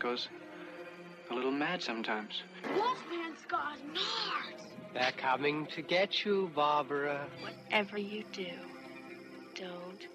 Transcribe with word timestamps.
Goes 0.00 0.28
a 1.30 1.34
little 1.34 1.50
mad 1.52 1.82
sometimes. 1.82 2.42
Wolfman's 2.74 3.44
got 3.48 3.76
nards. 3.94 4.64
They're 4.94 5.12
coming 5.16 5.66
to 5.66 5.82
get 5.82 6.24
you, 6.24 6.50
Barbara. 6.54 7.26
Whatever 7.42 7.98
you 7.98 8.24
do, 8.32 8.48
don't 9.54 10.08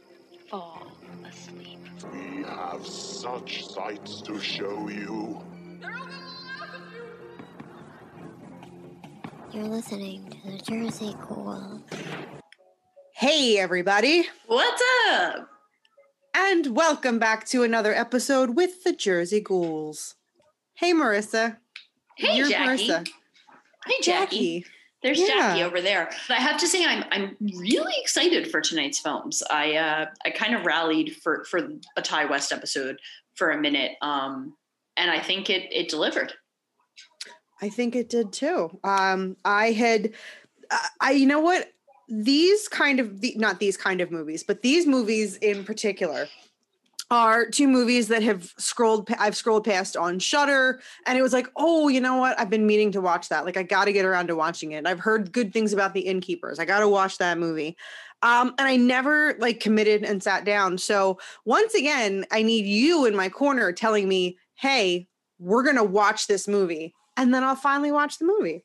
fall 0.49 0.91
asleep. 1.29 1.79
We 2.11 2.43
have 2.43 2.85
such 2.85 3.65
sights 3.67 4.21
to 4.23 4.39
show 4.39 4.89
you. 4.89 5.41
You're 9.53 9.63
listening 9.63 10.29
to 10.29 10.51
the 10.51 10.57
Jersey 10.57 11.15
Ghouls. 11.29 11.81
Hey, 13.13 13.57
everybody, 13.57 14.25
What's 14.47 14.83
up? 15.11 15.54
And 16.37 16.75
welcome 16.75 17.17
back 17.17 17.45
to 17.47 17.63
another 17.63 17.93
episode 17.93 18.55
with 18.57 18.83
the 18.83 18.91
Jersey 18.93 19.39
Ghouls. 19.39 20.15
Hey, 20.73 20.91
Marissa. 20.93 21.57
Hey, 22.17 22.35
You're 22.37 22.49
Jacki. 22.49 22.65
Marissa. 22.89 23.07
Hey, 23.87 23.95
Jacki. 24.01 24.65
There's 25.01 25.19
Yeah. 25.19 25.55
Jacki 25.55 25.63
over 25.63 25.79
there. 25.79 26.09
But 26.27 26.37
I 26.37 26.41
have 26.41 26.57
to 26.59 26.67
say, 26.67 26.83
I'm 26.85 27.05
I'm 27.11 27.37
really 27.39 27.93
excited 28.01 28.49
for 28.51 28.59
tonight's 28.59 28.99
films. 28.99 29.43
I 29.49 29.75
uh, 29.75 30.05
I 30.25 30.29
kind 30.31 30.55
of 30.55 30.65
rallied 30.65 31.15
for 31.17 31.45
for 31.45 31.69
a 31.95 32.01
Ti 32.01 32.25
West 32.29 32.51
episode 32.51 32.99
for 33.35 33.51
a 33.51 33.57
minute, 33.61 33.91
um, 34.01 34.55
and 34.97 35.09
I 35.11 35.19
think 35.19 35.49
it 35.49 35.71
it 35.71 35.87
delivered. 35.89 36.33
I 37.61 37.69
think 37.69 37.95
it 37.95 38.09
did 38.09 38.33
too. 38.33 38.77
Um, 38.83 39.37
I 39.45 39.71
had, 39.71 40.11
I- 40.69 40.87
I, 40.99 41.11
you 41.11 41.25
know 41.25 41.39
what? 41.39 41.71
These 42.07 42.67
kind 42.67 42.99
of, 42.99 43.21
the, 43.21 43.33
not 43.37 43.59
these 43.59 43.77
kind 43.77 44.01
of 44.01 44.11
movies, 44.11 44.43
but 44.43 44.61
these 44.61 44.85
movies 44.85 45.37
in 45.37 45.63
particular 45.63 46.27
are 47.11 47.47
two 47.47 47.67
movies 47.67 48.07
that 48.07 48.23
have 48.23 48.51
scrolled, 48.57 49.07
I've 49.19 49.35
scrolled 49.35 49.63
past 49.63 49.95
on 49.95 50.17
Shudder, 50.17 50.81
and 51.05 51.17
it 51.17 51.21
was 51.21 51.33
like, 51.33 51.47
oh, 51.55 51.87
you 51.87 52.01
know 52.01 52.15
what? 52.15 52.39
I've 52.39 52.49
been 52.49 52.65
meaning 52.65 52.91
to 52.93 53.01
watch 53.01 53.29
that. 53.29 53.45
Like, 53.45 53.57
I 53.57 53.63
got 53.63 53.85
to 53.85 53.93
get 53.93 54.05
around 54.05 54.27
to 54.27 54.35
watching 54.35 54.71
it. 54.71 54.87
I've 54.87 54.99
heard 54.99 55.31
good 55.31 55.53
things 55.53 55.71
about 55.71 55.93
The 55.93 56.01
Innkeepers. 56.01 56.57
I 56.57 56.65
got 56.65 56.79
to 56.79 56.89
watch 56.89 57.19
that 57.19 57.37
movie. 57.37 57.77
Um, 58.23 58.55
and 58.57 58.67
I 58.67 58.75
never 58.75 59.35
like 59.37 59.59
committed 59.59 60.03
and 60.03 60.21
sat 60.23 60.45
down. 60.45 60.79
So 60.79 61.19
once 61.45 61.75
again, 61.75 62.25
I 62.31 62.41
need 62.41 62.65
you 62.65 63.05
in 63.05 63.15
my 63.15 63.29
corner 63.29 63.71
telling 63.71 64.07
me, 64.07 64.39
hey, 64.55 65.07
we're 65.37 65.63
gonna 65.63 65.83
watch 65.83 66.27
this 66.27 66.47
movie 66.47 66.95
and 67.17 67.33
then 67.33 67.43
I'll 67.43 67.55
finally 67.55 67.91
watch 67.91 68.17
the 68.17 68.25
movie. 68.25 68.63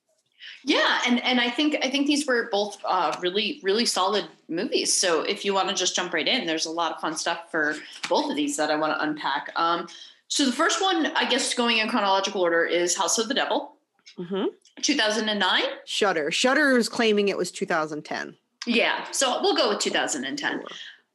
Yeah, 0.64 1.00
and 1.06 1.22
and 1.22 1.40
I 1.40 1.50
think 1.50 1.76
I 1.82 1.90
think 1.90 2.06
these 2.06 2.26
were 2.26 2.48
both 2.50 2.78
uh, 2.84 3.16
really 3.20 3.60
really 3.62 3.86
solid 3.86 4.26
movies. 4.48 4.98
So 4.98 5.22
if 5.22 5.44
you 5.44 5.54
want 5.54 5.68
to 5.68 5.74
just 5.74 5.94
jump 5.96 6.12
right 6.12 6.26
in, 6.26 6.46
there's 6.46 6.66
a 6.66 6.70
lot 6.70 6.92
of 6.92 7.00
fun 7.00 7.16
stuff 7.16 7.50
for 7.50 7.76
both 8.08 8.30
of 8.30 8.36
these 8.36 8.56
that 8.56 8.70
I 8.70 8.76
want 8.76 8.92
to 8.94 9.02
unpack. 9.02 9.50
Um, 9.56 9.88
so 10.28 10.44
the 10.46 10.52
first 10.52 10.80
one, 10.80 11.06
I 11.16 11.28
guess, 11.28 11.54
going 11.54 11.78
in 11.78 11.88
chronological 11.88 12.40
order, 12.40 12.64
is 12.64 12.96
House 12.96 13.18
of 13.18 13.28
the 13.28 13.34
Devil, 13.34 13.76
Mm-hmm. 14.18 14.46
2009. 14.82 15.62
Shudder. 15.86 16.30
Shudder 16.30 16.76
is 16.76 16.88
claiming 16.88 17.28
it 17.28 17.36
was 17.38 17.50
2010. 17.50 18.36
Yeah, 18.66 19.10
so 19.10 19.40
we'll 19.42 19.56
go 19.56 19.70
with 19.70 19.78
2010. 19.78 20.62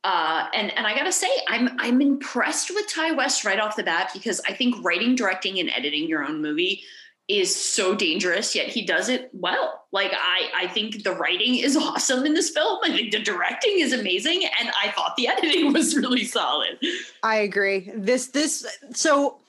Uh, 0.03 0.47
and 0.53 0.71
and 0.77 0.85
I 0.85 0.95
gotta 0.95 1.11
say, 1.11 1.27
I'm 1.47 1.69
I'm 1.79 2.01
impressed 2.01 2.69
with 2.71 2.87
Ti 2.87 3.13
West 3.13 3.43
right 3.45 3.59
off 3.59 3.75
the 3.75 3.83
bat 3.83 4.11
because 4.13 4.39
I 4.47 4.53
think 4.53 4.75
writing, 4.83 5.15
directing, 5.15 5.59
and 5.59 5.69
editing 5.69 6.07
your 6.07 6.23
own 6.23 6.41
movie 6.41 6.83
is 7.27 7.55
so 7.55 7.95
dangerous. 7.95 8.55
Yet 8.55 8.67
he 8.67 8.85
does 8.85 9.09
it 9.09 9.29
well. 9.33 9.85
Like 9.91 10.11
I 10.13 10.49
I 10.55 10.67
think 10.67 11.03
the 11.03 11.13
writing 11.13 11.55
is 11.55 11.75
awesome 11.77 12.25
in 12.25 12.33
this 12.33 12.49
film. 12.49 12.79
I 12.83 12.89
think 12.89 13.11
the 13.11 13.19
directing 13.19 13.79
is 13.79 13.93
amazing, 13.93 14.43
and 14.59 14.71
I 14.81 14.91
thought 14.91 15.15
the 15.17 15.27
editing 15.29 15.73
was 15.73 15.95
really 15.95 16.25
solid. 16.25 16.79
I 17.23 17.37
agree. 17.37 17.91
This 17.95 18.27
this 18.27 18.65
so 18.93 19.39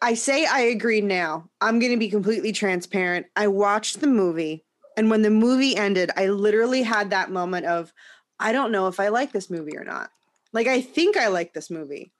i 0.00 0.14
say 0.14 0.46
I 0.46 0.60
agree 0.60 1.00
now. 1.00 1.48
I'm 1.60 1.80
going 1.80 1.90
to 1.90 1.98
be 1.98 2.08
completely 2.08 2.52
transparent. 2.52 3.26
I 3.34 3.48
watched 3.48 4.00
the 4.00 4.06
movie 4.06 4.64
and 4.98 5.10
when 5.10 5.22
the 5.22 5.30
movie 5.30 5.76
ended, 5.76 6.10
I 6.16 6.26
literally 6.26 6.82
had 6.82 7.10
that 7.10 7.30
moment 7.30 7.66
of 7.66 7.92
I 8.40 8.50
don't 8.50 8.72
know 8.72 8.88
if 8.88 8.98
I 8.98 9.08
like 9.08 9.30
this 9.30 9.48
movie 9.48 9.76
or 9.76 9.84
not. 9.84 10.10
Like 10.52 10.66
I 10.66 10.80
think 10.80 11.16
I 11.16 11.28
like 11.28 11.52
this 11.52 11.70
movie. 11.70 12.10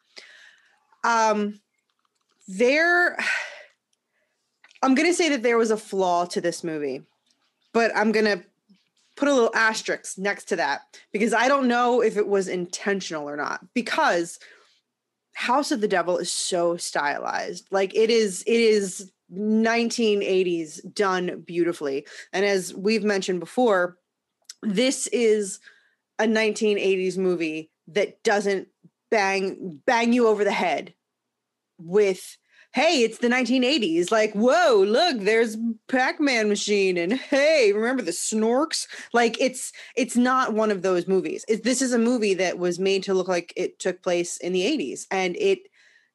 Um 1.02 1.60
there 2.46 3.18
I'm 4.82 4.94
going 4.94 5.08
to 5.08 5.14
say 5.14 5.28
that 5.30 5.42
there 5.42 5.58
was 5.58 5.70
a 5.70 5.76
flaw 5.76 6.24
to 6.26 6.40
this 6.40 6.62
movie. 6.62 7.02
But 7.72 7.90
I'm 7.94 8.12
going 8.12 8.24
to 8.26 8.44
put 9.16 9.28
a 9.28 9.34
little 9.34 9.54
asterisk 9.54 10.18
next 10.18 10.44
to 10.46 10.56
that 10.56 11.00
because 11.12 11.34
I 11.34 11.48
don't 11.48 11.68
know 11.68 12.00
if 12.00 12.16
it 12.16 12.28
was 12.28 12.48
intentional 12.48 13.28
or 13.28 13.36
not 13.36 13.60
because 13.74 14.38
House 15.34 15.70
of 15.70 15.80
the 15.80 15.88
Devil 15.88 16.18
is 16.18 16.32
so 16.32 16.76
stylized. 16.76 17.66
Like 17.70 17.94
it 17.94 18.10
is 18.10 18.42
it 18.46 18.60
is 18.60 19.12
1980s 19.32 20.94
done 20.94 21.42
beautifully. 21.46 22.06
And 22.32 22.44
as 22.44 22.74
we've 22.74 23.04
mentioned 23.04 23.40
before, 23.40 23.98
this 24.62 25.06
is 25.08 25.60
a 26.18 26.24
1980s 26.24 27.18
movie 27.18 27.70
that 27.88 28.22
doesn't 28.22 28.68
bang 29.10 29.80
bang 29.86 30.12
you 30.12 30.28
over 30.28 30.44
the 30.44 30.52
head 30.52 30.94
with 31.78 32.36
hey 32.72 33.02
it's 33.02 33.18
the 33.18 33.28
1980s 33.28 34.10
like 34.10 34.32
whoa 34.34 34.84
look 34.86 35.20
there's 35.20 35.56
pac-man 35.88 36.48
machine. 36.48 36.96
And 36.96 37.14
hey 37.14 37.72
remember 37.72 38.02
the 38.02 38.12
snorks? 38.12 38.86
Like 39.12 39.40
it's 39.40 39.72
it's 39.96 40.16
not 40.16 40.52
one 40.52 40.70
of 40.70 40.82
those 40.82 41.08
movies. 41.08 41.44
It, 41.48 41.64
this 41.64 41.82
is 41.82 41.92
a 41.92 41.98
movie 41.98 42.34
that 42.34 42.58
was 42.58 42.78
made 42.78 43.02
to 43.04 43.14
look 43.14 43.28
like 43.28 43.52
it 43.56 43.78
took 43.78 44.02
place 44.02 44.36
in 44.36 44.52
the 44.52 44.62
80s 44.62 45.06
and 45.10 45.36
it 45.36 45.60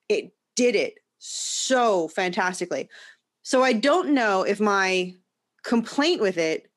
it 0.09 0.34
did 0.56 0.75
it 0.75 1.00
so 1.19 2.08
fantastically. 2.08 2.90
So 3.44 3.64
i 3.64 3.74
don't 3.74 4.14
know 4.14 4.44
if 4.44 4.59
my 4.59 5.14
complaint 5.64 6.22
with 6.22 6.38
it 6.38 6.70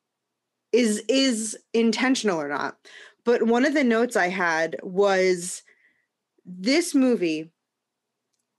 is 0.72 1.02
is 1.08 1.56
intentional 1.72 2.40
or 2.40 2.48
not 2.48 2.76
but 3.24 3.44
one 3.44 3.64
of 3.64 3.74
the 3.74 3.84
notes 3.84 4.16
i 4.16 4.28
had 4.28 4.76
was 4.82 5.62
this 6.44 6.94
movie 6.94 7.50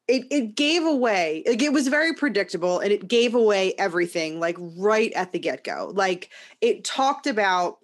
it, 0.07 0.25
it 0.31 0.56
gave 0.56 0.86
away 0.86 1.44
like 1.45 1.62
it 1.62 1.74
was 1.74 1.88
very 1.88 2.13
predictable 2.13 2.80
and 2.80 2.92
it 2.92 3.07
gave 3.07 3.36
away 3.36 3.74
everything 3.77 4.39
like 4.39 4.56
right 4.77 5.12
at 5.13 5.31
the 5.31 5.39
get-go. 5.39 5.92
Like 5.94 6.30
it 6.62 6.83
talked 6.83 7.27
about 7.27 7.80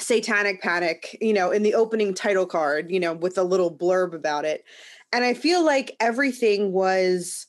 satanic 0.00 0.62
panic 0.62 1.16
you 1.20 1.34
know 1.34 1.50
in 1.50 1.62
the 1.62 1.74
opening 1.74 2.14
title 2.14 2.46
card 2.46 2.90
you 2.90 2.98
know 2.98 3.12
with 3.12 3.36
a 3.36 3.42
little 3.42 3.74
blurb 3.74 4.14
about 4.14 4.44
it. 4.44 4.64
And 5.12 5.24
i 5.24 5.34
feel 5.34 5.64
like 5.64 5.96
everything 6.00 6.72
was 6.72 7.46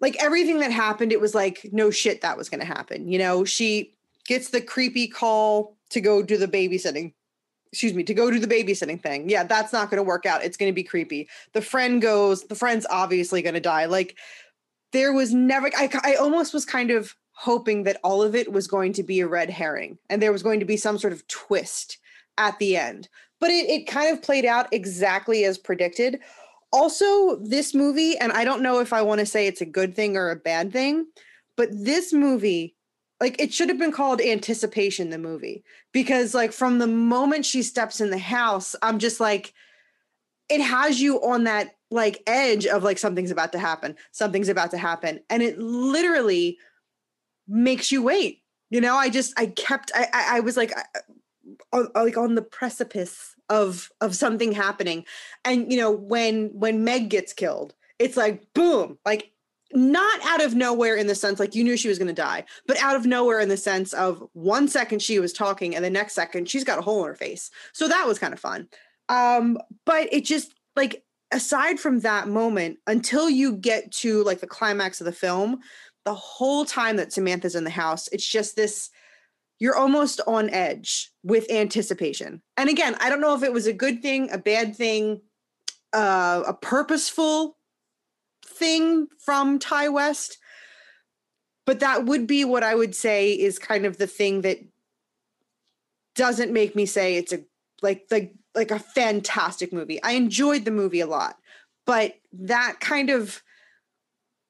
like 0.00 0.16
everything 0.22 0.60
that 0.60 0.70
happened 0.70 1.12
it 1.12 1.20
was 1.20 1.34
like 1.34 1.68
no 1.72 1.90
shit 1.90 2.20
that 2.20 2.36
was 2.36 2.48
going 2.48 2.60
to 2.60 2.66
happen 2.66 3.08
you 3.08 3.18
know? 3.18 3.44
She 3.44 3.94
gets 4.26 4.50
the 4.50 4.60
creepy 4.60 5.08
call 5.08 5.76
to 5.90 6.00
go 6.00 6.22
do 6.22 6.36
the 6.36 6.48
babysitting 6.48 7.12
excuse 7.72 7.94
me, 7.94 8.02
to 8.04 8.14
go 8.14 8.30
do 8.30 8.38
the 8.38 8.46
babysitting 8.46 9.02
thing. 9.02 9.28
Yeah, 9.30 9.44
that's 9.44 9.72
not 9.72 9.90
going 9.90 9.96
to 9.96 10.02
work 10.02 10.26
out. 10.26 10.44
It's 10.44 10.58
going 10.58 10.70
to 10.70 10.74
be 10.74 10.82
creepy. 10.82 11.28
The 11.54 11.62
friend 11.62 12.02
goes, 12.02 12.44
the 12.44 12.54
friend's 12.54 12.86
obviously 12.90 13.40
going 13.40 13.54
to 13.54 13.60
die. 13.60 13.86
Like 13.86 14.16
there 14.92 15.12
was 15.12 15.32
never, 15.32 15.70
I, 15.74 15.88
I 16.04 16.14
almost 16.16 16.52
was 16.52 16.66
kind 16.66 16.90
of 16.90 17.16
hoping 17.32 17.84
that 17.84 17.98
all 18.04 18.22
of 18.22 18.34
it 18.34 18.52
was 18.52 18.68
going 18.68 18.92
to 18.92 19.02
be 19.02 19.20
a 19.20 19.26
red 19.26 19.48
herring 19.48 19.98
and 20.10 20.20
there 20.20 20.32
was 20.32 20.42
going 20.42 20.60
to 20.60 20.66
be 20.66 20.76
some 20.76 20.98
sort 20.98 21.14
of 21.14 21.26
twist 21.28 21.98
at 22.36 22.58
the 22.58 22.76
end. 22.76 23.08
But 23.40 23.50
it, 23.50 23.68
it 23.70 23.86
kind 23.86 24.12
of 24.14 24.22
played 24.22 24.44
out 24.44 24.68
exactly 24.70 25.44
as 25.44 25.56
predicted. 25.56 26.20
Also, 26.72 27.36
this 27.36 27.74
movie, 27.74 28.18
and 28.18 28.32
I 28.32 28.44
don't 28.44 28.62
know 28.62 28.80
if 28.80 28.92
I 28.92 29.02
want 29.02 29.20
to 29.20 29.26
say 29.26 29.46
it's 29.46 29.62
a 29.62 29.66
good 29.66 29.96
thing 29.96 30.16
or 30.16 30.30
a 30.30 30.36
bad 30.36 30.72
thing, 30.72 31.06
but 31.56 31.68
this 31.72 32.12
movie, 32.12 32.76
like 33.22 33.40
it 33.40 33.54
should 33.54 33.68
have 33.68 33.78
been 33.78 33.92
called 33.92 34.20
Anticipation, 34.20 35.10
the 35.10 35.16
movie, 35.16 35.62
because 35.92 36.34
like 36.34 36.52
from 36.52 36.80
the 36.80 36.88
moment 36.88 37.46
she 37.46 37.62
steps 37.62 38.00
in 38.00 38.10
the 38.10 38.18
house, 38.18 38.74
I'm 38.82 38.98
just 38.98 39.20
like, 39.20 39.54
it 40.48 40.60
has 40.60 41.00
you 41.00 41.22
on 41.22 41.44
that 41.44 41.76
like 41.92 42.20
edge 42.26 42.66
of 42.66 42.82
like 42.82 42.98
something's 42.98 43.30
about 43.30 43.52
to 43.52 43.60
happen, 43.60 43.94
something's 44.10 44.48
about 44.48 44.72
to 44.72 44.76
happen. 44.76 45.20
And 45.30 45.40
it 45.40 45.56
literally 45.56 46.58
makes 47.46 47.92
you 47.92 48.02
wait. 48.02 48.42
You 48.70 48.80
know, 48.80 48.96
I 48.96 49.08
just, 49.08 49.38
I 49.38 49.46
kept, 49.46 49.92
I, 49.94 50.08
I, 50.12 50.38
I 50.38 50.40
was 50.40 50.56
like, 50.56 50.72
uh, 51.72 51.84
like 51.94 52.16
on 52.16 52.34
the 52.34 52.42
precipice 52.42 53.36
of 53.48 53.88
of 54.00 54.16
something 54.16 54.50
happening 54.50 55.04
and 55.44 55.70
you 55.70 55.78
know 55.78 55.90
when 55.90 56.48
when 56.54 56.84
meg 56.84 57.10
gets 57.10 57.32
killed 57.32 57.74
it's 57.98 58.16
like 58.16 58.46
boom 58.54 58.96
like 59.04 59.31
not 59.74 60.20
out 60.24 60.42
of 60.42 60.54
nowhere 60.54 60.96
in 60.96 61.06
the 61.06 61.14
sense 61.14 61.40
like 61.40 61.54
you 61.54 61.64
knew 61.64 61.76
she 61.76 61.88
was 61.88 61.98
going 61.98 62.08
to 62.08 62.14
die 62.14 62.44
but 62.66 62.80
out 62.82 62.96
of 62.96 63.06
nowhere 63.06 63.40
in 63.40 63.48
the 63.48 63.56
sense 63.56 63.92
of 63.92 64.22
one 64.32 64.68
second 64.68 65.00
she 65.00 65.18
was 65.18 65.32
talking 65.32 65.74
and 65.74 65.84
the 65.84 65.90
next 65.90 66.14
second 66.14 66.48
she's 66.48 66.64
got 66.64 66.78
a 66.78 66.82
hole 66.82 67.02
in 67.02 67.08
her 67.08 67.14
face 67.14 67.50
so 67.72 67.88
that 67.88 68.06
was 68.06 68.18
kind 68.18 68.32
of 68.32 68.40
fun 68.40 68.68
um 69.08 69.58
but 69.84 70.12
it 70.12 70.24
just 70.24 70.54
like 70.76 71.02
aside 71.30 71.80
from 71.80 72.00
that 72.00 72.28
moment 72.28 72.78
until 72.86 73.28
you 73.30 73.56
get 73.56 73.90
to 73.90 74.22
like 74.24 74.40
the 74.40 74.46
climax 74.46 75.00
of 75.00 75.04
the 75.04 75.12
film 75.12 75.58
the 76.04 76.14
whole 76.14 76.64
time 76.64 76.96
that 76.96 77.12
samantha's 77.12 77.54
in 77.54 77.64
the 77.64 77.70
house 77.70 78.08
it's 78.12 78.26
just 78.26 78.56
this 78.56 78.90
you're 79.62 79.76
almost 79.76 80.20
on 80.26 80.50
edge 80.50 81.12
with 81.22 81.48
anticipation. 81.48 82.42
And 82.56 82.68
again, 82.68 82.96
I 82.98 83.08
don't 83.08 83.20
know 83.20 83.36
if 83.36 83.44
it 83.44 83.52
was 83.52 83.68
a 83.68 83.72
good 83.72 84.02
thing, 84.02 84.28
a 84.32 84.38
bad 84.38 84.74
thing, 84.74 85.20
uh, 85.92 86.42
a 86.48 86.52
purposeful 86.52 87.56
thing 88.62 89.08
from 89.18 89.58
Ti 89.58 89.88
West, 89.88 90.38
but 91.66 91.80
that 91.80 92.04
would 92.04 92.28
be 92.28 92.44
what 92.44 92.62
I 92.62 92.76
would 92.76 92.94
say 92.94 93.32
is 93.32 93.58
kind 93.58 93.84
of 93.84 93.98
the 93.98 94.06
thing 94.06 94.42
that 94.42 94.58
doesn't 96.14 96.52
make 96.52 96.76
me 96.76 96.86
say 96.86 97.16
it's 97.16 97.32
a 97.32 97.40
like 97.82 98.06
like 98.12 98.34
like 98.54 98.70
a 98.70 98.78
fantastic 98.78 99.72
movie. 99.72 100.00
I 100.02 100.12
enjoyed 100.12 100.64
the 100.64 100.70
movie 100.70 101.00
a 101.00 101.06
lot, 101.06 101.36
but 101.86 102.14
that 102.32 102.76
kind 102.78 103.10
of 103.10 103.42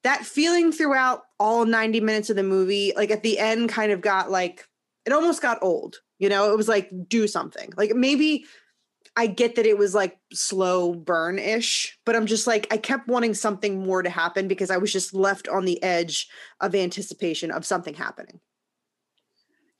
that 0.03 0.25
feeling 0.25 0.71
throughout 0.71 1.23
all 1.39 1.65
90 1.65 2.01
minutes 2.01 2.29
of 2.29 2.35
the 2.35 2.43
movie, 2.43 2.93
like 2.95 3.09
at 3.09 3.23
the 3.23 3.39
end, 3.39 3.69
kind 3.69 3.91
of 3.91 4.01
got 4.01 4.29
like 4.29 4.67
it 5.07 5.11
almost 5.11 5.41
got 5.41 5.57
old. 5.63 5.97
You 6.19 6.29
know, 6.29 6.53
it 6.53 6.57
was 6.57 6.67
like 6.67 6.91
do 7.07 7.27
something. 7.27 7.73
Like 7.75 7.95
maybe 7.95 8.45
I 9.15 9.27
get 9.27 9.55
that 9.55 9.65
it 9.65 9.77
was 9.77 9.93
like 9.93 10.17
slow 10.31 10.93
burn 10.93 11.37
ish, 11.37 11.99
but 12.05 12.15
I'm 12.15 12.25
just 12.25 12.47
like 12.47 12.67
I 12.71 12.77
kept 12.77 13.07
wanting 13.07 13.33
something 13.33 13.83
more 13.83 14.01
to 14.01 14.09
happen 14.09 14.47
because 14.47 14.71
I 14.71 14.77
was 14.77 14.91
just 14.91 15.13
left 15.13 15.47
on 15.47 15.65
the 15.65 15.81
edge 15.83 16.27
of 16.59 16.73
anticipation 16.73 17.51
of 17.51 17.65
something 17.65 17.93
happening. 17.93 18.39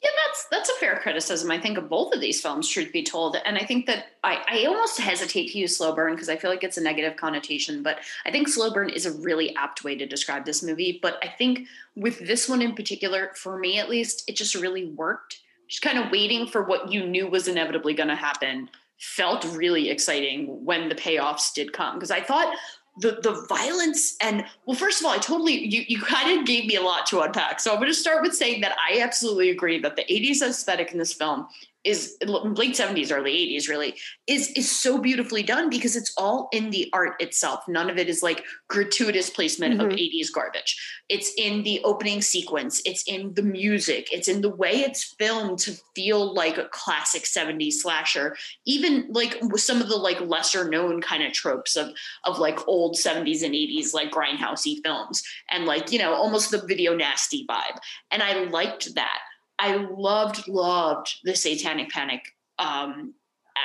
Yeah, 0.03 0.09
that's 0.25 0.47
that's 0.51 0.69
a 0.69 0.79
fair 0.79 0.99
criticism. 1.01 1.49
I 1.49 1.57
think 1.57 1.77
of 1.77 1.89
both 1.89 2.13
of 2.13 2.19
these 2.19 2.41
films, 2.41 2.67
truth 2.67 2.91
be 2.91 3.03
told, 3.03 3.37
and 3.45 3.57
I 3.57 3.63
think 3.63 3.85
that 3.85 4.07
I, 4.23 4.43
I 4.49 4.65
almost 4.65 4.99
hesitate 4.99 5.51
to 5.51 5.57
use 5.57 5.77
slow 5.77 5.95
burn 5.95 6.13
because 6.13 6.29
I 6.29 6.35
feel 6.35 6.51
like 6.51 6.63
it's 6.63 6.77
a 6.77 6.83
negative 6.83 7.15
connotation. 7.15 7.81
But 7.81 7.99
I 8.25 8.31
think 8.31 8.49
slow 8.49 8.71
burn 8.71 8.89
is 8.89 9.05
a 9.05 9.13
really 9.13 9.55
apt 9.55 9.83
way 9.83 9.95
to 9.95 10.05
describe 10.05 10.45
this 10.45 10.61
movie. 10.61 10.99
But 11.01 11.17
I 11.23 11.27
think 11.29 11.67
with 11.95 12.19
this 12.27 12.49
one 12.49 12.61
in 12.61 12.75
particular, 12.75 13.31
for 13.35 13.57
me 13.57 13.79
at 13.79 13.89
least, 13.89 14.25
it 14.27 14.35
just 14.35 14.55
really 14.55 14.91
worked. 14.91 15.39
Just 15.69 15.81
kind 15.81 15.97
of 15.97 16.11
waiting 16.11 16.47
for 16.47 16.63
what 16.63 16.91
you 16.91 17.07
knew 17.07 17.27
was 17.27 17.47
inevitably 17.47 17.93
going 17.93 18.09
to 18.09 18.15
happen 18.15 18.69
felt 18.99 19.45
really 19.45 19.89
exciting 19.89 20.65
when 20.65 20.89
the 20.89 20.95
payoffs 20.95 21.53
did 21.53 21.73
come. 21.73 21.95
Because 21.95 22.11
I 22.11 22.21
thought 22.21 22.55
the 22.97 23.19
the 23.23 23.45
violence 23.49 24.15
and 24.21 24.45
well 24.67 24.77
first 24.77 24.99
of 24.99 25.05
all 25.07 25.13
i 25.13 25.17
totally 25.17 25.65
you, 25.65 25.83
you 25.87 25.99
kind 25.99 26.39
of 26.39 26.45
gave 26.45 26.67
me 26.67 26.75
a 26.75 26.81
lot 26.81 27.07
to 27.07 27.21
unpack. 27.21 27.59
So 27.59 27.71
i'm 27.71 27.77
going 27.77 27.89
to 27.89 27.93
start 27.93 28.21
with 28.21 28.35
saying 28.35 28.61
that 28.61 28.75
i 28.89 28.99
absolutely 28.99 29.49
agree 29.49 29.79
that 29.79 29.95
the 29.95 30.03
80s 30.03 30.41
aesthetic 30.41 30.91
in 30.91 30.99
this 30.99 31.13
film 31.13 31.47
is 31.83 32.17
late 32.21 32.75
70s 32.75 33.11
early 33.11 33.33
80s 33.33 33.67
really 33.67 33.95
is 34.27 34.51
is 34.51 34.71
so 34.71 34.97
beautifully 34.97 35.43
done 35.43 35.69
because 35.69 35.95
it's 35.95 36.13
all 36.17 36.47
in 36.51 36.69
the 36.69 36.89
art 36.93 37.21
itself. 37.21 37.63
None 37.67 37.89
of 37.89 37.97
it 37.97 38.07
is 38.07 38.23
like 38.23 38.45
gratuitous 38.69 39.29
placement 39.29 39.79
mm-hmm. 39.79 39.91
of 39.91 39.97
80s 39.97 40.31
garbage. 40.33 40.79
It's 41.09 41.33
in 41.37 41.63
the 41.63 41.81
opening 41.83 42.21
sequence. 42.21 42.81
It's 42.85 43.03
in 43.03 43.33
the 43.33 43.43
music. 43.43 44.09
It's 44.13 44.27
in 44.27 44.41
the 44.41 44.49
way 44.49 44.81
it's 44.81 45.15
filmed 45.19 45.59
to 45.59 45.73
feel 45.95 46.33
like 46.33 46.57
a 46.57 46.69
classic 46.71 47.23
70s 47.23 47.73
slasher. 47.73 48.37
Even 48.65 49.07
like 49.09 49.37
with 49.41 49.61
some 49.61 49.81
of 49.81 49.89
the 49.89 49.97
like 49.97 50.21
lesser 50.21 50.69
known 50.69 51.01
kind 51.01 51.23
of 51.23 51.33
tropes 51.33 51.75
of 51.75 51.91
of 52.23 52.39
like 52.39 52.65
old 52.67 52.95
70s 52.95 53.43
and 53.43 53.53
80s 53.53 53.93
like 53.93 54.11
grindhousey 54.11 54.81
films 54.83 55.21
and 55.49 55.65
like 55.65 55.91
you 55.91 55.99
know 55.99 56.13
almost 56.13 56.51
the 56.51 56.65
video 56.65 56.95
nasty 56.95 57.45
vibe. 57.45 57.77
And 58.11 58.23
i 58.23 58.43
liked 58.45 58.95
that 58.95 59.19
I 59.63 59.75
loved, 59.75 60.45
loved 60.49 61.19
the 61.23 61.37
Satanic 61.37 61.89
Panic 61.89 62.21
um, 62.59 63.13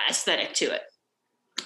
aesthetic 0.09 0.55
to 0.55 0.67
it. 0.67 0.83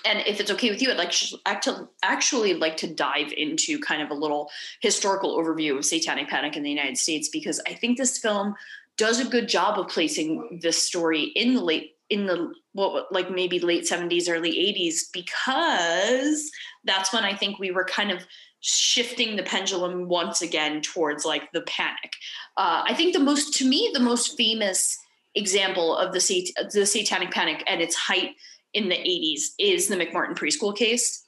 And 0.06 0.20
if 0.26 0.40
it's 0.40 0.50
okay 0.50 0.70
with 0.70 0.80
you, 0.80 0.90
I'd 0.90 0.96
like 0.96 1.60
to 1.62 1.88
actually 2.02 2.54
like 2.54 2.78
to 2.78 2.86
dive 2.86 3.30
into 3.36 3.78
kind 3.78 4.00
of 4.00 4.10
a 4.10 4.14
little 4.14 4.50
historical 4.80 5.36
overview 5.36 5.76
of 5.76 5.84
Satanic 5.84 6.30
Panic 6.30 6.56
in 6.56 6.62
the 6.62 6.70
United 6.70 6.96
States 6.96 7.28
because 7.28 7.60
I 7.68 7.74
think 7.74 7.98
this 7.98 8.16
film 8.16 8.54
does 8.96 9.20
a 9.20 9.28
good 9.28 9.48
job 9.48 9.78
of 9.78 9.88
placing 9.88 10.60
this 10.62 10.82
story 10.82 11.24
in 11.36 11.54
the 11.54 11.60
late 11.60 11.96
in 12.08 12.26
the 12.26 12.52
what 12.72 13.12
like 13.12 13.30
maybe 13.30 13.58
late 13.58 13.84
70s 13.84 14.28
early 14.28 14.52
80s 14.52 15.12
because 15.12 16.50
that's 16.84 17.12
when 17.12 17.24
I 17.24 17.34
think 17.34 17.58
we 17.58 17.70
were 17.70 17.84
kind 17.84 18.10
of 18.10 18.26
shifting 18.62 19.36
the 19.36 19.42
pendulum 19.42 20.08
once 20.08 20.40
again 20.40 20.80
towards 20.80 21.24
like 21.24 21.50
the 21.52 21.62
panic. 21.62 22.12
Uh, 22.56 22.82
I 22.86 22.94
think 22.94 23.12
the 23.12 23.20
most, 23.20 23.54
to 23.58 23.68
me, 23.68 23.90
the 23.92 24.00
most 24.00 24.36
famous 24.36 24.98
example 25.34 25.96
of 25.96 26.12
the, 26.12 26.20
sat- 26.20 26.72
the 26.72 26.86
satanic 26.86 27.32
panic 27.32 27.62
at 27.66 27.80
its 27.80 27.96
height 27.96 28.30
in 28.72 28.88
the 28.88 28.96
80s 28.96 29.50
is 29.58 29.88
the 29.88 29.96
McMartin 29.96 30.36
preschool 30.38 30.74
case. 30.76 31.21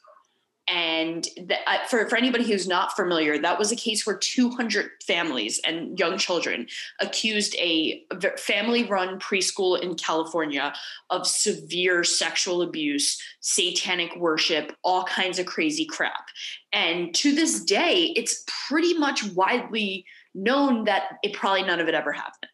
And 0.66 1.24
the, 1.36 1.56
uh, 1.66 1.84
for, 1.88 2.08
for 2.08 2.16
anybody 2.16 2.44
who's 2.44 2.66
not 2.66 2.96
familiar, 2.96 3.36
that 3.38 3.58
was 3.58 3.70
a 3.70 3.76
case 3.76 4.06
where 4.06 4.16
200 4.16 4.90
families 5.06 5.60
and 5.66 5.98
young 5.98 6.16
children 6.16 6.66
accused 7.00 7.54
a 7.56 8.04
family 8.38 8.84
run 8.84 9.20
preschool 9.20 9.80
in 9.80 9.94
California 9.94 10.72
of 11.10 11.26
severe 11.26 12.02
sexual 12.02 12.62
abuse, 12.62 13.20
satanic 13.40 14.16
worship, 14.16 14.74
all 14.82 15.04
kinds 15.04 15.38
of 15.38 15.44
crazy 15.44 15.84
crap. 15.84 16.28
And 16.72 17.14
to 17.16 17.34
this 17.34 17.62
day, 17.62 18.14
it's 18.16 18.44
pretty 18.66 18.94
much 18.94 19.22
widely 19.32 20.06
known 20.34 20.84
that 20.84 21.18
it 21.22 21.34
probably 21.34 21.62
none 21.62 21.80
of 21.80 21.88
it 21.88 21.94
ever 21.94 22.12
happened. 22.12 22.50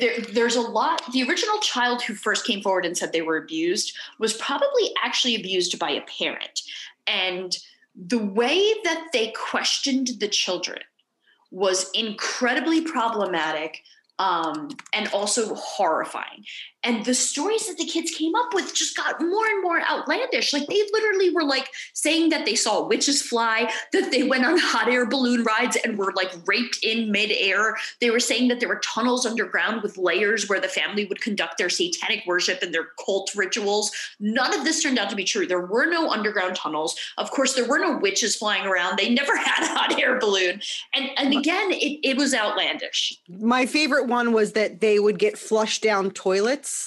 There, 0.00 0.20
there's 0.20 0.56
a 0.56 0.60
lot. 0.60 1.02
The 1.12 1.22
original 1.22 1.58
child 1.60 2.02
who 2.02 2.14
first 2.14 2.46
came 2.46 2.60
forward 2.60 2.84
and 2.84 2.96
said 2.96 3.12
they 3.12 3.22
were 3.22 3.36
abused 3.36 3.96
was 4.18 4.34
probably 4.34 4.90
actually 5.02 5.34
abused 5.34 5.78
by 5.78 5.90
a 5.90 6.02
parent. 6.02 6.60
And 7.08 7.56
the 7.94 8.18
way 8.18 8.74
that 8.84 9.08
they 9.12 9.32
questioned 9.32 10.10
the 10.20 10.28
children 10.28 10.80
was 11.50 11.90
incredibly 11.94 12.82
problematic 12.82 13.82
um, 14.18 14.68
and 14.92 15.08
also 15.12 15.54
horrifying. 15.54 16.44
And 16.88 17.04
the 17.04 17.12
stories 17.12 17.66
that 17.66 17.76
the 17.76 17.84
kids 17.84 18.10
came 18.12 18.34
up 18.34 18.54
with 18.54 18.72
just 18.72 18.96
got 18.96 19.20
more 19.20 19.46
and 19.46 19.62
more 19.62 19.78
outlandish. 19.82 20.54
Like 20.54 20.66
they 20.68 20.82
literally 20.90 21.28
were 21.28 21.44
like 21.44 21.68
saying 21.92 22.30
that 22.30 22.46
they 22.46 22.54
saw 22.54 22.88
witches 22.88 23.20
fly, 23.20 23.70
that 23.92 24.10
they 24.10 24.22
went 24.22 24.46
on 24.46 24.56
hot 24.56 24.88
air 24.88 25.04
balloon 25.04 25.44
rides 25.44 25.76
and 25.84 25.98
were 25.98 26.14
like 26.16 26.32
raped 26.46 26.78
in 26.82 27.12
midair. 27.12 27.76
They 28.00 28.08
were 28.08 28.20
saying 28.20 28.48
that 28.48 28.60
there 28.60 28.70
were 28.70 28.80
tunnels 28.82 29.26
underground 29.26 29.82
with 29.82 29.98
layers 29.98 30.48
where 30.48 30.60
the 30.60 30.68
family 30.68 31.04
would 31.04 31.20
conduct 31.20 31.58
their 31.58 31.68
satanic 31.68 32.22
worship 32.26 32.62
and 32.62 32.72
their 32.72 32.86
cult 33.04 33.32
rituals. 33.36 33.90
None 34.18 34.58
of 34.58 34.64
this 34.64 34.82
turned 34.82 34.98
out 34.98 35.10
to 35.10 35.16
be 35.16 35.24
true. 35.24 35.46
There 35.46 35.66
were 35.66 35.84
no 35.84 36.08
underground 36.10 36.56
tunnels. 36.56 36.98
Of 37.18 37.30
course, 37.30 37.52
there 37.52 37.68
were 37.68 37.78
no 37.78 37.98
witches 37.98 38.34
flying 38.34 38.66
around. 38.66 38.96
They 38.98 39.12
never 39.12 39.36
had 39.36 39.62
a 39.62 39.78
hot 39.78 40.00
air 40.00 40.18
balloon. 40.18 40.62
And 40.94 41.10
and 41.18 41.36
again, 41.36 41.70
it, 41.72 42.00
it 42.02 42.16
was 42.16 42.32
outlandish. 42.32 43.12
My 43.28 43.66
favorite 43.66 44.06
one 44.06 44.32
was 44.32 44.52
that 44.52 44.80
they 44.80 44.98
would 44.98 45.18
get 45.18 45.36
flushed 45.36 45.82
down 45.82 46.12
toilets 46.12 46.77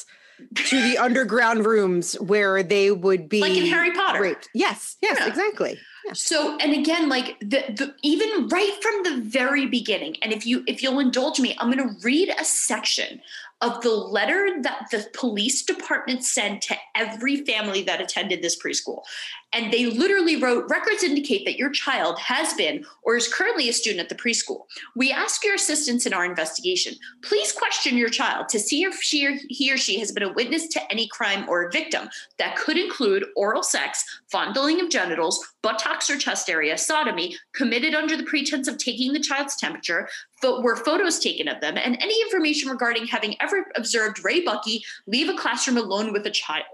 to 0.55 0.81
the 0.81 0.97
underground 0.97 1.65
rooms 1.65 2.13
where 2.15 2.63
they 2.63 2.91
would 2.91 3.29
be 3.29 3.41
like 3.41 3.55
in 3.55 3.65
Harry 3.67 3.91
Potter. 3.91 4.21
Raped. 4.21 4.49
Yes, 4.53 4.97
yes, 5.01 5.17
yeah. 5.19 5.27
exactly. 5.27 5.79
Yeah. 6.05 6.13
So, 6.13 6.57
and 6.57 6.73
again, 6.73 7.09
like 7.09 7.39
the, 7.39 7.63
the 7.75 7.95
even 8.01 8.47
right 8.47 8.77
from 8.81 9.03
the 9.03 9.21
very 9.29 9.67
beginning, 9.67 10.17
and 10.21 10.33
if 10.33 10.45
you 10.45 10.63
if 10.67 10.81
you'll 10.81 10.99
indulge 10.99 11.39
me, 11.39 11.55
I'm 11.59 11.71
going 11.71 11.87
to 11.87 11.95
read 12.03 12.33
a 12.39 12.43
section 12.43 13.21
of 13.61 13.81
the 13.81 13.91
letter 13.91 14.57
that 14.61 14.87
the 14.91 15.07
police 15.13 15.63
department 15.63 16.23
sent 16.23 16.63
to 16.63 16.75
every 16.95 17.45
family 17.45 17.83
that 17.83 18.01
attended 18.01 18.41
this 18.41 18.59
preschool. 18.59 19.03
And 19.53 19.71
they 19.71 19.87
literally 19.87 20.37
wrote 20.37 20.69
records 20.69 21.03
indicate 21.03 21.45
that 21.45 21.57
your 21.57 21.69
child 21.69 22.19
has 22.19 22.53
been 22.53 22.85
or 23.03 23.17
is 23.17 23.31
currently 23.31 23.67
a 23.69 23.73
student 23.73 24.01
at 24.01 24.09
the 24.09 24.15
preschool. 24.15 24.61
We 24.95 25.11
ask 25.11 25.43
your 25.43 25.55
assistance 25.55 26.05
in 26.05 26.13
our 26.13 26.25
investigation. 26.25 26.93
Please 27.21 27.51
question 27.51 27.97
your 27.97 28.09
child 28.09 28.47
to 28.49 28.59
see 28.59 28.83
if 28.83 29.01
she 29.01 29.25
or 29.25 29.33
he 29.49 29.71
or 29.71 29.77
she 29.77 29.99
has 29.99 30.11
been 30.11 30.23
a 30.23 30.33
witness 30.33 30.67
to 30.69 30.91
any 30.91 31.07
crime 31.07 31.47
or 31.49 31.63
a 31.63 31.71
victim 31.71 32.09
that 32.37 32.55
could 32.55 32.77
include 32.77 33.25
oral 33.35 33.63
sex, 33.63 34.03
fondling 34.31 34.79
of 34.79 34.89
genitals, 34.89 35.45
buttocks 35.61 36.09
or 36.09 36.17
chest 36.17 36.49
area, 36.49 36.77
sodomy, 36.77 37.35
committed 37.53 37.93
under 37.93 38.15
the 38.15 38.23
pretense 38.23 38.67
of 38.67 38.77
taking 38.77 39.13
the 39.13 39.19
child's 39.19 39.55
temperature, 39.55 40.07
but 40.41 40.63
were 40.63 40.75
photos 40.75 41.19
taken 41.19 41.47
of 41.47 41.61
them, 41.61 41.77
and 41.77 42.01
any 42.01 42.19
information 42.21 42.69
regarding 42.69 43.05
having 43.05 43.35
ever 43.41 43.65
observed 43.75 44.23
Ray 44.23 44.43
Buckey 44.43 44.83
leave 45.07 45.29
a 45.29 45.37
classroom 45.37 45.77
alone 45.77 46.11
with 46.11 46.25
a 46.25 46.31
child 46.31 46.65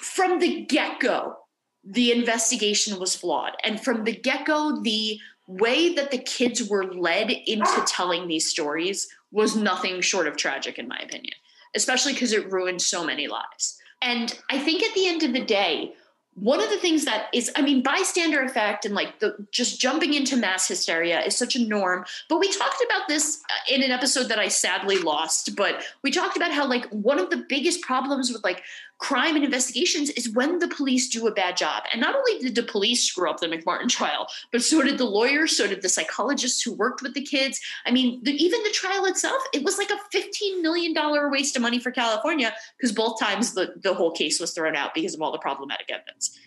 from 0.00 0.38
the 0.38 0.64
get 0.66 1.00
go, 1.00 1.36
the 1.84 2.12
investigation 2.12 2.98
was 2.98 3.14
flawed. 3.14 3.52
And 3.64 3.80
from 3.80 4.04
the 4.04 4.12
get 4.12 4.46
go, 4.46 4.80
the 4.82 5.18
way 5.46 5.94
that 5.94 6.10
the 6.10 6.18
kids 6.18 6.68
were 6.68 6.92
led 6.92 7.30
into 7.30 7.84
telling 7.86 8.28
these 8.28 8.48
stories 8.48 9.08
was 9.32 9.56
nothing 9.56 10.00
short 10.00 10.26
of 10.26 10.36
tragic, 10.36 10.78
in 10.78 10.88
my 10.88 10.98
opinion, 10.98 11.34
especially 11.74 12.12
because 12.12 12.32
it 12.32 12.50
ruined 12.50 12.82
so 12.82 13.04
many 13.04 13.28
lives. 13.28 13.78
And 14.02 14.38
I 14.50 14.58
think 14.58 14.82
at 14.82 14.94
the 14.94 15.06
end 15.06 15.22
of 15.22 15.32
the 15.32 15.44
day, 15.44 15.94
one 16.40 16.62
of 16.62 16.70
the 16.70 16.76
things 16.76 17.04
that 17.04 17.26
is 17.32 17.50
i 17.56 17.62
mean 17.62 17.82
bystander 17.82 18.42
effect 18.42 18.84
and 18.84 18.94
like 18.94 19.18
the 19.18 19.34
just 19.50 19.80
jumping 19.80 20.14
into 20.14 20.36
mass 20.36 20.68
hysteria 20.68 21.20
is 21.22 21.36
such 21.36 21.56
a 21.56 21.66
norm 21.66 22.04
but 22.28 22.38
we 22.38 22.50
talked 22.52 22.82
about 22.84 23.08
this 23.08 23.42
uh, 23.50 23.74
in 23.74 23.82
an 23.82 23.90
episode 23.90 24.28
that 24.28 24.38
i 24.38 24.48
sadly 24.48 24.98
lost 24.98 25.56
but 25.56 25.84
we 26.02 26.10
talked 26.10 26.36
about 26.36 26.52
how 26.52 26.66
like 26.66 26.86
one 26.90 27.18
of 27.18 27.30
the 27.30 27.44
biggest 27.48 27.82
problems 27.82 28.32
with 28.32 28.44
like 28.44 28.62
crime 28.98 29.36
and 29.36 29.44
investigations 29.44 30.10
is 30.10 30.30
when 30.30 30.58
the 30.58 30.68
police 30.68 31.08
do 31.08 31.26
a 31.26 31.32
bad 31.32 31.56
job. 31.56 31.84
And 31.92 32.00
not 32.00 32.14
only 32.14 32.38
did 32.38 32.54
the 32.54 32.62
police 32.62 33.04
screw 33.04 33.30
up 33.30 33.40
the 33.40 33.46
mcmartin 33.46 33.88
trial 33.88 34.26
but 34.52 34.62
so 34.62 34.82
did 34.82 34.98
the 34.98 35.04
lawyers 35.04 35.56
so 35.56 35.66
did 35.66 35.82
the 35.82 35.88
psychologists 35.88 36.62
who 36.62 36.72
worked 36.72 37.02
with 37.02 37.14
the 37.14 37.22
kids. 37.22 37.60
I 37.86 37.90
mean 37.90 38.22
the, 38.24 38.32
even 38.32 38.62
the 38.62 38.70
trial 38.70 39.06
itself 39.06 39.42
it 39.52 39.64
was 39.64 39.78
like 39.78 39.90
a 39.90 39.98
15 40.10 40.62
million 40.62 40.92
dollar 40.92 41.30
waste 41.30 41.56
of 41.56 41.62
money 41.62 41.78
for 41.78 41.90
california 41.90 42.52
because 42.76 42.92
both 42.92 43.18
times 43.20 43.54
the, 43.54 43.74
the 43.82 43.94
whole 43.94 44.10
case 44.10 44.40
was 44.40 44.52
thrown 44.52 44.76
out 44.76 44.94
because 44.94 45.14
of 45.14 45.22
all 45.22 45.32
the 45.32 45.38
problematic 45.38 45.90
evidence 45.90 46.38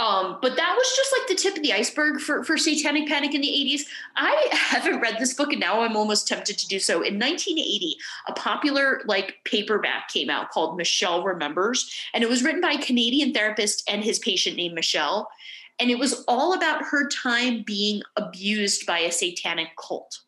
um, 0.00 0.38
but 0.40 0.56
that 0.56 0.74
was 0.78 0.96
just 0.96 1.12
like 1.12 1.28
the 1.28 1.34
tip 1.34 1.56
of 1.58 1.62
the 1.62 1.74
iceberg 1.74 2.20
for, 2.20 2.42
for 2.42 2.56
Satanic 2.56 3.06
Panic 3.06 3.34
in 3.34 3.42
the 3.42 3.48
80s. 3.48 3.82
I 4.16 4.48
haven't 4.50 5.00
read 5.00 5.18
this 5.18 5.34
book 5.34 5.52
and 5.52 5.60
now 5.60 5.82
I'm 5.82 5.94
almost 5.94 6.26
tempted 6.26 6.56
to 6.56 6.66
do 6.66 6.78
so. 6.78 7.02
In 7.02 7.18
1980, 7.18 7.96
a 8.26 8.32
popular 8.32 9.02
like 9.04 9.34
paperback 9.44 10.08
came 10.08 10.30
out 10.30 10.50
called 10.52 10.78
Michelle 10.78 11.22
Remembers, 11.22 11.94
and 12.14 12.24
it 12.24 12.30
was 12.30 12.42
written 12.42 12.62
by 12.62 12.72
a 12.72 12.82
Canadian 12.82 13.34
therapist 13.34 13.88
and 13.90 14.02
his 14.02 14.18
patient 14.18 14.56
named 14.56 14.74
Michelle. 14.74 15.28
And 15.78 15.90
it 15.90 15.98
was 15.98 16.24
all 16.26 16.54
about 16.54 16.82
her 16.84 17.06
time 17.10 17.62
being 17.62 18.00
abused 18.16 18.86
by 18.86 19.00
a 19.00 19.12
satanic 19.12 19.68
cult. 19.76 20.20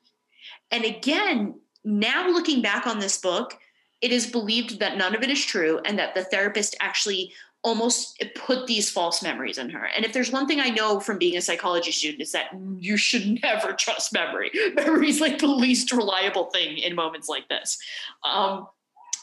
And 0.70 0.84
again, 0.84 1.54
now 1.82 2.28
looking 2.28 2.60
back 2.60 2.86
on 2.86 2.98
this 2.98 3.16
book, 3.16 3.58
it 4.02 4.12
is 4.12 4.26
believed 4.26 4.80
that 4.80 4.98
none 4.98 5.14
of 5.14 5.22
it 5.22 5.30
is 5.30 5.42
true 5.42 5.80
and 5.86 5.98
that 5.98 6.14
the 6.14 6.24
therapist 6.24 6.76
actually 6.80 7.32
almost 7.64 8.22
put 8.34 8.66
these 8.66 8.90
false 8.90 9.22
memories 9.22 9.56
in 9.56 9.70
her. 9.70 9.88
And 9.94 10.04
if 10.04 10.12
there's 10.12 10.32
one 10.32 10.46
thing 10.46 10.60
I 10.60 10.68
know 10.68 10.98
from 10.98 11.18
being 11.18 11.36
a 11.36 11.40
psychology 11.40 11.92
student 11.92 12.20
is 12.20 12.32
that 12.32 12.50
you 12.78 12.96
should 12.96 13.40
never 13.42 13.72
trust 13.72 14.12
memory. 14.12 14.50
Memory 14.74 15.08
is 15.08 15.20
like 15.20 15.38
the 15.38 15.46
least 15.46 15.92
reliable 15.92 16.46
thing 16.46 16.78
in 16.78 16.94
moments 16.94 17.28
like 17.28 17.48
this. 17.48 17.78
Um, 18.24 18.66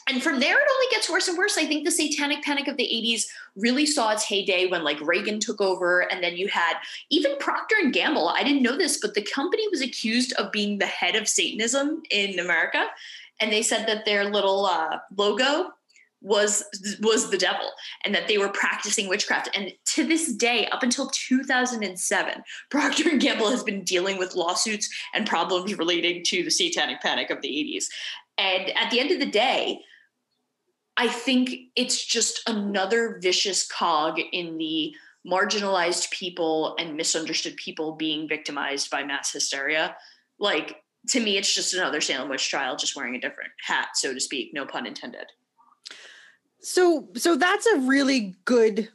and 0.08 0.22
from 0.22 0.40
there, 0.40 0.56
it 0.56 0.68
only 0.72 0.86
gets 0.90 1.08
worse 1.08 1.28
and 1.28 1.38
worse. 1.38 1.56
I 1.56 1.66
think 1.66 1.84
the 1.84 1.90
satanic 1.90 2.42
panic 2.42 2.66
of 2.66 2.76
the 2.76 2.84
80s 2.84 3.26
really 3.54 3.86
saw 3.86 4.10
its 4.10 4.24
heyday 4.24 4.66
when 4.66 4.82
like 4.82 5.00
Reagan 5.00 5.38
took 5.38 5.60
over. 5.60 6.00
And 6.00 6.22
then 6.22 6.36
you 6.36 6.48
had 6.48 6.74
even 7.10 7.36
Procter 7.38 7.76
and 7.80 7.92
Gamble. 7.92 8.28
I 8.28 8.42
didn't 8.42 8.62
know 8.62 8.76
this, 8.76 8.98
but 8.98 9.14
the 9.14 9.22
company 9.22 9.68
was 9.68 9.82
accused 9.82 10.32
of 10.32 10.50
being 10.50 10.78
the 10.78 10.86
head 10.86 11.14
of 11.14 11.28
Satanism 11.28 12.02
in 12.10 12.38
America. 12.38 12.86
And 13.38 13.52
they 13.52 13.62
said 13.62 13.86
that 13.86 14.04
their 14.04 14.24
little 14.24 14.66
uh, 14.66 14.98
logo 15.16 15.70
was 16.20 16.64
was 17.00 17.30
the 17.30 17.38
devil 17.38 17.70
and 18.04 18.14
that 18.14 18.28
they 18.28 18.38
were 18.38 18.50
practicing 18.50 19.08
witchcraft. 19.08 19.48
And 19.54 19.72
to 19.86 20.06
this 20.06 20.34
day 20.34 20.66
up 20.66 20.82
until 20.82 21.08
2007 21.08 22.42
procter 22.70 23.08
and 23.08 23.20
gamble 23.20 23.50
has 23.50 23.62
been 23.62 23.84
dealing 23.84 24.18
with 24.18 24.34
lawsuits 24.34 24.88
and 25.14 25.26
problems 25.26 25.76
relating 25.76 26.22
to 26.24 26.42
the 26.42 26.50
satanic 26.50 27.00
panic 27.00 27.30
of 27.30 27.40
the 27.40 27.48
80s 27.48 27.86
and 28.38 28.70
at 28.76 28.90
the 28.90 29.00
end 29.00 29.10
of 29.10 29.18
the 29.18 29.26
day 29.26 29.80
i 30.96 31.08
think 31.08 31.50
it's 31.76 32.04
just 32.04 32.42
another 32.48 33.18
vicious 33.22 33.66
cog 33.66 34.18
in 34.32 34.58
the 34.58 34.94
marginalized 35.26 36.10
people 36.10 36.74
and 36.78 36.96
misunderstood 36.96 37.56
people 37.56 37.92
being 37.92 38.26
victimized 38.26 38.90
by 38.90 39.04
mass 39.04 39.32
hysteria. 39.32 39.94
Like 40.38 40.82
to 41.08 41.20
me 41.20 41.36
it's 41.36 41.54
just 41.54 41.74
another 41.74 42.00
salem 42.00 42.28
witch 42.28 42.48
trial 42.48 42.76
just 42.76 42.96
wearing 42.96 43.14
a 43.14 43.20
different 43.20 43.50
hat 43.66 43.88
so 43.94 44.12
to 44.12 44.20
speak 44.20 44.52
no 44.52 44.66
pun 44.66 44.86
intended 44.86 45.26
so 46.62 47.08
so 47.16 47.36
that's 47.36 47.66
a 47.66 47.78
really 47.80 48.34
good 48.44 48.88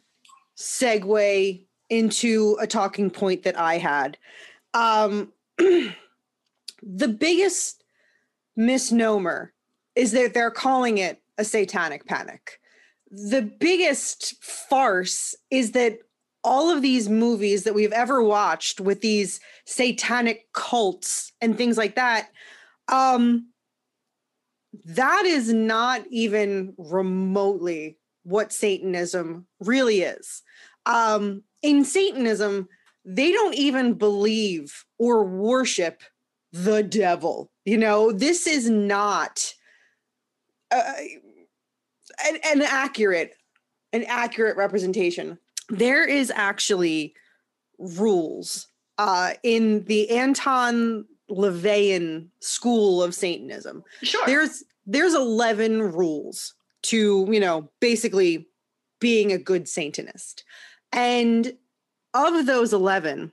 segue 0.58 1.66
into 1.90 2.58
a 2.60 2.68
talking 2.68 3.10
point 3.10 3.44
that 3.44 3.58
I 3.58 3.78
had. 3.78 4.18
Um 4.74 5.32
the 5.58 7.08
biggest 7.08 7.84
misnomer 8.56 9.54
is 9.96 10.12
that 10.12 10.34
they're 10.34 10.52
calling 10.52 10.98
it 10.98 11.22
a 11.38 11.44
satanic 11.44 12.06
panic. 12.06 12.60
The 13.10 13.42
biggest 13.42 14.44
farce 14.44 15.36
is 15.50 15.72
that 15.72 16.00
all 16.44 16.70
of 16.70 16.82
these 16.82 17.10
movies 17.10 17.64
that 17.64 17.74
we've 17.74 17.92
ever 17.92 18.22
watched 18.22 18.80
with 18.80 19.02
these 19.02 19.40
satanic 19.66 20.46
cults 20.54 21.32
and 21.42 21.58
things 21.58 21.78
like 21.78 21.96
that 21.96 22.30
um 22.88 23.48
that 24.86 25.26
is 25.26 25.54
not 25.54 26.02
even 26.10 26.74
remotely 26.78 27.98
what 28.24 28.52
Satanism 28.52 29.46
really 29.60 30.02
is. 30.02 30.42
Um, 30.86 31.44
in 31.62 31.86
Satanism, 31.86 32.68
they 33.06 33.32
don't 33.32 33.56
even 33.56 33.94
believe 33.94 34.86
or 34.98 35.24
worship 35.24 36.02
the 36.52 36.82
devil. 36.84 37.52
You 37.66 37.78
know, 37.78 38.12
this 38.12 38.48
is 38.48 38.70
not 38.70 39.54
uh, 40.72 40.94
an, 42.28 42.38
an 42.46 42.62
accurate, 42.64 43.36
an 43.94 44.06
accurate 44.08 44.58
representation. 44.58 45.38
There 45.70 46.08
is 46.08 46.32
actually 46.34 47.14
rules 47.78 48.68
uh, 48.98 49.34
in 49.44 49.84
the 49.86 50.10
Anton 50.10 51.06
LaVeyan 51.30 52.28
school 52.40 53.02
of 53.02 53.16
Satanism. 53.16 53.84
Sure. 54.04 54.26
There's 54.26 54.64
there's 54.86 55.16
11 55.16 55.82
rules 55.82 56.54
to, 56.84 57.28
you 57.30 57.40
know, 57.40 57.70
basically 57.80 58.48
being 59.00 59.32
a 59.32 59.38
good 59.38 59.68
Satanist. 59.68 60.44
And 60.92 61.54
of 62.14 62.46
those 62.46 62.74
11, 62.74 63.32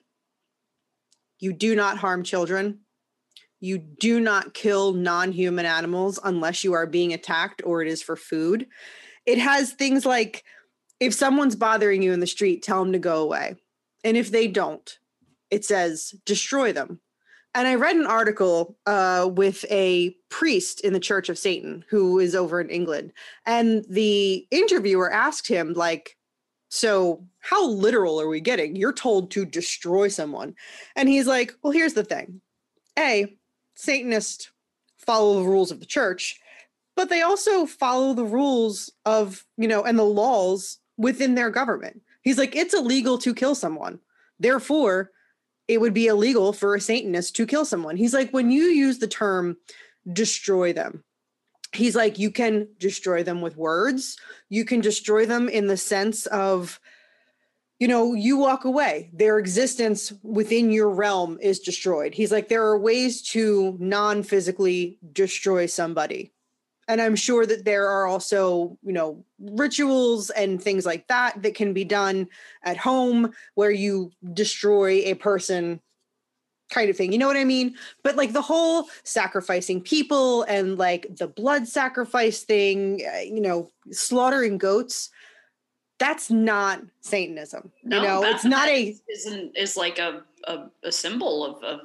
you 1.38 1.52
do 1.52 1.76
not 1.76 1.99
harm 1.99 2.25
children. 2.25 2.80
You 3.61 3.78
do 3.78 4.18
not 4.18 4.54
kill 4.54 4.92
non 4.92 5.30
human 5.32 5.66
animals 5.66 6.18
unless 6.25 6.64
you 6.64 6.72
are 6.72 6.87
being 6.87 7.12
attacked 7.12 7.62
or 7.64 7.82
it 7.82 7.88
is 7.88 8.02
for 8.02 8.16
food. 8.16 8.66
It 9.26 9.38
has 9.38 9.72
things 9.72 10.04
like 10.04 10.44
if 10.99 11.14
someone's 11.14 11.54
bothering 11.54 12.02
you 12.02 12.12
in 12.12 12.20
the 12.20 12.26
street, 12.26 12.62
tell 12.62 12.82
them 12.82 12.92
to 12.92 12.99
go 12.99 13.22
away. 13.22 13.56
And 14.02 14.16
if 14.16 14.30
they 14.30 14.49
don't, 14.49 14.99
it 15.50 15.64
says 15.64 16.14
destroy 16.25 16.72
them 16.72 17.00
and 17.54 17.68
I 17.68 17.75
read 17.75 17.97
an 17.97 18.06
article 18.06 18.76
uh, 18.87 19.28
with 19.30 19.64
a 19.71 20.16
priest 20.30 20.80
in 20.80 20.92
the 20.92 21.00
Church 21.00 21.28
of 21.28 21.38
Satan 21.38 21.85
who 21.88 22.18
is 22.18 22.35
over 22.35 22.61
in 22.61 22.71
England, 22.71 23.12
and 23.47 23.85
the 23.88 24.47
interviewer 24.50 25.12
asked 25.12 25.49
him, 25.49 25.75
like, 25.75 26.16
"So 26.71 27.25
how 27.40 27.68
literal 27.68 28.21
are 28.21 28.28
we 28.28 28.40
getting? 28.40 28.76
You're 28.76 28.92
told 28.92 29.30
to 29.32 29.44
destroy 29.44 30.09
someone," 30.09 30.54
and 30.97 31.09
he's 31.09 31.26
like, 31.26 31.54
"Well, 31.62 31.73
here's 31.73 31.94
the 31.94 32.04
thing: 32.04 32.40
a 32.99 33.37
Satanists 33.75 34.50
follow 34.99 35.40
the 35.42 35.49
rules 35.49 35.71
of 35.71 35.80
the 35.80 35.87
church, 35.87 36.40
but 36.97 37.09
they 37.09 37.23
also 37.23 37.66
follow 37.66 38.14
the 38.14 38.25
rules 38.25 38.90
of 39.04 39.44
you 39.59 39.68
know 39.68 39.82
and 39.82 39.99
the 39.99 40.04
laws 40.04 40.78
within 40.97 41.35
their 41.35 41.50
government." 41.50 42.02
He's 42.23 42.38
like, 42.38 42.56
"It's 42.56 42.75
illegal 42.75 43.18
to 43.18 43.35
kill 43.35 43.54
someone, 43.54 44.00
therefore." 44.40 45.12
It 45.73 45.81
would 45.81 45.95
be 45.95 46.07
illegal 46.07 46.52
for 46.52 46.75
a 46.75 46.81
Satanist 46.81 47.35
to 47.37 47.47
kill 47.47 47.64
someone. 47.64 47.97
He's 47.97 48.12
like, 48.12 48.31
when 48.31 48.50
you 48.50 48.64
use 48.64 48.99
the 48.99 49.09
term 49.09 49.57
destroy 50.12 50.73
them, 50.73 51.02
he's 51.73 51.97
like, 51.97 52.19
you 52.19 52.31
can 52.31 52.69
destroy 52.79 53.23
them 53.23 53.41
with 53.41 53.57
words. 53.57 54.19
You 54.50 54.67
can 54.67 54.81
destroy 54.81 55.25
them 55.25 55.49
in 55.49 55.69
the 55.69 55.79
sense 55.79 56.26
of, 56.26 56.79
you 57.79 57.88
know, 57.88 58.12
you 58.12 58.37
walk 58.37 58.67
away. 58.67 59.11
Their 59.14 59.38
existence 59.38 60.12
within 60.23 60.71
your 60.71 60.91
realm 60.91 61.38
is 61.41 61.61
destroyed. 61.61 62.14
He's 62.14 62.31
like, 62.31 62.49
there 62.49 62.64
are 62.67 62.79
ways 62.79 63.23
to 63.31 63.76
non 63.81 64.23
physically 64.23 64.99
destroy 65.12 65.64
somebody. 65.67 66.33
And 66.92 67.00
I'm 67.00 67.16
sure 67.16 67.46
that 67.46 67.64
there 67.64 67.88
are 67.88 68.06
also, 68.06 68.78
you 68.82 68.92
know, 68.92 69.25
rituals 69.40 70.30
and 70.30 70.62
things 70.62 70.87
like 70.87 71.08
that 71.08 71.42
that 71.42 71.54
can 71.54 71.72
be 71.72 71.84
done 71.84 72.28
at 72.62 72.76
home 72.76 73.32
where 73.54 73.70
you 73.70 74.12
destroy 74.32 75.02
a 75.04 75.14
person 75.14 75.80
kind 76.70 76.88
of 76.88 76.96
thing. 76.96 77.12
You 77.12 77.18
know 77.18 77.26
what 77.26 77.37
I 77.37 77.44
mean? 77.44 77.75
But 78.02 78.16
like 78.16 78.32
the 78.32 78.42
whole 78.42 78.87
sacrificing 79.02 79.80
people 79.80 80.42
and 80.44 80.78
like 80.78 81.16
the 81.16 81.28
blood 81.28 81.66
sacrifice 81.66 82.42
thing, 82.42 83.02
uh, 83.06 83.20
you 83.20 83.40
know, 83.40 83.70
slaughtering 83.90 84.58
goats 84.58 85.11
that's 86.02 86.32
not 86.32 86.82
Satanism. 87.00 87.70
No, 87.84 87.96
you 87.99 88.02
know, 88.02 88.25
it's 88.25 88.44
not 88.44 88.66
a 88.66 88.96
isn't 89.08 89.56
is 89.56 89.76
like 89.76 90.00
a, 90.00 90.22
a, 90.49 90.64
a 90.82 90.90
symbol 90.90 91.44
of, 91.44 91.62
of 91.62 91.80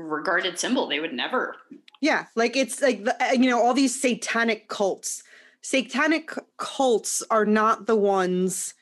regarded 0.00 0.58
symbol. 0.58 0.86
They 0.86 1.00
would 1.00 1.12
never. 1.12 1.56
Yeah, 2.00 2.26
like 2.34 2.56
it's 2.56 2.80
like 2.80 3.04
the, 3.04 3.16
you 3.32 3.50
know 3.50 3.62
all 3.62 3.74
these 3.74 4.00
satanic 4.00 4.68
cults. 4.68 5.22
Satanic 5.62 6.32
cults 6.56 7.22
are 7.30 7.44
not 7.44 7.86
the 7.86 7.96
ones 7.96 8.74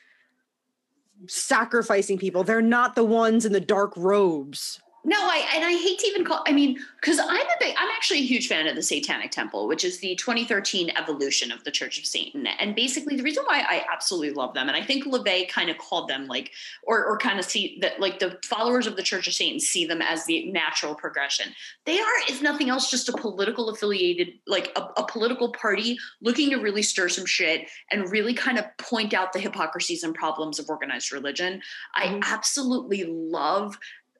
sacrificing 1.27 2.17
people. 2.17 2.43
They're 2.43 2.61
not 2.61 2.95
the 2.95 3.03
ones 3.03 3.45
in 3.45 3.51
the 3.51 3.59
dark 3.59 3.93
robes. 3.97 4.79
No, 5.05 5.17
I 5.17 5.47
and 5.55 5.63
I 5.63 5.71
hate 5.71 5.99
to 5.99 6.07
even 6.07 6.25
call. 6.25 6.43
I 6.45 6.51
mean, 6.51 6.77
because 6.99 7.19
I'm 7.19 7.29
a 7.29 7.55
big, 7.59 7.73
I'm 7.77 7.89
actually 7.95 8.19
a 8.19 8.25
huge 8.25 8.47
fan 8.47 8.67
of 8.67 8.75
the 8.75 8.83
Satanic 8.83 9.31
Temple, 9.31 9.67
which 9.67 9.85
is 9.85 9.99
the 9.99 10.15
2013 10.15 10.91
evolution 10.97 11.51
of 11.51 11.63
the 11.63 11.71
Church 11.71 11.97
of 11.97 12.05
Satan. 12.05 12.45
And 12.47 12.75
basically, 12.75 13.15
the 13.15 13.23
reason 13.23 13.43
why 13.45 13.63
I 13.67 13.85
absolutely 13.91 14.31
love 14.31 14.53
them, 14.53 14.67
and 14.67 14.75
I 14.75 14.83
think 14.83 15.05
LaVey 15.05 15.47
kind 15.49 15.69
of 15.69 15.77
called 15.77 16.09
them 16.09 16.27
like, 16.27 16.51
or 16.83 17.05
or 17.05 17.17
kind 17.17 17.39
of 17.39 17.45
see 17.45 17.77
that 17.81 18.01
like 18.01 18.19
the 18.19 18.37
followers 18.43 18.87
of 18.87 18.97
the 18.97 19.03
Church 19.03 19.27
of 19.27 19.33
Satan 19.33 19.59
see 19.59 19.85
them 19.85 20.01
as 20.01 20.25
the 20.25 20.51
natural 20.51 20.95
progression. 20.95 21.53
They 21.85 21.99
are, 21.99 22.19
if 22.27 22.41
nothing 22.41 22.69
else, 22.69 22.91
just 22.91 23.07
a 23.07 23.13
political 23.13 23.69
affiliated, 23.69 24.33
like 24.47 24.71
a, 24.75 24.81
a 24.97 25.07
political 25.07 25.53
party 25.53 25.97
looking 26.21 26.49
to 26.49 26.57
really 26.57 26.81
stir 26.81 27.07
some 27.07 27.25
shit 27.25 27.69
and 27.89 28.11
really 28.11 28.33
kind 28.33 28.57
of 28.57 28.65
point 28.77 29.13
out 29.13 29.31
the 29.31 29.39
hypocrisies 29.39 30.03
and 30.03 30.13
problems 30.13 30.59
of 30.59 30.69
organized 30.69 31.13
religion. 31.13 31.61
Mm-hmm. 31.97 32.15
I 32.15 32.19
absolutely 32.33 33.05
love 33.05 33.77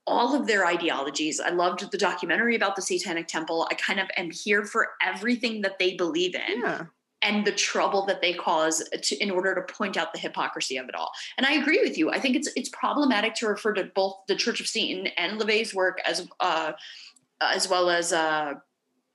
all 0.09 0.35
of 0.35 0.47
their 0.47 0.65
ideologies. 0.65 1.39
I 1.39 1.49
loved 1.49 1.89
the 1.91 1.97
documentary 1.97 2.55
about 2.55 2.75
the 2.75 2.81
Satanic 2.81 3.27
Temple. 3.27 3.67
I 3.69 3.75
kind 3.75 3.99
of 3.99 4.07
am 4.17 4.31
here 4.31 4.65
for 4.65 4.89
everything 5.01 5.61
that 5.61 5.79
they 5.79 5.95
believe 5.95 6.35
in. 6.35 6.61
Yeah. 6.61 6.85
And 7.21 7.45
the 7.45 7.51
trouble 7.51 8.05
that 8.05 8.21
they 8.21 8.33
cause 8.33 8.81
to, 8.89 9.17
in 9.17 9.29
order 9.29 9.53
to 9.53 9.73
point 9.73 9.97
out 9.97 10.13
the 10.13 10.19
hypocrisy 10.19 10.77
of 10.77 10.87
it 10.87 10.95
all. 10.95 11.11
And 11.37 11.45
I 11.45 11.53
agree 11.53 11.81
with 11.83 11.97
you. 11.97 12.11
I 12.11 12.19
think 12.19 12.37
it's 12.37 12.49
it's 12.55 12.69
problematic 12.69 13.35
to 13.35 13.47
refer 13.47 13.73
to 13.73 13.91
both 13.93 14.15
the 14.29 14.37
Church 14.37 14.61
of 14.61 14.67
Satan 14.67 15.07
and 15.17 15.39
LaVey's 15.39 15.75
work 15.75 15.99
as 16.05 16.25
uh, 16.39 16.71
as 17.41 17.67
well 17.67 17.89
as 17.89 18.13
uh, 18.13 18.53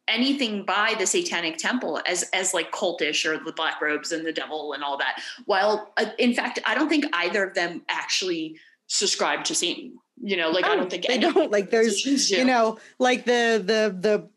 anything 0.06 0.64
by 0.64 0.94
the 0.98 1.06
satanic 1.06 1.56
temple 1.56 2.00
as 2.06 2.24
as 2.34 2.52
like 2.52 2.70
cultish 2.72 3.24
or 3.24 3.42
the 3.42 3.52
black 3.52 3.80
robes 3.80 4.12
and 4.12 4.26
the 4.26 4.32
devil 4.32 4.74
and 4.74 4.84
all 4.84 4.98
that 4.98 5.18
while 5.46 5.94
uh, 5.96 6.06
in 6.18 6.34
fact 6.34 6.58
i 6.66 6.74
don't 6.74 6.90
think 6.90 7.06
either 7.14 7.42
of 7.42 7.54
them 7.54 7.80
actually 7.88 8.54
subscribe 8.86 9.44
to 9.44 9.54
satan 9.54 9.98
you 10.22 10.36
know 10.36 10.50
like 10.50 10.64
oh, 10.64 10.72
i 10.72 10.76
don't 10.76 10.86
oh, 10.86 10.90
think 10.90 11.06
they 11.06 11.18
don't 11.18 11.50
like 11.50 11.70
there's 11.70 12.30
you 12.30 12.44
know 12.44 12.78
like 12.98 13.24
the 13.24 13.62
the 13.64 13.96
the 14.00 14.28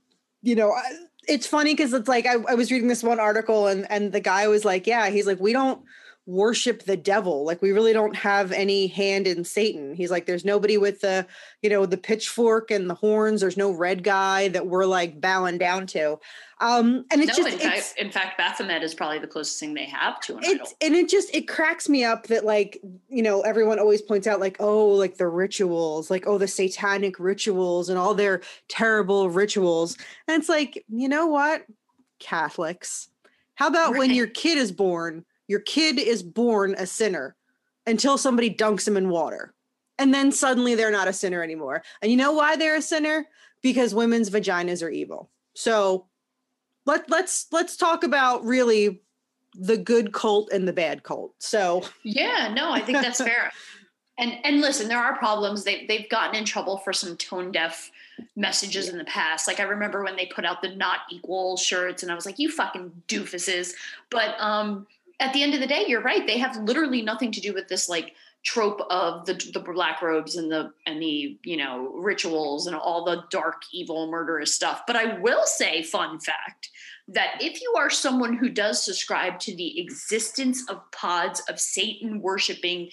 you 0.42 0.56
know 0.56 0.72
uh, 0.72 0.82
it's 1.28 1.46
funny 1.46 1.74
because 1.74 1.94
it's 1.94 2.08
like 2.08 2.26
I, 2.26 2.36
I 2.48 2.56
was 2.56 2.72
reading 2.72 2.88
this 2.88 3.04
one 3.04 3.20
article 3.20 3.68
and 3.68 3.90
and 3.92 4.12
the 4.12 4.20
guy 4.20 4.48
was 4.48 4.66
like 4.66 4.88
yeah 4.88 5.10
he's 5.10 5.28
like 5.28 5.40
we 5.40 5.54
don't 5.54 5.82
worship 6.28 6.84
the 6.84 6.98
devil. 6.98 7.46
Like 7.46 7.62
we 7.62 7.72
really 7.72 7.94
don't 7.94 8.16
have 8.16 8.52
any 8.52 8.88
hand 8.88 9.26
in 9.26 9.46
Satan. 9.46 9.96
He's 9.96 10.12
like, 10.12 10.26
there's 10.26 10.44
nobody 10.44 10.78
with 10.78 11.00
the, 11.00 11.26
you 11.62 11.70
know, 11.70 11.86
the 11.86 11.98
pitchfork 11.98 12.70
and 12.70 12.90
the 12.90 12.96
horns. 12.96 13.40
There's 13.40 13.56
no 13.56 13.72
red 13.72 14.04
guy 14.04 14.50
that 14.50 14.68
we're 14.68 14.86
like 14.86 15.22
bowing 15.22 15.58
down 15.58 15.88
to. 15.88 16.20
Um, 16.60 17.06
and 17.12 17.22
it's 17.22 17.38
no, 17.38 17.46
just, 17.46 17.54
in 17.54 17.60
fact, 17.60 17.94
in 17.98 18.12
fact, 18.12 18.38
Baphomet 18.38 18.84
is 18.84 18.94
probably 18.94 19.20
the 19.20 19.28
closest 19.28 19.58
thing 19.58 19.74
they 19.74 19.86
have 19.86 20.20
to 20.22 20.34
an 20.34 20.44
it's, 20.44 20.54
idol. 20.54 20.68
And 20.82 20.96
it 20.96 21.08
just, 21.08 21.34
it 21.34 21.48
cracks 21.48 21.88
me 21.88 22.04
up 22.04 22.28
that 22.28 22.44
like, 22.44 22.82
you 23.08 23.24
know, 23.24 23.42
everyone 23.42 23.80
always 23.80 24.02
points 24.02 24.28
out 24.28 24.42
like, 24.42 24.58
oh, 24.60 24.88
like 24.90 25.16
the 25.16 25.30
rituals, 25.30 26.12
like, 26.12 26.28
oh, 26.28 26.38
the 26.38 26.48
satanic 26.48 27.20
rituals 27.20 27.88
and 27.88 27.98
all 27.98 28.14
their 28.14 28.42
terrible 28.68 29.30
rituals. 29.30 29.98
And 30.28 30.38
it's 30.38 30.50
like, 30.50 30.84
you 30.90 31.08
know 31.08 31.28
what? 31.28 31.66
Catholics. 32.20 33.08
How 33.56 33.68
about 33.68 33.94
right. 33.94 34.00
when 34.00 34.12
your 34.12 34.28
kid 34.28 34.58
is 34.58 34.74
born? 34.74 35.24
Your 35.48 35.60
kid 35.60 36.00
is 36.00 36.24
born 36.24 36.76
a 36.78 36.86
sinner 36.86 37.36
until 37.86 38.18
somebody 38.18 38.54
dunks 38.54 38.88
him 38.88 38.98
in 38.98 39.10
water. 39.10 39.54
And 40.00 40.14
then 40.14 40.32
suddenly 40.32 40.76
they're 40.76 40.92
not 40.92 41.08
a 41.08 41.14
sinner 41.14 41.42
anymore. 41.42 41.84
And 42.02 42.12
you 42.12 42.18
know 42.18 42.34
why 42.34 42.56
they're 42.56 42.76
a 42.76 42.82
sinner? 42.82 43.26
Because 43.62 43.96
women's 43.96 44.30
vaginas 44.30 44.84
are 44.84 44.90
evil. 44.90 45.32
So 45.56 46.08
let 46.86 47.10
let's 47.10 47.48
let's 47.52 47.76
talk 47.76 48.04
about 48.04 48.46
really 48.46 49.02
the 49.56 49.78
good 49.78 50.14
cult 50.14 50.52
and 50.52 50.68
the 50.68 50.74
bad 50.74 51.04
cult. 51.04 51.34
So 51.40 51.84
Yeah, 52.04 52.54
no, 52.54 52.72
I 52.72 52.82
think 52.82 53.02
that's 53.02 53.22
fair. 53.22 53.52
And 54.20 54.34
and 54.44 54.62
listen, 54.62 54.88
there 54.88 54.98
are 54.98 55.16
problems. 55.16 55.64
They 55.64 55.86
they've 55.86 56.10
gotten 56.10 56.36
in 56.36 56.44
trouble 56.44 56.78
for 56.78 56.92
some 56.92 57.16
tone 57.18 57.52
deaf 57.52 57.92
messages 58.36 58.90
in 58.90 58.98
the 58.98 59.04
past. 59.04 59.48
Like 59.48 59.60
I 59.60 59.64
remember 59.64 60.04
when 60.04 60.16
they 60.16 60.26
put 60.26 60.44
out 60.44 60.64
the 60.64 60.76
not 60.76 61.02
equal 61.12 61.56
shirts 61.56 62.02
and 62.02 62.12
I 62.12 62.16
was 62.16 62.26
like, 62.26 62.40
you 62.40 62.50
fucking 62.50 62.92
doofuses. 63.08 63.74
But 64.10 64.34
um 64.40 64.88
at 65.20 65.34
the 65.34 65.42
end 65.42 65.54
of 65.54 65.60
the 65.60 65.68
day, 65.68 65.86
you're 65.88 66.02
right. 66.02 66.26
They 66.26 66.38
have 66.38 66.58
literally 66.58 67.02
nothing 67.02 67.32
to 67.32 67.42
do 67.42 67.54
with 67.54 67.68
this 67.68 67.90
like 67.90 68.14
trope 68.44 68.82
of 68.90 69.26
the 69.26 69.34
the 69.54 69.60
black 69.60 70.02
robes 70.02 70.38
and 70.38 70.50
the 70.52 70.72
and 70.86 71.02
the 71.02 71.38
you 71.44 71.58
know 71.58 71.92
rituals 71.96 72.68
and 72.68 72.76
all 72.76 73.04
the 73.04 73.24
dark 73.30 73.62
evil 73.74 74.10
murderous 74.10 74.54
stuff 74.54 74.84
but 74.88 74.96
i 74.96 75.20
will 75.20 75.44
say 75.44 75.84
fun 75.84 76.20
fact 76.20 76.70
that 77.10 77.36
if 77.42 77.62
you 77.62 77.74
are 77.78 77.90
someone 77.90 78.34
who 78.38 78.48
does 78.48 78.82
subscribe 78.82 79.40
to 79.40 79.56
the 79.56 79.80
existence 79.82 80.64
of 80.70 80.80
pods 80.92 81.42
of 81.50 81.60
satan 81.60 82.22
worshiping 82.22 82.90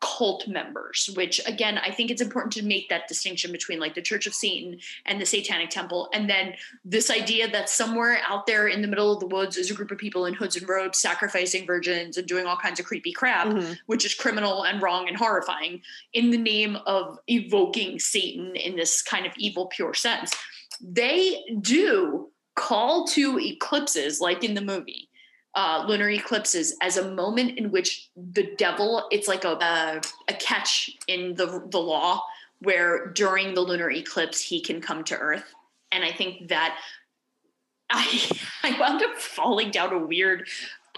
cult 0.00 0.48
members, 0.48 1.10
which 1.14 1.40
again, 1.46 1.78
I 1.78 1.90
think 1.90 2.10
it's 2.10 2.22
important 2.22 2.52
to 2.54 2.64
make 2.64 2.88
that 2.88 3.06
distinction 3.06 3.52
between 3.52 3.78
like 3.78 3.94
the 3.94 4.02
Church 4.02 4.26
of 4.26 4.34
Satan 4.34 4.80
and 5.04 5.20
the 5.20 5.26
Satanic 5.26 5.70
Temple. 5.70 6.08
And 6.14 6.28
then 6.28 6.54
this 6.84 7.10
idea 7.10 7.50
that 7.50 7.68
somewhere 7.68 8.20
out 8.26 8.46
there 8.46 8.68
in 8.68 8.80
the 8.80 8.88
middle 8.88 9.12
of 9.12 9.20
the 9.20 9.26
woods 9.26 9.56
is 9.56 9.70
a 9.70 9.74
group 9.74 9.90
of 9.90 9.98
people 9.98 10.24
in 10.24 10.34
hoods 10.34 10.56
and 10.56 10.68
robes 10.68 10.98
sacrificing 10.98 11.66
virgins 11.66 12.16
and 12.16 12.26
doing 12.26 12.46
all 12.46 12.56
kinds 12.56 12.80
of 12.80 12.86
creepy 12.86 13.12
crap, 13.12 13.48
mm-hmm. 13.48 13.72
which 13.86 14.06
is 14.06 14.14
criminal 14.14 14.64
and 14.64 14.80
wrong 14.80 15.06
and 15.06 15.16
horrifying 15.16 15.82
in 16.14 16.30
the 16.30 16.38
name 16.38 16.76
of 16.86 17.18
evoking 17.28 17.98
Satan 17.98 18.56
in 18.56 18.76
this 18.76 19.02
kind 19.02 19.26
of 19.26 19.32
evil, 19.36 19.66
pure 19.66 19.94
sense. 19.94 20.34
They 20.80 21.44
do 21.60 22.30
call 22.56 23.06
to 23.08 23.38
eclipses 23.38 24.20
like 24.20 24.42
in 24.44 24.54
the 24.54 24.60
movie 24.60 25.09
uh, 25.54 25.84
lunar 25.88 26.10
eclipses 26.10 26.76
as 26.80 26.96
a 26.96 27.10
moment 27.12 27.58
in 27.58 27.70
which 27.70 28.08
the 28.16 28.54
devil 28.56 29.06
it's 29.10 29.28
like 29.28 29.44
a, 29.44 29.52
a, 29.52 30.00
a 30.28 30.34
catch 30.34 30.90
in 31.08 31.34
the 31.34 31.62
the 31.70 31.78
law 31.78 32.22
where 32.60 33.08
during 33.08 33.54
the 33.54 33.60
lunar 33.60 33.90
eclipse 33.90 34.40
he 34.40 34.60
can 34.60 34.80
come 34.80 35.02
to 35.04 35.16
earth. 35.16 35.54
And 35.92 36.04
i 36.04 36.12
think 36.12 36.48
that 36.48 36.78
i 37.90 38.38
i 38.62 38.78
wound 38.78 39.02
up 39.02 39.16
falling 39.16 39.70
down 39.70 39.92
a 39.92 39.98
weird 39.98 40.48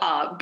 uh, 0.01 0.37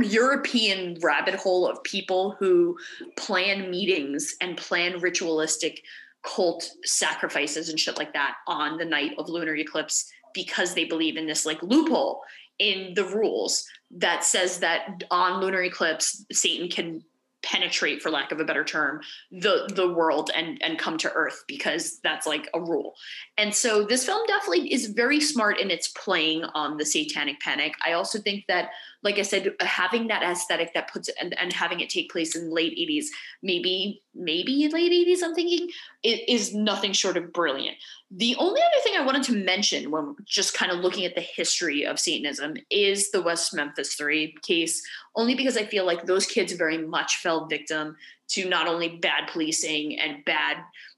European 0.00 0.98
rabbit 1.00 1.34
hole 1.34 1.66
of 1.66 1.82
people 1.82 2.36
who 2.38 2.76
plan 3.16 3.70
meetings 3.70 4.34
and 4.40 4.56
plan 4.56 5.00
ritualistic 5.00 5.82
cult 6.22 6.70
sacrifices 6.84 7.68
and 7.68 7.80
shit 7.80 7.96
like 7.96 8.12
that 8.12 8.34
on 8.46 8.76
the 8.76 8.84
night 8.84 9.12
of 9.18 9.28
lunar 9.28 9.56
eclipse 9.56 10.10
because 10.34 10.74
they 10.74 10.84
believe 10.84 11.16
in 11.16 11.26
this 11.26 11.46
like 11.46 11.62
loophole 11.62 12.22
in 12.58 12.94
the 12.94 13.04
rules 13.04 13.64
that 13.90 14.24
says 14.24 14.58
that 14.60 15.02
on 15.10 15.40
lunar 15.40 15.62
eclipse 15.62 16.24
satan 16.32 16.68
can 16.68 17.02
penetrate 17.42 18.02
for 18.02 18.10
lack 18.10 18.32
of 18.32 18.40
a 18.40 18.44
better 18.44 18.64
term 18.64 19.00
the 19.30 19.68
the 19.74 19.92
world 19.92 20.30
and 20.34 20.60
and 20.62 20.78
come 20.78 20.98
to 20.98 21.12
earth 21.12 21.44
because 21.46 22.00
that's 22.00 22.26
like 22.26 22.48
a 22.54 22.60
rule 22.60 22.94
and 23.36 23.54
so 23.54 23.84
this 23.84 24.04
film 24.04 24.26
definitely 24.26 24.72
is 24.72 24.86
very 24.86 25.20
smart 25.20 25.58
in 25.58 25.70
its 25.70 25.88
playing 25.88 26.42
on 26.54 26.76
the 26.76 26.84
satanic 26.84 27.38
panic 27.40 27.74
i 27.86 27.92
also 27.92 28.18
think 28.18 28.44
that 28.48 28.70
like 29.02 29.18
I 29.18 29.22
said, 29.22 29.54
having 29.60 30.08
that 30.08 30.24
aesthetic 30.24 30.74
that 30.74 30.92
puts 30.92 31.08
and, 31.20 31.38
and 31.38 31.52
having 31.52 31.78
it 31.80 31.88
take 31.88 32.10
place 32.10 32.34
in 32.34 32.50
late 32.50 32.76
80s, 32.76 33.06
maybe, 33.42 34.02
maybe 34.12 34.68
late 34.68 34.90
80s, 34.92 35.22
I'm 35.22 35.34
thinking, 35.34 35.68
it 36.02 36.28
is 36.28 36.52
nothing 36.52 36.92
short 36.92 37.16
of 37.16 37.32
brilliant. 37.32 37.76
The 38.10 38.34
only 38.36 38.60
other 38.60 38.82
thing 38.82 38.94
I 38.96 39.04
wanted 39.04 39.22
to 39.24 39.36
mention 39.36 39.92
when 39.92 40.16
just 40.24 40.54
kind 40.54 40.72
of 40.72 40.78
looking 40.78 41.04
at 41.04 41.14
the 41.14 41.20
history 41.20 41.84
of 41.84 42.00
Satanism 42.00 42.54
is 42.70 43.12
the 43.12 43.22
West 43.22 43.54
Memphis 43.54 43.94
3 43.94 44.34
case, 44.42 44.82
only 45.14 45.36
because 45.36 45.56
I 45.56 45.64
feel 45.64 45.86
like 45.86 46.04
those 46.04 46.26
kids 46.26 46.52
very 46.52 46.78
much 46.78 47.16
fell 47.28 47.44
victim 47.44 47.94
to 48.28 48.48
not 48.48 48.66
only 48.66 48.88
bad 48.88 49.28
policing 49.28 49.98
and 50.00 50.24
bad 50.24 50.56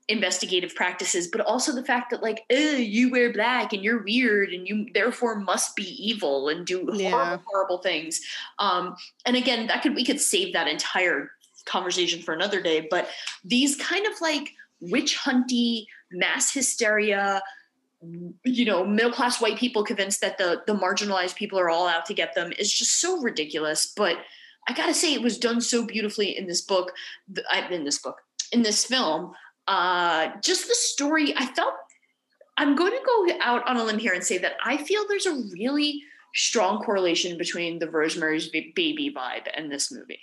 investigative 0.09 0.75
practices, 0.75 1.29
but 1.29 1.41
also 1.41 1.75
the 1.75 1.85
fact 1.85 2.11
that 2.11 2.23
like, 2.23 2.45
you 2.51 3.11
wear 3.11 3.33
black 3.33 3.73
and 3.73 3.83
you're 3.83 4.03
weird 4.03 4.51
and 4.53 4.69
you 4.69 4.87
therefore 4.95 5.37
must 5.37 5.75
be 5.75 5.85
evil 5.85 6.49
and 6.49 6.67
do 6.67 6.89
yeah. 6.93 7.11
horrible, 7.11 7.45
horrible 7.47 7.79
things. 7.79 8.21
Um, 8.59 8.97
and 9.27 9.37
again, 9.37 9.67
that 9.67 9.83
could 9.83 9.95
we 9.95 10.05
could 10.05 10.21
save 10.21 10.53
that 10.53 10.69
entire 10.69 11.33
conversation 11.65 12.23
for 12.23 12.33
another 12.33 12.61
day. 12.61 12.87
But 12.91 13.09
these 13.45 13.77
kind 13.77 14.07
of 14.07 14.13
like 14.21 14.51
witch 14.81 15.19
hunty, 15.19 15.87
mass 16.11 16.53
hysteria, 16.53 17.43
you 18.45 18.65
know, 18.65 18.85
middle 18.85 19.13
class 19.13 19.41
white 19.41 19.59
people 19.59 19.85
convinced 19.85 20.21
that 20.23 20.39
the 20.39 20.63
the 20.67 20.75
marginalized 20.75 21.37
people 21.37 21.59
are 21.59 21.71
all 21.71 21.87
out 21.87 22.07
to 22.07 22.15
get 22.15 22.35
them 22.35 22.53
is 22.59 22.73
just 22.73 23.01
so 23.01 23.21
ridiculous. 23.21 23.93
But 23.95 24.17
I 24.69 24.73
gotta 24.73 24.95
say, 24.95 25.15
it 25.15 25.23
was 25.23 25.39
done 25.39 25.61
so 25.61 25.85
beautifully 25.85 26.37
in 26.37 26.47
this 26.47 26.61
book. 26.61 26.93
In 27.71 27.85
this 27.85 27.99
book, 27.99 28.21
in 28.53 28.63
this 28.63 28.85
film, 28.85 29.33
uh, 29.69 30.31
just 30.43 30.69
the 30.69 30.75
story. 30.75 31.35
I 31.37 31.47
felt 31.47 31.75
I'm 32.57 32.77
going 32.77 32.93
to 32.93 33.01
go 33.07 33.39
out 33.41 33.67
on 33.67 33.79
a 33.79 33.85
limb 33.85 33.99
here 33.99 34.13
and 34.13 34.23
say 34.23 34.37
that 34.39 34.57
I 34.65 34.77
feel 34.77 35.07
there's 35.09 35.27
a 35.27 35.43
really 35.53 36.03
strong 36.35 36.83
correlation 36.83 37.39
between 37.39 37.79
the 37.79 37.91
Rosemary's 37.91 38.49
Baby 38.49 39.15
vibe 39.17 39.47
and 39.55 39.71
this 39.71 39.91
movie. 39.91 40.21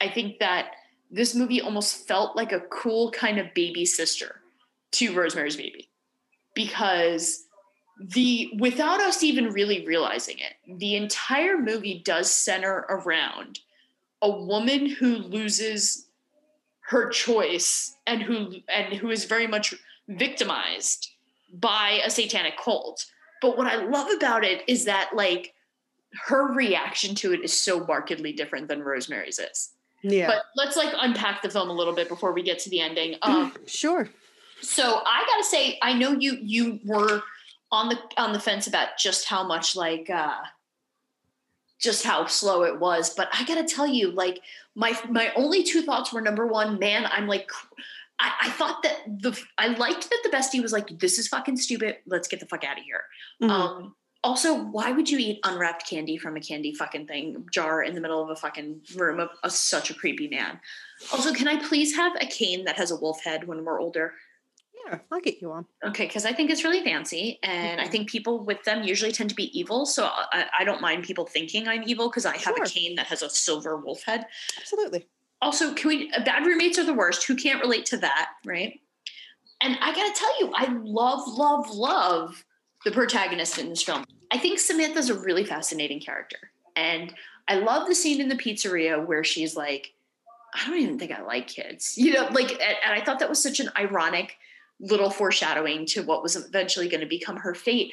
I 0.00 0.08
think 0.08 0.38
that 0.38 0.72
this 1.10 1.34
movie 1.34 1.60
almost 1.60 2.06
felt 2.06 2.36
like 2.36 2.52
a 2.52 2.60
cool 2.60 3.10
kind 3.10 3.38
of 3.38 3.52
baby 3.54 3.84
sister 3.84 4.40
to 4.92 5.14
Rosemary's 5.14 5.56
Baby 5.56 5.90
because 6.54 7.44
the 7.98 8.52
without 8.58 9.00
us 9.00 9.22
even 9.22 9.52
really 9.52 9.86
realizing 9.86 10.38
it, 10.38 10.78
the 10.78 10.96
entire 10.96 11.58
movie 11.58 12.02
does 12.04 12.30
center 12.30 12.86
around 12.88 13.60
a 14.22 14.30
woman 14.30 14.86
who 14.86 15.16
loses 15.16 16.06
her 16.88 17.08
choice 17.08 17.96
and 18.06 18.22
who 18.22 18.54
and 18.68 18.94
who 18.94 19.10
is 19.10 19.24
very 19.24 19.46
much 19.46 19.74
victimized 20.08 21.10
by 21.52 22.00
a 22.04 22.10
satanic 22.10 22.58
cult. 22.58 23.06
But 23.40 23.56
what 23.56 23.66
I 23.66 23.76
love 23.76 24.10
about 24.16 24.44
it 24.44 24.62
is 24.66 24.86
that 24.86 25.10
like 25.14 25.54
her 26.26 26.52
reaction 26.52 27.14
to 27.16 27.32
it 27.32 27.40
is 27.42 27.52
so 27.52 27.84
markedly 27.84 28.32
different 28.32 28.68
than 28.68 28.82
Rosemary's 28.82 29.38
is. 29.38 29.70
Yeah. 30.02 30.26
But 30.26 30.42
let's 30.56 30.76
like 30.76 30.92
unpack 30.98 31.42
the 31.42 31.50
film 31.50 31.70
a 31.70 31.72
little 31.72 31.94
bit 31.94 32.08
before 32.08 32.32
we 32.32 32.42
get 32.42 32.58
to 32.60 32.70
the 32.70 32.80
ending. 32.80 33.16
Um, 33.22 33.54
sure. 33.66 34.08
So 34.60 35.00
I 35.04 35.24
gotta 35.26 35.44
say, 35.44 35.78
I 35.82 35.94
know 35.94 36.12
you 36.12 36.38
you 36.42 36.80
were 36.84 37.22
on 37.74 37.88
the 37.88 37.98
on 38.16 38.32
the 38.32 38.40
fence 38.40 38.66
about 38.66 38.96
just 38.98 39.26
how 39.26 39.46
much 39.46 39.76
like 39.76 40.08
uh 40.10 40.36
just 41.80 42.04
how 42.04 42.24
slow 42.26 42.62
it 42.62 42.80
was, 42.80 43.14
but 43.14 43.28
I 43.32 43.44
gotta 43.44 43.64
tell 43.64 43.86
you, 43.86 44.10
like 44.10 44.40
my 44.74 44.98
my 45.08 45.32
only 45.34 45.62
two 45.62 45.82
thoughts 45.82 46.12
were 46.12 46.20
number 46.20 46.46
one, 46.46 46.78
man, 46.78 47.06
I'm 47.06 47.26
like 47.26 47.50
I, 48.18 48.32
I, 48.42 48.50
thought 48.50 48.82
that 48.84 49.00
the 49.06 49.38
I 49.58 49.68
liked 49.68 50.08
that 50.08 50.20
the 50.22 50.30
bestie 50.30 50.62
was 50.62 50.72
like, 50.72 50.98
"This 50.98 51.18
is 51.18 51.28
fucking 51.28 51.56
stupid. 51.56 51.98
Let's 52.06 52.28
get 52.28 52.40
the 52.40 52.46
fuck 52.46 52.64
out 52.64 52.78
of 52.78 52.84
here." 52.84 53.04
Mm-hmm. 53.42 53.50
Um, 53.50 53.96
also, 54.22 54.54
why 54.54 54.92
would 54.92 55.10
you 55.10 55.18
eat 55.18 55.40
unwrapped 55.44 55.88
candy 55.88 56.16
from 56.16 56.36
a 56.36 56.40
candy 56.40 56.72
fucking 56.72 57.06
thing 57.06 57.44
jar 57.52 57.82
in 57.82 57.94
the 57.94 58.00
middle 58.00 58.22
of 58.22 58.30
a 58.30 58.36
fucking 58.36 58.80
room 58.96 59.20
of, 59.20 59.28
of 59.42 59.52
such 59.52 59.90
a 59.90 59.94
creepy 59.94 60.28
man? 60.28 60.60
Also, 61.12 61.32
can 61.34 61.48
I 61.48 61.62
please 61.62 61.94
have 61.96 62.12
a 62.20 62.26
cane 62.26 62.64
that 62.64 62.76
has 62.76 62.90
a 62.90 62.96
wolf 62.96 63.22
head 63.22 63.46
when 63.46 63.64
we're 63.64 63.80
older? 63.80 64.14
Yeah, 64.86 64.98
I'll 65.10 65.20
get 65.20 65.40
you 65.40 65.50
one. 65.50 65.66
Okay, 65.84 66.06
because 66.06 66.26
I 66.26 66.32
think 66.32 66.50
it's 66.50 66.64
really 66.64 66.82
fancy, 66.82 67.38
and 67.42 67.80
I 67.80 67.84
mm-hmm. 67.84 67.92
think 67.92 68.10
people 68.10 68.44
with 68.44 68.62
them 68.64 68.82
usually 68.82 69.12
tend 69.12 69.30
to 69.30 69.36
be 69.36 69.58
evil. 69.58 69.86
So 69.86 70.04
I, 70.06 70.46
I 70.60 70.64
don't 70.64 70.80
mind 70.80 71.04
people 71.04 71.26
thinking 71.26 71.68
I'm 71.68 71.84
evil 71.86 72.08
because 72.08 72.26
I 72.26 72.36
have 72.36 72.54
sure. 72.56 72.64
a 72.64 72.68
cane 72.68 72.94
that 72.96 73.06
has 73.06 73.22
a 73.22 73.30
silver 73.30 73.76
wolf 73.76 74.02
head. 74.02 74.26
Absolutely 74.58 75.06
also 75.44 75.74
can 75.74 75.88
we 75.88 76.10
uh, 76.12 76.24
bad 76.24 76.46
roommates 76.46 76.78
are 76.78 76.84
the 76.84 76.94
worst 76.94 77.24
who 77.24 77.36
can't 77.36 77.60
relate 77.60 77.84
to 77.84 77.96
that 77.98 78.30
right 78.44 78.80
and 79.60 79.76
i 79.80 79.94
gotta 79.94 80.12
tell 80.14 80.40
you 80.40 80.50
i 80.54 80.66
love 80.82 81.28
love 81.28 81.70
love 81.70 82.44
the 82.84 82.90
protagonist 82.90 83.58
in 83.58 83.68
this 83.68 83.82
film 83.82 84.04
i 84.30 84.38
think 84.38 84.58
samantha's 84.58 85.10
a 85.10 85.18
really 85.18 85.44
fascinating 85.44 86.00
character 86.00 86.50
and 86.76 87.14
i 87.48 87.56
love 87.56 87.86
the 87.86 87.94
scene 87.94 88.20
in 88.20 88.28
the 88.28 88.34
pizzeria 88.34 89.04
where 89.06 89.22
she's 89.22 89.54
like 89.54 89.92
i 90.54 90.66
don't 90.66 90.80
even 90.80 90.98
think 90.98 91.12
i 91.12 91.22
like 91.22 91.46
kids 91.46 91.94
you 91.98 92.12
know 92.12 92.26
like 92.32 92.50
and, 92.52 92.76
and 92.84 92.94
i 92.94 93.04
thought 93.04 93.18
that 93.18 93.28
was 93.28 93.42
such 93.42 93.60
an 93.60 93.68
ironic 93.76 94.36
little 94.84 95.10
foreshadowing 95.10 95.86
to 95.86 96.02
what 96.02 96.22
was 96.22 96.36
eventually 96.36 96.88
going 96.88 97.00
to 97.00 97.06
become 97.06 97.36
her 97.36 97.54
fate 97.54 97.92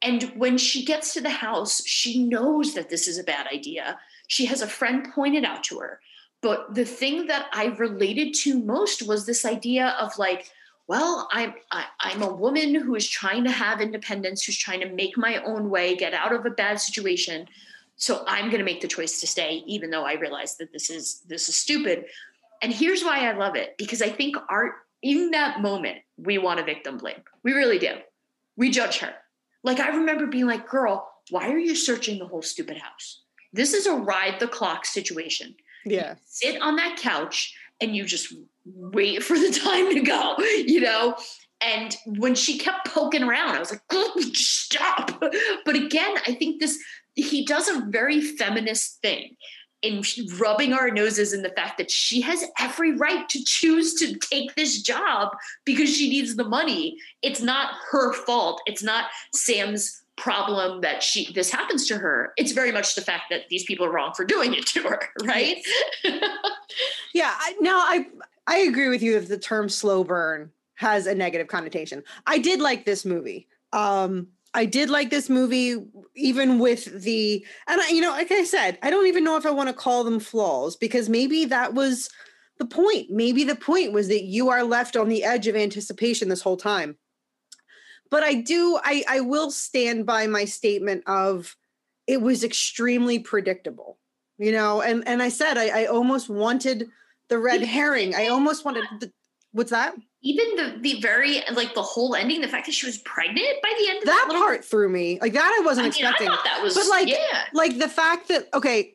and 0.00 0.24
when 0.36 0.56
she 0.56 0.84
gets 0.84 1.12
to 1.14 1.20
the 1.20 1.30
house 1.30 1.84
she 1.86 2.24
knows 2.24 2.74
that 2.74 2.90
this 2.90 3.08
is 3.08 3.18
a 3.18 3.24
bad 3.24 3.46
idea 3.52 3.98
she 4.26 4.46
has 4.46 4.62
a 4.62 4.66
friend 4.66 5.08
pointed 5.14 5.44
out 5.44 5.64
to 5.64 5.78
her 5.78 6.00
but 6.40 6.74
the 6.74 6.84
thing 6.84 7.26
that 7.26 7.48
I 7.52 7.66
related 7.66 8.34
to 8.42 8.62
most 8.62 9.06
was 9.06 9.26
this 9.26 9.44
idea 9.44 9.96
of 10.00 10.16
like, 10.18 10.50
well, 10.86 11.28
I'm 11.32 11.54
I, 11.70 11.80
am 11.80 11.86
i 12.00 12.10
am 12.12 12.22
a 12.22 12.32
woman 12.32 12.74
who 12.74 12.94
is 12.94 13.08
trying 13.08 13.44
to 13.44 13.50
have 13.50 13.80
independence, 13.80 14.44
who's 14.44 14.56
trying 14.56 14.80
to 14.80 14.88
make 14.88 15.18
my 15.18 15.42
own 15.42 15.68
way, 15.68 15.96
get 15.96 16.14
out 16.14 16.32
of 16.32 16.46
a 16.46 16.50
bad 16.50 16.80
situation. 16.80 17.46
So 17.96 18.24
I'm 18.28 18.46
going 18.46 18.58
to 18.58 18.64
make 18.64 18.80
the 18.80 18.88
choice 18.88 19.20
to 19.20 19.26
stay, 19.26 19.64
even 19.66 19.90
though 19.90 20.04
I 20.04 20.14
realize 20.14 20.56
that 20.56 20.72
this 20.72 20.88
is 20.88 21.22
this 21.28 21.48
is 21.48 21.56
stupid. 21.56 22.04
And 22.62 22.72
here's 22.72 23.02
why 23.02 23.28
I 23.28 23.32
love 23.32 23.56
it 23.56 23.76
because 23.76 24.00
I 24.00 24.08
think 24.08 24.36
art 24.48 24.74
in 25.02 25.30
that 25.30 25.60
moment 25.60 25.98
we 26.16 26.38
want 26.38 26.60
a 26.60 26.64
victim 26.64 26.98
blame. 26.98 27.22
We 27.42 27.52
really 27.52 27.78
do. 27.78 27.94
We 28.56 28.70
judge 28.70 28.98
her. 28.98 29.14
Like 29.62 29.80
I 29.80 29.88
remember 29.88 30.26
being 30.26 30.46
like, 30.46 30.68
"Girl, 30.68 31.08
why 31.30 31.50
are 31.50 31.58
you 31.58 31.74
searching 31.74 32.18
the 32.18 32.26
whole 32.26 32.42
stupid 32.42 32.78
house? 32.78 33.22
This 33.52 33.72
is 33.74 33.86
a 33.86 33.94
ride 33.94 34.40
the 34.40 34.48
clock 34.48 34.84
situation." 34.84 35.54
Yeah. 35.84 36.12
You 36.12 36.16
sit 36.24 36.62
on 36.62 36.76
that 36.76 36.96
couch 36.96 37.54
and 37.80 37.94
you 37.94 38.04
just 38.04 38.34
wait 38.64 39.22
for 39.22 39.38
the 39.38 39.50
time 39.64 39.92
to 39.92 40.00
go, 40.00 40.36
you 40.38 40.80
know? 40.80 41.16
And 41.60 41.96
when 42.06 42.34
she 42.34 42.58
kept 42.58 42.86
poking 42.86 43.24
around, 43.24 43.56
I 43.56 43.58
was 43.58 43.72
like, 43.72 43.82
stop. 44.34 45.20
But 45.64 45.74
again, 45.74 46.14
I 46.26 46.34
think 46.34 46.60
this, 46.60 46.78
he 47.14 47.44
does 47.44 47.68
a 47.68 47.84
very 47.88 48.20
feminist 48.20 49.00
thing 49.02 49.36
in 49.82 50.02
rubbing 50.38 50.72
our 50.72 50.90
noses 50.90 51.32
in 51.32 51.42
the 51.42 51.50
fact 51.50 51.78
that 51.78 51.90
she 51.90 52.20
has 52.20 52.44
every 52.58 52.96
right 52.96 53.28
to 53.28 53.42
choose 53.44 53.94
to 53.94 54.14
take 54.16 54.54
this 54.54 54.82
job 54.82 55.36
because 55.64 55.94
she 55.94 56.08
needs 56.10 56.36
the 56.36 56.44
money. 56.44 56.96
It's 57.22 57.40
not 57.40 57.74
her 57.90 58.12
fault. 58.12 58.60
It's 58.66 58.82
not 58.82 59.06
Sam's 59.34 60.02
problem 60.16 60.80
that 60.80 61.02
she 61.02 61.32
this 61.32 61.50
happens 61.50 61.86
to 61.86 61.96
her. 61.96 62.32
It's 62.36 62.52
very 62.52 62.72
much 62.72 62.94
the 62.94 63.00
fact 63.00 63.24
that 63.30 63.48
these 63.48 63.64
people 63.64 63.86
are 63.86 63.92
wrong 63.92 64.12
for 64.14 64.24
doing 64.24 64.52
it 64.52 64.66
to 64.68 64.82
her 64.82 65.00
right? 65.24 65.56
Yeah 67.14 67.32
I, 67.38 67.54
now 67.60 67.78
i 67.78 68.06
i 68.46 68.58
agree 68.58 68.88
with 68.88 69.02
you 69.02 69.18
that 69.18 69.28
the 69.28 69.38
term 69.38 69.68
slow 69.68 70.04
burn 70.04 70.50
has 70.74 71.06
a 71.06 71.14
negative 71.14 71.46
connotation. 71.46 72.02
I 72.26 72.38
did 72.38 72.60
like 72.60 72.84
this 72.84 73.04
movie. 73.04 73.46
Um 73.72 74.28
i 74.58 74.64
did 74.64 74.90
like 74.90 75.10
this 75.10 75.28
movie 75.28 75.76
even 76.14 76.58
with 76.58 77.02
the 77.02 77.44
and 77.66 77.80
I, 77.80 77.88
you 77.88 78.00
know 78.00 78.10
like 78.10 78.32
i 78.32 78.44
said 78.44 78.78
i 78.82 78.90
don't 78.90 79.06
even 79.06 79.24
know 79.24 79.36
if 79.36 79.46
i 79.46 79.50
want 79.50 79.68
to 79.68 79.74
call 79.74 80.04
them 80.04 80.20
flaws 80.20 80.76
because 80.76 81.08
maybe 81.08 81.44
that 81.46 81.74
was 81.74 82.10
the 82.58 82.66
point 82.66 83.10
maybe 83.10 83.44
the 83.44 83.56
point 83.56 83.92
was 83.92 84.08
that 84.08 84.24
you 84.24 84.50
are 84.50 84.64
left 84.64 84.96
on 84.96 85.08
the 85.08 85.24
edge 85.24 85.46
of 85.46 85.56
anticipation 85.56 86.28
this 86.28 86.42
whole 86.42 86.56
time 86.56 86.96
but 88.10 88.22
I 88.22 88.34
do 88.34 88.78
I 88.82 89.04
I 89.08 89.20
will 89.20 89.50
stand 89.50 90.06
by 90.06 90.26
my 90.26 90.44
statement 90.44 91.04
of 91.06 91.56
it 92.06 92.20
was 92.20 92.44
extremely 92.44 93.18
predictable. 93.18 93.98
You 94.38 94.52
know, 94.52 94.80
and 94.80 95.06
and 95.06 95.22
I 95.22 95.28
said 95.28 95.58
I, 95.58 95.82
I 95.82 95.86
almost 95.86 96.28
wanted 96.28 96.88
the 97.28 97.38
red 97.38 97.62
herring. 97.76 98.14
I 98.14 98.28
almost 98.28 98.64
wanted 98.64 98.84
the 99.00 99.12
what's 99.52 99.70
that? 99.70 99.94
Even 100.22 100.56
the 100.56 100.78
the 100.80 101.00
very 101.00 101.42
like 101.52 101.74
the 101.74 101.82
whole 101.82 102.14
ending, 102.14 102.40
the 102.40 102.48
fact 102.48 102.66
that 102.66 102.72
she 102.72 102.86
was 102.86 102.98
pregnant 102.98 103.62
by 103.62 103.72
the 103.78 103.88
end 103.88 103.98
of 103.98 104.04
that, 104.04 104.26
that 104.28 104.36
part 104.36 104.50
little, 104.50 104.62
threw 104.62 104.88
me. 104.88 105.18
Like 105.20 105.32
that 105.32 105.56
I 105.60 105.64
wasn't 105.64 105.84
I 105.86 105.90
mean, 105.90 106.06
expecting. 106.06 106.28
I 106.28 106.38
that 106.44 106.62
was 106.62 106.74
but 106.74 106.88
like 106.88 107.08
yeah. 107.08 107.44
like 107.52 107.78
the 107.78 107.88
fact 107.88 108.28
that 108.28 108.48
okay, 108.54 108.94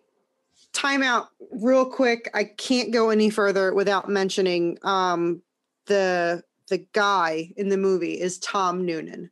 time 0.74 1.02
out 1.02 1.30
real 1.52 1.86
quick. 1.86 2.30
I 2.34 2.44
can't 2.44 2.92
go 2.92 3.10
any 3.10 3.30
further 3.30 3.74
without 3.74 4.10
mentioning 4.10 4.78
um 4.84 5.42
the 5.86 6.44
the 6.70 6.80
guy 6.94 7.54
in 7.58 7.70
the 7.70 7.78
movie 7.78 8.20
is 8.20 8.40
Tom 8.40 8.86
Noonan. 8.86 9.30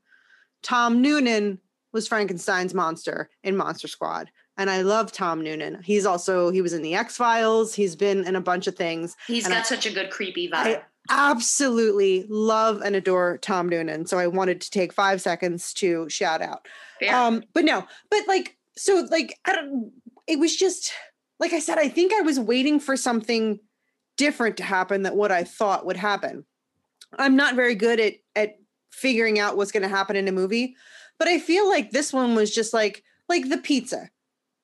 Tom 0.64 1.02
Noonan 1.02 1.60
was 1.92 2.08
Frankenstein's 2.08 2.74
monster 2.74 3.30
in 3.44 3.58
Monster 3.58 3.88
Squad. 3.88 4.30
And 4.58 4.70
I 4.70 4.82
love 4.82 5.12
Tom 5.12 5.42
Noonan. 5.42 5.82
He's 5.82 6.06
also 6.06 6.52
he 6.52 6.62
was 6.62 6.74
in 6.74 6.82
the 6.82 6.94
X 6.94 7.18
Files. 7.18 7.74
He's 7.74 7.96
been 7.96 8.26
in 8.28 8.36
a 8.36 8.42
bunch 8.42 8.68
of 8.68 8.76
things. 8.76 9.16
He's 9.28 9.48
got 9.48 9.58
I, 9.58 9.64
such 9.64 9.86
a 9.86 9.92
good 9.92 10.10
creepy 10.10 10.50
vibe. 10.50 10.54
I 10.54 10.82
absolutely 11.10 12.26
love 12.30 12.82
and 12.82 12.96
adore 12.96 13.38
Tom 13.40 13.68
Noonan. 13.68 14.06
So 14.06 14.18
I 14.18 14.28
wanted 14.28 14.62
to 14.62 14.70
take 14.70 14.94
five 14.94 15.22
seconds 15.22 15.74
to 15.76 16.08
shout 16.10 16.42
out. 16.42 16.68
Um, 17.26 17.44
but 17.54 17.66
no, 17.66 17.86
but 18.10 18.28
like 18.28 18.58
so 18.78 19.08
like 19.10 19.38
I 19.46 19.54
don't. 19.54 19.92
It 20.28 20.40
was 20.40 20.56
just 20.56 20.94
like 21.40 21.54
I 21.54 21.60
said. 21.60 21.78
I 21.78 21.90
think 21.90 22.14
I 22.14 22.22
was 22.22 22.40
waiting 22.40 22.80
for 22.80 22.96
something 22.96 23.60
different 24.18 24.58
to 24.58 24.64
happen 24.64 25.02
than 25.02 25.16
what 25.16 25.32
I 25.32 25.44
thought 25.44 25.86
would 25.86 25.98
happen. 25.98 26.46
I'm 27.18 27.36
not 27.36 27.56
very 27.56 27.76
good 27.76 28.00
at 28.00 28.14
at 28.36 28.56
figuring 28.92 29.40
out 29.40 29.58
what's 29.58 29.72
going 29.72 29.84
to 29.84 29.90
happen 29.90 30.16
in 30.16 30.28
a 30.28 30.32
movie, 30.32 30.76
but 31.18 31.28
I 31.28 31.40
feel 31.40 31.68
like 31.68 31.92
this 31.92 32.14
one 32.14 32.36
was 32.36 32.54
just 32.54 32.74
like 32.74 33.04
like 33.28 33.50
the 33.50 33.58
pizza. 33.58 34.10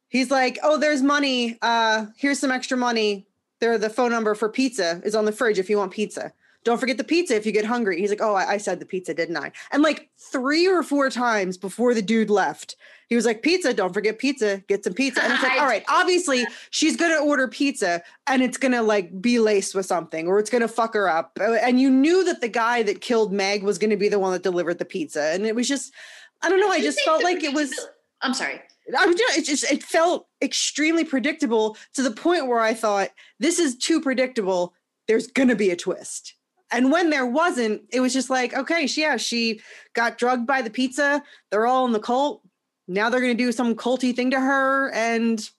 He's 0.10 0.32
like, 0.32 0.58
"Oh, 0.64 0.78
there's 0.78 1.02
money. 1.02 1.58
Uh, 1.62 2.06
here's 2.16 2.40
some 2.40 2.52
extra 2.52 2.78
money. 2.78 3.27
There, 3.60 3.78
the 3.78 3.90
phone 3.90 4.12
number 4.12 4.36
for 4.36 4.50
pizza 4.50 5.02
is 5.04 5.16
on 5.16 5.26
the 5.26 5.32
fridge 5.32 5.60
if 5.60 5.70
you 5.70 5.78
want 5.78 5.92
pizza." 5.92 6.34
don't 6.68 6.80
forget 6.80 6.98
the 6.98 7.04
pizza 7.04 7.34
if 7.34 7.46
you 7.46 7.54
get 7.54 7.64
hungry. 7.64 7.98
He's 7.98 8.10
like, 8.10 8.22
oh, 8.22 8.36
I, 8.36 8.52
I 8.54 8.58
said 8.58 8.82
the 8.82 8.86
pizza, 8.86 9.14
didn't 9.14 9.38
I? 9.38 9.54
And 9.72 9.82
like 9.82 10.10
three 10.18 10.68
or 10.68 10.84
four 10.84 11.10
times 11.10 11.56
before 11.56 11.94
the 11.94 12.02
dude 12.02 12.30
left, 12.30 12.76
he 13.08 13.16
was 13.16 13.26
like, 13.26 13.42
pizza, 13.42 13.74
don't 13.74 13.94
forget 13.94 14.20
pizza, 14.20 14.62
get 14.68 14.84
some 14.84 14.92
pizza. 14.92 15.24
And 15.24 15.32
it's 15.32 15.42
like, 15.42 15.58
all 15.62 15.66
right, 15.66 15.86
obviously 15.88 16.46
she's 16.72 16.98
gonna 16.98 17.24
order 17.24 17.48
pizza 17.48 18.04
and 18.28 18.44
it's 18.44 18.58
gonna 18.58 18.84
like 18.84 19.22
be 19.22 19.40
laced 19.40 19.76
with 19.76 19.86
something 19.86 20.28
or 20.28 20.40
it's 20.40 20.50
gonna 20.50 20.68
fuck 20.68 20.94
her 20.94 21.08
up. 21.08 21.38
Uh, 21.40 21.54
And 21.54 21.80
you 21.80 21.90
knew 21.90 22.26
that 22.26 22.42
the 22.42 22.50
guy 22.50 22.84
that 22.84 23.00
killed 23.00 23.32
Meg 23.32 23.64
was 23.64 23.78
gonna 23.78 23.96
be 23.96 24.10
the 24.10 24.20
one 24.20 24.34
that 24.34 24.44
delivered 24.44 24.78
the 24.78 24.84
pizza. 24.84 25.22
And 25.34 25.46
it 25.46 25.56
was 25.56 25.70
just, 25.70 25.94
I 26.42 26.50
don't 26.50 26.60
know, 26.60 26.70
I 26.70 26.82
just 26.82 27.00
felt 27.02 27.24
like 27.24 27.46
it 27.46 27.54
was 27.54 27.74
I'm 28.22 28.34
sorry. 28.34 28.60
I 28.98 29.06
was 29.06 29.16
it 29.20 29.46
just 29.46 29.64
it 29.72 29.84
felt 29.84 30.28
extremely 30.42 31.04
predictable 31.04 31.78
to 31.94 32.04
the 32.04 32.12
point 32.12 32.48
where 32.48 32.60
I 32.60 32.74
thought 32.74 33.10
this 33.40 33.60
is 33.60 33.78
too 33.78 34.02
predictable. 34.02 34.74
There's 35.08 35.28
gonna 35.28 35.56
be 35.56 35.72
a 35.72 35.76
twist. 35.76 36.36
And 36.72 36.92
when 36.92 37.10
there 37.10 37.26
wasn't, 37.26 37.84
it 37.92 38.02
was 38.02 38.14
just 38.14 38.30
like, 38.30 38.54
okay, 38.54 38.88
she, 38.88 39.02
yeah, 39.02 39.16
she 39.16 39.62
got 39.94 40.18
drugged 40.18 40.46
by 40.46 40.62
the 40.62 40.70
pizza. 40.70 41.24
They're 41.50 41.66
all 41.66 41.86
in 41.86 41.94
the 41.94 42.00
cult. 42.00 42.42
Now 42.90 43.10
they're 43.10 43.22
gonna 43.22 43.34
do 43.36 43.52
some 43.52 43.76
culty 43.76 44.16
thing 44.16 44.32
to 44.32 44.40
her. 44.40 44.92
And 44.92 45.50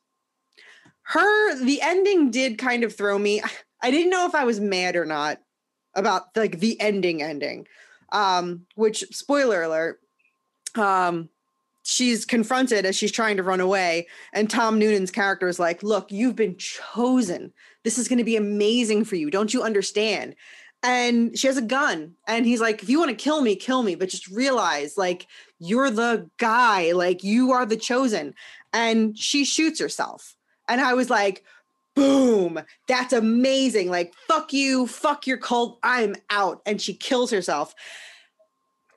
her, 1.03 1.65
the 1.65 1.81
ending 1.81 2.31
did 2.31 2.59
kind 2.59 2.85
of 2.85 2.95
throw 2.95 3.19
me. 3.19 3.43
I 3.83 3.91
didn't 3.91 4.11
know 4.11 4.27
if 4.27 4.35
I 4.35 4.45
was 4.45 4.59
mad 4.59 4.97
or 4.97 5.05
not 5.05 5.39
about 5.95 6.37
like 6.37 6.59
the 6.59 6.81
ending 6.81 7.23
ending. 7.23 7.67
Um, 8.11 8.67
which 8.75 9.05
spoiler 9.11 9.63
alert, 9.63 10.01
um, 10.75 11.29
she's 11.89 12.27
confronted 12.27 12.85
as 12.85 12.95
she's 12.95 13.11
trying 13.11 13.39
to 13.39 13.43
run 13.43 13.61
away 13.61 14.07
and 14.35 14.51
tom 14.51 14.79
noonan's 14.79 15.11
character 15.11 15.49
is 15.49 15.59
like 15.59 15.83
look 15.83 16.13
you've 16.13 16.37
been 16.37 16.55
chosen. 16.59 17.53
This 17.83 17.97
is 17.97 18.09
going 18.09 18.19
to 18.19 18.25
be 18.25 18.37
amazing 18.37 19.05
for 19.07 19.17
you. 19.17 19.31
Don't 19.31 19.55
you 19.55 19.63
understand? 19.63 20.37
And 20.83 21.37
she 21.39 21.47
has 21.47 21.57
a 21.57 21.63
gun 21.63 22.15
and 22.27 22.45
he's 22.45 22.61
like 22.61 22.83
if 22.83 22.91
you 22.91 22.99
want 22.99 23.11
to 23.11 23.17
kill 23.17 23.41
me 23.41 23.57
kill 23.57 23.83
me 23.83 23.95
but 23.95 24.11
just 24.11 24.29
realize 24.29 24.99
like 24.99 25.27
you're 25.59 25.91
the 25.91 26.29
guy 26.37 26.93
like 26.93 27.25
you 27.25 27.53
are 27.53 27.65
the 27.65 27.77
chosen. 27.77 28.35
And 28.75 29.17
she 29.17 29.47
shoots 29.47 29.81
herself. 29.81 30.37
And 30.69 30.83
i 30.83 30.93
was 30.93 31.09
like 31.09 31.43
boom 31.95 32.61
that's 32.87 33.15
amazing. 33.15 33.89
Like 33.89 34.13
fuck 34.29 34.53
you 34.53 34.87
fuck 34.87 35.27
your 35.27 35.39
cult 35.39 35.79
i'm 35.83 36.17
out. 36.29 36.61
And 36.67 36.83
she 36.83 36.93
kills 36.93 37.31
herself. 37.31 37.75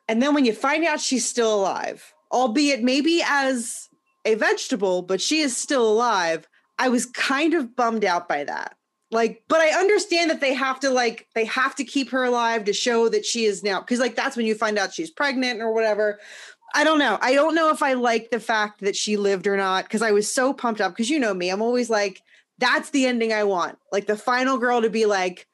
And 0.10 0.22
then 0.22 0.34
when 0.34 0.44
you 0.44 0.52
find 0.52 0.84
out 0.84 1.00
she's 1.00 1.26
still 1.26 1.56
alive, 1.56 2.14
albeit 2.32 2.84
maybe 2.84 3.22
as 3.26 3.90
a 4.26 4.36
vegetable, 4.36 5.02
but 5.02 5.22
she 5.22 5.40
is 5.40 5.56
still 5.56 5.88
alive, 5.88 6.48
I 6.80 6.90
was 6.90 7.06
kind 7.06 7.54
of 7.54 7.76
bummed 7.76 8.06
out 8.06 8.28
by 8.28 8.44
that. 8.44 8.76
Like, 9.12 9.44
but 9.50 9.60
I 9.60 9.78
understand 9.78 10.30
that 10.30 10.40
they 10.40 10.54
have 10.54 10.80
to 10.82 10.90
like 10.90 11.28
they 11.36 11.44
have 11.46 11.76
to 11.76 11.84
keep 11.84 12.10
her 12.12 12.24
alive 12.24 12.64
to 12.66 12.74
show 12.74 13.10
that 13.10 13.26
she 13.26 13.44
is 13.44 13.62
now 13.62 13.82
because 13.82 14.00
like 14.00 14.16
that's 14.16 14.38
when 14.38 14.46
you 14.46 14.56
find 14.56 14.78
out 14.78 14.94
she's 14.94 15.12
pregnant 15.12 15.62
or 15.62 15.74
whatever. 15.74 16.20
I 16.74 16.86
don't 16.86 17.00
know. 17.00 17.18
I 17.22 17.34
don't 17.34 17.54
know 17.54 17.70
if 17.72 17.84
I 17.84 17.94
like 17.94 18.30
the 18.32 18.40
fact 18.40 18.80
that 18.82 18.96
she 18.96 19.18
lived 19.18 19.48
or 19.48 19.58
not 19.58 19.84
because 19.84 20.02
I 20.02 20.12
was 20.12 20.34
so 20.34 20.54
pumped 20.54 20.80
up 20.80 20.94
because 20.94 21.10
you 21.10 21.20
know 21.20 21.34
me, 21.34 21.50
I'm 21.50 21.62
always 21.62 21.90
like, 21.90 22.22
that's 22.58 22.92
the 22.92 23.06
ending 23.06 23.34
I 23.34 23.44
want. 23.44 23.78
Like 23.92 24.08
the 24.08 24.16
final 24.16 24.58
girl 24.58 24.82
to 24.82 24.90
be 24.90 25.06
like, 25.06 25.46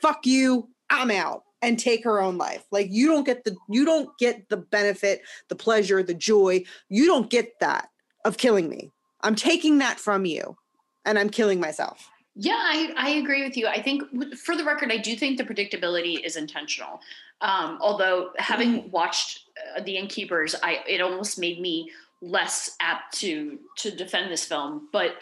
fuck 0.00 0.24
you, 0.24 0.68
I'm 0.88 1.10
out 1.10 1.42
and 1.62 1.78
take 1.78 2.04
her 2.04 2.20
own 2.20 2.38
life. 2.38 2.64
Like 2.70 2.88
you 2.90 3.06
don't 3.06 3.24
get 3.24 3.44
the 3.44 3.56
you 3.68 3.84
don't 3.84 4.16
get 4.18 4.48
the 4.48 4.56
benefit, 4.56 5.22
the 5.48 5.56
pleasure, 5.56 6.02
the 6.02 6.14
joy. 6.14 6.64
You 6.88 7.06
don't 7.06 7.30
get 7.30 7.58
that 7.60 7.90
of 8.24 8.36
killing 8.36 8.68
me. 8.68 8.90
I'm 9.22 9.34
taking 9.34 9.78
that 9.78 10.00
from 10.00 10.24
you 10.24 10.56
and 11.04 11.18
I'm 11.18 11.30
killing 11.30 11.60
myself. 11.60 12.10
Yeah, 12.36 12.56
I, 12.56 12.92
I 12.96 13.10
agree 13.10 13.42
with 13.42 13.56
you. 13.56 13.66
I 13.66 13.82
think, 13.82 14.04
for 14.36 14.56
the 14.56 14.64
record, 14.64 14.92
I 14.92 14.96
do 14.96 15.16
think 15.16 15.36
the 15.36 15.44
predictability 15.44 16.24
is 16.24 16.36
intentional. 16.36 17.00
Um, 17.40 17.78
although, 17.80 18.30
having 18.38 18.90
watched 18.90 19.46
uh, 19.76 19.82
The 19.82 19.96
Innkeepers, 19.96 20.54
I 20.62 20.80
it 20.88 21.00
almost 21.00 21.38
made 21.38 21.60
me 21.60 21.90
less 22.22 22.76
apt 22.80 23.18
to 23.20 23.58
to 23.78 23.90
defend 23.90 24.30
this 24.30 24.44
film. 24.44 24.88
But 24.92 25.16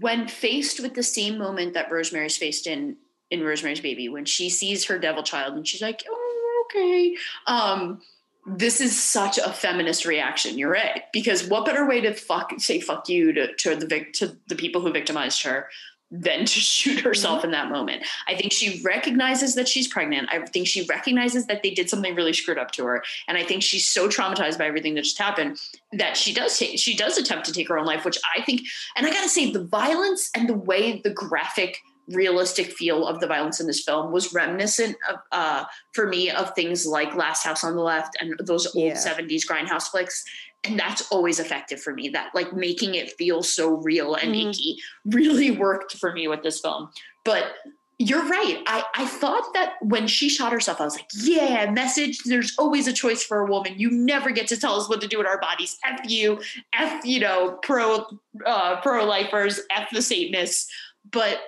when 0.00 0.28
faced 0.28 0.80
with 0.80 0.94
the 0.94 1.02
same 1.02 1.38
moment 1.38 1.74
that 1.74 1.90
Rosemary's 1.90 2.36
faced 2.36 2.66
in 2.66 2.96
in 3.30 3.42
Rosemary's 3.42 3.80
Baby, 3.80 4.08
when 4.08 4.24
she 4.24 4.48
sees 4.50 4.84
her 4.86 4.98
devil 4.98 5.22
child 5.22 5.54
and 5.54 5.66
she's 5.66 5.82
like, 5.82 6.04
"Oh, 6.08 6.64
okay," 6.66 7.16
um, 7.46 8.00
this 8.46 8.80
is 8.80 9.00
such 9.00 9.38
a 9.38 9.52
feminist 9.52 10.06
reaction. 10.06 10.58
You're 10.58 10.70
right, 10.72 11.02
because 11.12 11.46
what 11.46 11.66
better 11.66 11.86
way 11.86 12.00
to 12.00 12.14
fuck 12.14 12.52
say 12.58 12.80
fuck 12.80 13.08
you 13.08 13.32
to 13.32 13.54
to 13.54 13.76
the 13.76 13.86
vic- 13.86 14.12
to 14.14 14.36
the 14.48 14.56
people 14.56 14.80
who 14.80 14.92
victimized 14.92 15.42
her 15.42 15.68
than 16.10 16.46
to 16.46 16.46
shoot 16.60 17.00
herself 17.00 17.44
in 17.44 17.50
that 17.50 17.70
moment. 17.70 18.02
I 18.26 18.34
think 18.34 18.52
she 18.52 18.80
recognizes 18.82 19.54
that 19.56 19.68
she's 19.68 19.88
pregnant. 19.88 20.28
I 20.32 20.44
think 20.46 20.66
she 20.66 20.86
recognizes 20.86 21.46
that 21.46 21.62
they 21.62 21.70
did 21.70 21.90
something 21.90 22.14
really 22.14 22.32
screwed 22.32 22.58
up 22.58 22.70
to 22.72 22.84
her, 22.84 23.04
and 23.26 23.36
I 23.36 23.44
think 23.44 23.62
she's 23.62 23.88
so 23.88 24.08
traumatized 24.08 24.58
by 24.58 24.66
everything 24.66 24.94
that 24.94 25.04
just 25.04 25.18
happened 25.18 25.58
that 25.92 26.16
she 26.16 26.32
does 26.32 26.58
take 26.58 26.78
she 26.78 26.96
does 26.96 27.18
attempt 27.18 27.46
to 27.46 27.52
take 27.52 27.68
her 27.68 27.78
own 27.78 27.86
life. 27.86 28.04
Which 28.04 28.18
I 28.36 28.42
think, 28.42 28.62
and 28.96 29.06
I 29.06 29.10
gotta 29.10 29.28
say, 29.28 29.50
the 29.50 29.64
violence 29.64 30.30
and 30.34 30.48
the 30.48 30.54
way 30.54 31.00
the 31.02 31.10
graphic 31.10 31.78
realistic 32.08 32.72
feel 32.72 33.06
of 33.06 33.20
the 33.20 33.26
violence 33.26 33.60
in 33.60 33.66
this 33.66 33.82
film 33.82 34.10
was 34.12 34.32
reminiscent 34.32 34.96
of 35.10 35.16
uh 35.32 35.64
for 35.94 36.06
me 36.06 36.30
of 36.30 36.54
things 36.54 36.86
like 36.86 37.14
last 37.14 37.44
house 37.44 37.62
on 37.64 37.74
the 37.76 37.82
left 37.82 38.16
and 38.20 38.34
those 38.40 38.66
old 38.74 38.84
Yeah. 38.84 38.94
70s 38.94 39.46
grindhouse 39.46 39.88
flicks. 39.90 40.24
And 40.64 40.78
that's 40.78 41.10
always 41.12 41.38
effective 41.38 41.80
for 41.80 41.92
me 41.94 42.08
that 42.10 42.34
like 42.34 42.52
making 42.52 42.94
it 42.94 43.12
feel 43.12 43.42
so 43.42 43.68
real 43.70 44.14
and 44.14 44.34
Mhm. 44.34 44.50
icky 44.50 44.78
really 45.04 45.50
worked 45.50 45.96
for 45.98 46.12
me 46.12 46.28
with 46.28 46.42
this 46.42 46.60
film. 46.60 46.90
But 47.24 47.54
you're 48.00 48.24
right 48.28 48.62
I, 48.68 48.84
I 48.94 49.06
thought 49.06 49.52
that 49.54 49.72
when 49.82 50.06
she 50.06 50.28
shot 50.28 50.52
herself 50.52 50.80
i 50.80 50.84
was 50.84 50.94
like 50.94 51.08
yeah 51.20 51.68
message 51.68 52.20
there's 52.24 52.54
always 52.56 52.86
a 52.86 52.92
choice 52.92 53.24
for 53.24 53.40
a 53.40 53.46
woman. 53.50 53.74
You 53.76 53.90
never 53.90 54.30
get 54.30 54.46
to 54.48 54.56
tell 54.56 54.74
us 54.80 54.88
what 54.88 55.00
to 55.00 55.08
do 55.08 55.18
with 55.18 55.26
our 55.26 55.40
bodies. 55.40 55.76
F 55.84 56.00
you 56.08 56.40
f 56.74 57.04
you 57.04 57.18
know 57.18 57.58
pro 57.62 58.06
uh 58.46 58.80
pro 58.82 59.04
lifers 59.04 59.60
f 59.70 59.88
the 59.92 60.00
satanists. 60.00 60.70
But 61.10 61.40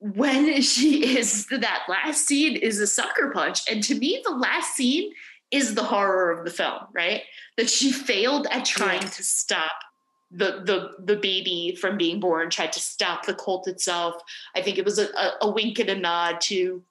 when 0.00 0.60
she 0.62 1.16
is 1.18 1.46
that 1.46 1.82
last 1.88 2.26
scene 2.26 2.56
is 2.56 2.80
a 2.80 2.86
sucker 2.86 3.30
punch. 3.30 3.60
And 3.70 3.82
to 3.84 3.94
me 3.94 4.20
the 4.24 4.34
last 4.34 4.74
scene 4.74 5.12
is 5.50 5.74
the 5.74 5.84
horror 5.84 6.30
of 6.30 6.44
the 6.44 6.50
film 6.50 6.82
right? 6.92 7.22
That 7.56 7.70
she 7.70 7.92
failed 7.92 8.46
at 8.50 8.64
trying 8.64 9.02
Yeah. 9.02 9.08
to 9.08 9.22
stop 9.22 9.72
the 10.30 10.62
the 10.64 10.90
the 11.04 11.16
baby 11.16 11.74
from 11.80 11.96
being 11.96 12.20
born 12.20 12.50
tried 12.50 12.72
to 12.72 12.80
stop 12.80 13.24
the 13.24 13.34
cult 13.34 13.66
itself. 13.66 14.14
I 14.54 14.60
think 14.60 14.76
it 14.76 14.84
was 14.84 14.98
a, 14.98 15.06
a, 15.16 15.32
a 15.42 15.50
wink 15.50 15.78
and 15.78 15.88
a 15.88 15.96
nod 15.96 16.40
to 16.42 16.82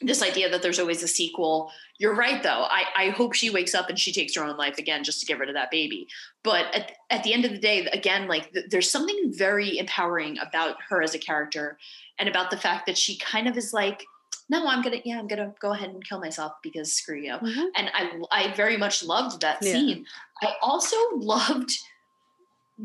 this 0.00 0.22
idea 0.22 0.48
that 0.50 0.62
there's 0.62 0.78
always 0.80 1.02
a 1.02 1.08
sequel. 1.08 1.70
You're 1.98 2.14
right 2.14 2.42
though. 2.42 2.66
I, 2.68 2.84
I 2.96 3.08
hope 3.10 3.34
she 3.34 3.50
wakes 3.50 3.74
up 3.74 3.88
and 3.88 3.98
she 3.98 4.12
takes 4.12 4.34
her 4.34 4.44
own 4.44 4.56
life 4.56 4.78
again 4.78 5.04
just 5.04 5.20
to 5.20 5.26
get 5.26 5.38
rid 5.38 5.48
of 5.48 5.54
that 5.54 5.70
baby. 5.70 6.08
But 6.42 6.74
at, 6.74 6.92
at 7.10 7.22
the 7.22 7.32
end 7.32 7.44
of 7.44 7.52
the 7.52 7.58
day 7.58 7.86
again 7.86 8.26
like 8.26 8.52
th- 8.52 8.66
there's 8.70 8.90
something 8.90 9.32
very 9.32 9.78
empowering 9.78 10.38
about 10.38 10.76
her 10.88 11.02
as 11.02 11.14
a 11.14 11.18
character 11.18 11.78
and 12.18 12.28
about 12.28 12.50
the 12.50 12.56
fact 12.56 12.86
that 12.86 12.98
she 12.98 13.16
kind 13.18 13.46
of 13.48 13.56
is 13.56 13.72
like 13.72 14.04
no 14.48 14.66
i'm 14.66 14.82
gonna 14.82 14.96
yeah 15.04 15.18
i'm 15.18 15.26
gonna 15.28 15.54
go 15.60 15.72
ahead 15.72 15.90
and 15.90 16.04
kill 16.06 16.18
myself 16.20 16.52
because 16.62 16.92
screw 16.92 17.18
you. 17.18 17.32
Mm-hmm. 17.34 17.66
And 17.76 17.90
i 17.94 18.10
i 18.32 18.52
very 18.54 18.76
much 18.76 19.04
loved 19.04 19.40
that 19.40 19.58
Yeah. 19.62 19.72
scene. 19.72 20.06
I 20.42 20.54
also 20.62 20.96
loved 21.14 21.70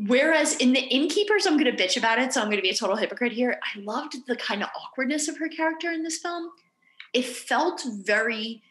whereas 0.06 0.54
in 0.56 0.72
the 0.72 0.80
innkeepers 0.80 1.46
i'm 1.46 1.56
gonna 1.56 1.72
bitch 1.72 1.96
about 1.96 2.18
it 2.18 2.32
so 2.32 2.40
i'm 2.40 2.48
gonna 2.50 2.62
be 2.62 2.70
a 2.70 2.74
total 2.74 2.94
hypocrite 2.96 3.32
here 3.32 3.58
i 3.74 3.80
loved 3.80 4.14
the 4.26 4.36
kind 4.36 4.62
of 4.62 4.68
awkwardness 4.80 5.26
of 5.28 5.38
her 5.38 5.48
character 5.48 5.90
in 5.90 6.02
this 6.02 6.18
film 6.18 6.50
it 7.12 7.24
felt 7.24 7.82
very 8.04 8.62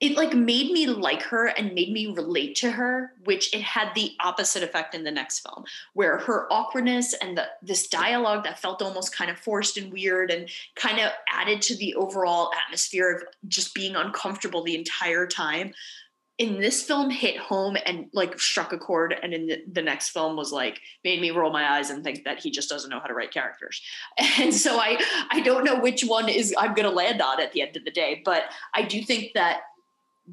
it 0.00 0.16
like 0.16 0.32
made 0.32 0.72
me 0.72 0.86
like 0.86 1.22
her 1.22 1.48
and 1.48 1.74
made 1.74 1.92
me 1.92 2.06
relate 2.06 2.54
to 2.56 2.70
her 2.70 3.12
which 3.24 3.54
it 3.54 3.60
had 3.60 3.94
the 3.94 4.12
opposite 4.20 4.62
effect 4.62 4.94
in 4.94 5.04
the 5.04 5.10
next 5.10 5.40
film 5.40 5.64
where 5.92 6.18
her 6.18 6.50
awkwardness 6.50 7.14
and 7.14 7.36
the, 7.36 7.46
this 7.62 7.86
dialogue 7.86 8.42
that 8.44 8.58
felt 8.58 8.82
almost 8.82 9.14
kind 9.14 9.30
of 9.30 9.38
forced 9.38 9.76
and 9.76 9.92
weird 9.92 10.30
and 10.30 10.48
kind 10.74 10.98
of 10.98 11.10
added 11.32 11.60
to 11.60 11.76
the 11.76 11.94
overall 11.94 12.50
atmosphere 12.66 13.12
of 13.12 13.22
just 13.48 13.74
being 13.74 13.94
uncomfortable 13.94 14.62
the 14.62 14.76
entire 14.76 15.26
time 15.26 15.72
in 16.40 16.58
this 16.58 16.82
film 16.82 17.10
hit 17.10 17.36
home 17.36 17.76
and 17.84 18.06
like 18.14 18.40
struck 18.40 18.72
a 18.72 18.78
chord 18.78 19.14
and 19.22 19.34
in 19.34 19.46
the, 19.46 19.58
the 19.70 19.82
next 19.82 20.08
film 20.08 20.36
was 20.36 20.50
like 20.50 20.80
made 21.04 21.20
me 21.20 21.30
roll 21.30 21.52
my 21.52 21.76
eyes 21.76 21.90
and 21.90 22.02
think 22.02 22.24
that 22.24 22.38
he 22.40 22.50
just 22.50 22.70
doesn't 22.70 22.88
know 22.88 22.98
how 22.98 23.06
to 23.06 23.12
write 23.12 23.30
characters 23.30 23.82
and 24.38 24.54
so 24.54 24.78
i 24.78 24.98
i 25.30 25.40
don't 25.40 25.64
know 25.64 25.78
which 25.78 26.02
one 26.02 26.30
is 26.30 26.54
i'm 26.58 26.72
going 26.72 26.88
to 26.88 26.94
land 26.94 27.20
on 27.20 27.38
at 27.40 27.52
the 27.52 27.60
end 27.60 27.76
of 27.76 27.84
the 27.84 27.90
day 27.90 28.22
but 28.24 28.44
i 28.74 28.80
do 28.82 29.02
think 29.02 29.32
that 29.34 29.60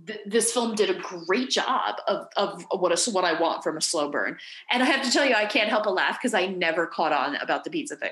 th- 0.08 0.22
this 0.26 0.54
film 0.54 0.76
did 0.76 0.90
a 0.90 0.94
great 0.94 1.50
job 1.50 1.96
of, 2.08 2.28
of 2.38 2.66
what 2.72 2.92
a, 2.98 3.12
what 3.12 3.26
I 3.26 3.40
want 3.40 3.64
from 3.64 3.78
a 3.78 3.82
slow 3.82 4.10
burn. 4.10 4.38
And 4.72 4.84
I 4.84 4.86
have 4.86 5.04
to 5.04 5.12
tell 5.12 5.26
you, 5.26 5.34
I 5.34 5.46
can't 5.46 5.70
help 5.70 5.86
but 5.86 5.94
laugh 5.94 6.18
because 6.22 6.34
I 6.34 6.46
never 6.48 6.86
caught 6.88 7.12
on 7.12 7.36
about 7.38 7.64
the 7.64 7.70
pizza 7.70 7.96
thing. 7.96 8.12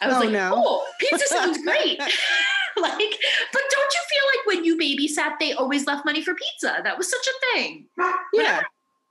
I 0.00 0.06
was 0.08 0.16
Oh, 0.16 0.20
like, 0.20 0.30
no. 0.30 0.52
oh, 0.56 0.86
pizza 0.98 1.26
sounds 1.26 1.62
great. 1.62 2.00
like, 2.80 3.18
but 3.52 3.62
don't 3.70 3.92
you 3.94 4.00
feel 4.10 4.24
like 4.36 4.46
when 4.46 4.64
you 4.64 4.76
babysat, 4.76 5.38
they 5.38 5.52
always 5.52 5.86
left 5.86 6.04
money 6.04 6.22
for 6.22 6.34
pizza? 6.34 6.80
That 6.82 6.98
was 6.98 7.10
such 7.10 7.26
a 7.26 7.56
thing. 7.56 7.86
Yeah. 8.32 8.62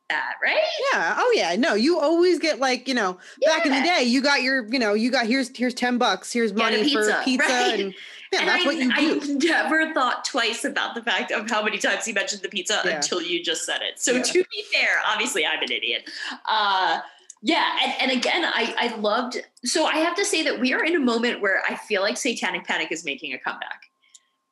that, 0.10 0.34
right? 0.44 0.58
Yeah. 0.92 1.16
Oh 1.18 1.34
yeah. 1.36 1.56
No, 1.56 1.74
you 1.74 2.00
always 2.00 2.40
get 2.40 2.60
like, 2.60 2.88
you 2.88 2.94
know, 2.94 3.18
back 3.46 3.66
in 3.66 3.72
the 3.72 3.82
day, 3.82 4.04
you 4.04 4.22
got 4.22 4.44
your, 4.44 4.68
you 4.72 4.80
know, 4.80 4.94
you 4.94 5.10
got 5.12 5.26
here's 5.28 5.56
here's 5.56 5.74
10 5.74 5.98
bucks, 5.98 6.32
here's 6.32 6.54
money 6.54 6.84
pizza, 6.84 7.16
for 7.18 7.24
pizza 7.24 7.48
right? 7.48 7.80
and 7.80 7.96
yeah, 8.32 8.40
and 8.40 8.48
that's 8.50 8.64
I, 8.64 8.68
what 8.68 8.78
you 8.78 9.40
do. 9.40 9.54
I 9.54 9.64
never 9.64 9.94
thought 9.94 10.26
twice 10.26 10.66
about 10.66 10.96
the 10.96 11.04
fact 11.04 11.32
of 11.32 11.50
how 11.50 11.64
many 11.64 11.78
times 11.78 12.06
he 12.06 12.14
mentioned 12.14 12.42
the 12.42 12.50
pizza 12.50 12.82
Yeah. 12.84 12.96
until 12.96 13.22
you 13.22 13.44
just 13.44 13.66
said 13.66 13.82
it. 13.82 14.00
So 14.02 14.14
Yeah. 14.14 14.24
to 14.24 14.34
be 14.34 14.64
fair, 14.74 15.02
obviously 15.08 15.46
I'm 15.46 15.62
an 15.62 15.72
idiot. 15.72 16.10
Uh, 16.50 17.00
yeah, 17.46 17.78
and, 17.84 17.94
and 18.00 18.12
again, 18.12 18.46
I, 18.46 18.74
I 18.80 18.96
loved. 18.96 19.38
So 19.66 19.86
I 19.86 19.98
have 19.98 20.16
to 20.16 20.24
say 20.24 20.44
that 20.44 20.62
we 20.62 20.74
are 20.74 20.84
in 20.84 20.96
a 20.96 21.00
moment 21.00 21.42
where 21.42 21.62
I 21.70 21.76
feel 21.76 22.02
like 22.02 22.16
Satanic 22.16 22.66
Panic 22.66 22.90
is 22.90 23.04
making 23.04 23.34
a 23.34 23.38
comeback, 23.38 23.82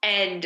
and 0.04 0.46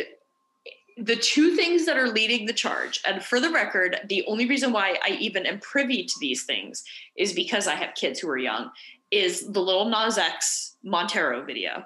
the 0.96 1.16
two 1.16 1.56
things 1.56 1.86
that 1.86 1.98
are 1.98 2.08
leading 2.08 2.46
the 2.46 2.52
charge. 2.52 3.00
And 3.04 3.22
for 3.22 3.40
the 3.40 3.50
record, 3.50 4.00
the 4.08 4.24
only 4.26 4.46
reason 4.46 4.72
why 4.72 4.96
I 5.04 5.16
even 5.20 5.44
am 5.44 5.58
privy 5.58 6.04
to 6.04 6.14
these 6.20 6.44
things 6.44 6.84
is 7.16 7.32
because 7.32 7.66
I 7.66 7.74
have 7.74 7.94
kids 7.96 8.20
who 8.20 8.30
are 8.30 8.38
young. 8.38 8.70
Is 9.10 9.52
the 9.52 9.60
little 9.60 9.88
Nas 9.88 10.16
X 10.16 10.76
Montero 10.84 11.44
video, 11.44 11.82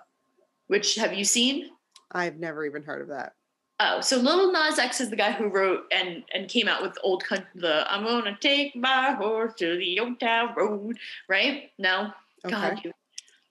which 0.67 0.95
have 0.97 1.15
you 1.15 1.25
seen? 1.25 1.71
I've 2.13 2.39
never 2.39 2.67
even 2.67 2.83
heard 2.83 3.01
of 3.01 3.09
that. 3.09 3.33
Oh, 3.83 4.03
so 4.03 4.19
Little 4.19 4.53
Nas 4.53 4.79
X 4.79 5.01
is 5.01 5.09
the 5.09 5.17
guy 5.17 5.33
who 5.33 5.47
wrote 5.49 5.85
and 5.91 6.23
and 6.35 6.49
came 6.49 6.69
out 6.69 6.83
with 6.83 6.99
old 7.03 7.25
Coun- 7.25 7.47
the 7.55 7.91
I'm 7.91 8.05
gonna 8.05 8.37
take 8.39 8.77
my 8.77 9.13
horse 9.13 9.55
to 9.59 9.77
the 9.79 9.99
old 10.01 10.21
town 10.21 10.53
road, 10.55 10.99
right? 11.29 11.71
No, 11.79 12.13
God, 12.47 12.81
you, 12.85 12.93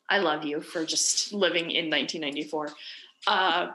I 0.08 0.20
love 0.20 0.46
you 0.46 0.62
for 0.62 0.86
just 0.86 1.34
living 1.34 1.72
in 1.72 1.90
1994. 1.90 2.70
Uh, 3.26 3.68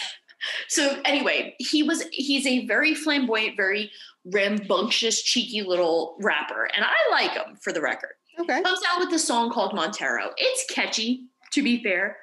so 0.68 0.98
anyway, 1.04 1.54
he 1.58 1.82
was 1.82 2.04
he's 2.10 2.46
a 2.46 2.66
very 2.66 2.94
flamboyant, 2.94 3.56
very 3.56 3.90
rambunctious, 4.24 5.22
cheeky 5.22 5.62
little 5.62 6.16
rapper, 6.20 6.70
and 6.74 6.84
I 6.86 7.10
like 7.10 7.32
him 7.32 7.56
for 7.60 7.72
the 7.72 7.82
record 7.82 8.14
Okay. 8.40 8.62
comes 8.62 8.80
out 8.88 9.00
with 9.00 9.12
a 9.12 9.18
song 9.18 9.50
called 9.50 9.74
Montero. 9.74 10.30
It's 10.38 10.64
catchy, 10.72 11.24
to 11.50 11.62
be 11.62 11.82
fair. 11.82 12.16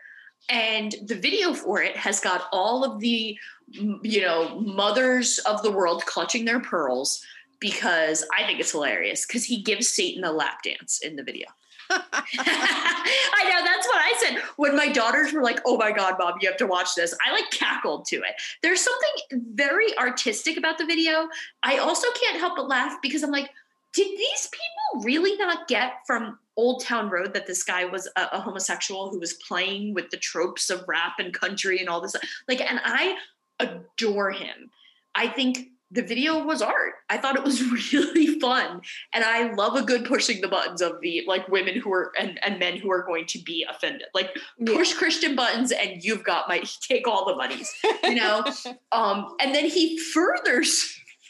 And 0.50 0.96
the 1.06 1.16
video 1.16 1.54
for 1.54 1.82
it 1.82 1.96
has 1.96 2.20
got 2.20 2.46
all 2.52 2.84
of 2.84 3.00
the, 3.00 3.38
you 3.72 4.22
know, 4.22 4.60
mothers 4.60 5.40
of 5.40 5.62
the 5.62 5.72
world 5.72 6.06
clutching 6.06 6.46
their 6.46 6.60
pearls 6.60 7.24
because 7.60 8.26
I 8.38 8.46
think 8.46 8.60
it's 8.60 8.72
hilarious 8.72 9.26
because 9.26 9.44
he 9.44 9.62
gives 9.62 9.90
Satan 9.90 10.24
a 10.24 10.32
lap 10.32 10.64
dance 10.64 11.00
in 11.00 11.16
the 11.16 11.24
video. 11.24 11.48
I 11.90 13.50
know 13.50 13.66
that's 13.66 13.88
what 13.88 13.98
I 13.98 14.14
said 14.20 14.44
when 14.58 14.76
my 14.76 14.90
daughters 14.90 15.34
were 15.34 15.42
like, 15.42 15.60
"Oh 15.66 15.76
my 15.76 15.92
god, 15.92 16.16
mom, 16.20 16.36
you 16.40 16.48
have 16.48 16.58
to 16.58 16.68
watch 16.68 16.94
this." 16.94 17.16
I 17.26 17.32
like 17.32 17.50
cackled 17.50 18.06
to 18.06 18.18
it. 18.18 18.40
There's 18.62 18.82
something 18.82 19.44
very 19.56 19.98
artistic 19.98 20.58
about 20.58 20.78
the 20.78 20.86
video. 20.86 21.28
I 21.64 21.80
also 21.80 22.08
can't 22.22 22.40
help 22.40 22.58
but 22.58 22.68
laugh 22.68 22.98
because 23.02 23.24
I'm 23.24 23.32
like, 23.32 23.50
did 23.94 24.08
these 24.08 24.50
people 24.52 25.04
really 25.04 25.36
not 25.38 25.68
get 25.68 25.94
from 26.06 26.38
Old 26.58 26.84
Town 26.84 27.10
Road 27.10 27.34
that 27.34 27.48
this 27.48 27.64
guy 27.64 27.86
was 27.86 28.08
a, 28.16 28.28
a 28.34 28.40
homosexual 28.40 29.10
who 29.10 29.20
was 29.20 29.34
playing 29.34 29.96
with 29.96 30.12
the 30.12 30.18
tropes 30.18 30.70
of 30.70 30.86
rap 30.88 31.14
and 31.18 31.34
country 31.34 31.80
and 31.80 31.90
all 31.90 32.02
this? 32.02 32.16
Like, 32.48 32.62
and 32.62 32.80
I 32.84 33.18
adore 33.60 34.32
him. 34.32 34.72
I 35.16 35.28
think 35.28 35.70
the 35.92 36.02
video 36.04 36.44
was 36.44 36.62
art. 36.62 36.94
I 37.10 37.18
thought 37.18 37.36
it 37.36 37.44
was 37.44 37.64
really 37.94 38.40
fun. 38.40 38.82
And 39.14 39.24
I 39.24 39.54
love 39.54 39.76
a 39.76 39.82
good 39.82 40.06
pushing 40.06 40.40
the 40.42 40.48
buttons 40.48 40.82
of 40.82 41.02
the 41.02 41.24
like 41.28 41.48
women 41.48 41.80
who 41.80 41.92
are 41.92 42.12
and, 42.20 42.40
and 42.44 42.60
men 42.60 42.78
who 42.78 42.92
are 42.92 43.04
going 43.04 43.26
to 43.28 43.40
be 43.40 43.66
offended. 43.70 44.08
Like 44.14 44.38
Yeah. 44.60 44.76
push 44.76 44.94
Christian 44.94 45.36
buttons 45.36 45.72
and 45.72 46.04
you've 46.04 46.24
got 46.24 46.48
my 46.48 46.64
take 46.88 47.08
all 47.08 47.26
the 47.26 47.36
monies, 47.36 47.74
you 48.04 48.16
know? 48.16 48.46
um, 48.92 49.36
and 49.42 49.54
then 49.56 49.66
he 49.66 49.98
further 49.98 50.64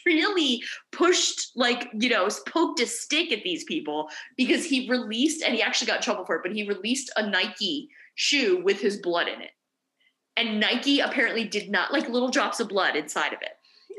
really 0.06 0.62
pushed 0.92 1.52
like, 1.56 1.88
you 1.98 2.08
know, 2.10 2.28
poked 2.46 2.80
a 2.80 2.86
stick 2.86 3.32
at 3.32 3.42
these 3.42 3.64
people 3.64 4.08
because 4.36 4.64
he 4.64 4.88
released 4.90 5.42
and 5.42 5.54
he 5.54 5.62
actually 5.62 5.86
got 5.86 5.96
in 5.96 6.02
trouble 6.02 6.24
for 6.24 6.36
it, 6.36 6.42
but 6.42 6.52
he 6.52 6.68
released 6.68 7.10
a 7.16 7.26
Nike 7.26 7.88
shoe 8.14 8.62
with 8.62 8.80
his 8.80 8.98
blood 8.98 9.28
in 9.28 9.40
it. 9.40 9.50
And 10.36 10.60
Nike 10.60 11.00
apparently 11.00 11.44
did 11.44 11.70
not 11.70 11.92
like 11.92 12.08
little 12.08 12.30
drops 12.30 12.60
of 12.60 12.68
blood 12.68 12.96
inside 12.96 13.32
of 13.32 13.40
it. 13.42 13.50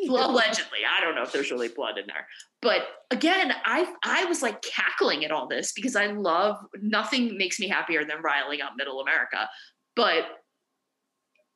Allegedly. 0.10 0.80
I 0.90 1.00
don't 1.04 1.14
know 1.16 1.22
if 1.22 1.32
there's 1.32 1.52
really 1.52 1.68
blood 1.68 1.98
in 2.00 2.06
there. 2.08 2.28
But 2.62 2.88
again 3.12 3.52
i 3.66 3.92
i 4.04 4.26
was 4.26 4.42
like 4.42 4.62
cackling 4.62 5.26
at 5.26 5.32
all 5.32 5.48
this 5.48 5.74
because 5.74 5.96
i 5.98 6.06
love 6.08 6.56
nothing 6.82 7.38
makes 7.38 7.60
me 7.60 7.68
happier 7.68 8.06
than 8.06 8.22
riling 8.22 8.62
up 8.62 8.72
middle 8.78 9.02
america. 9.02 9.50
But 9.96 10.26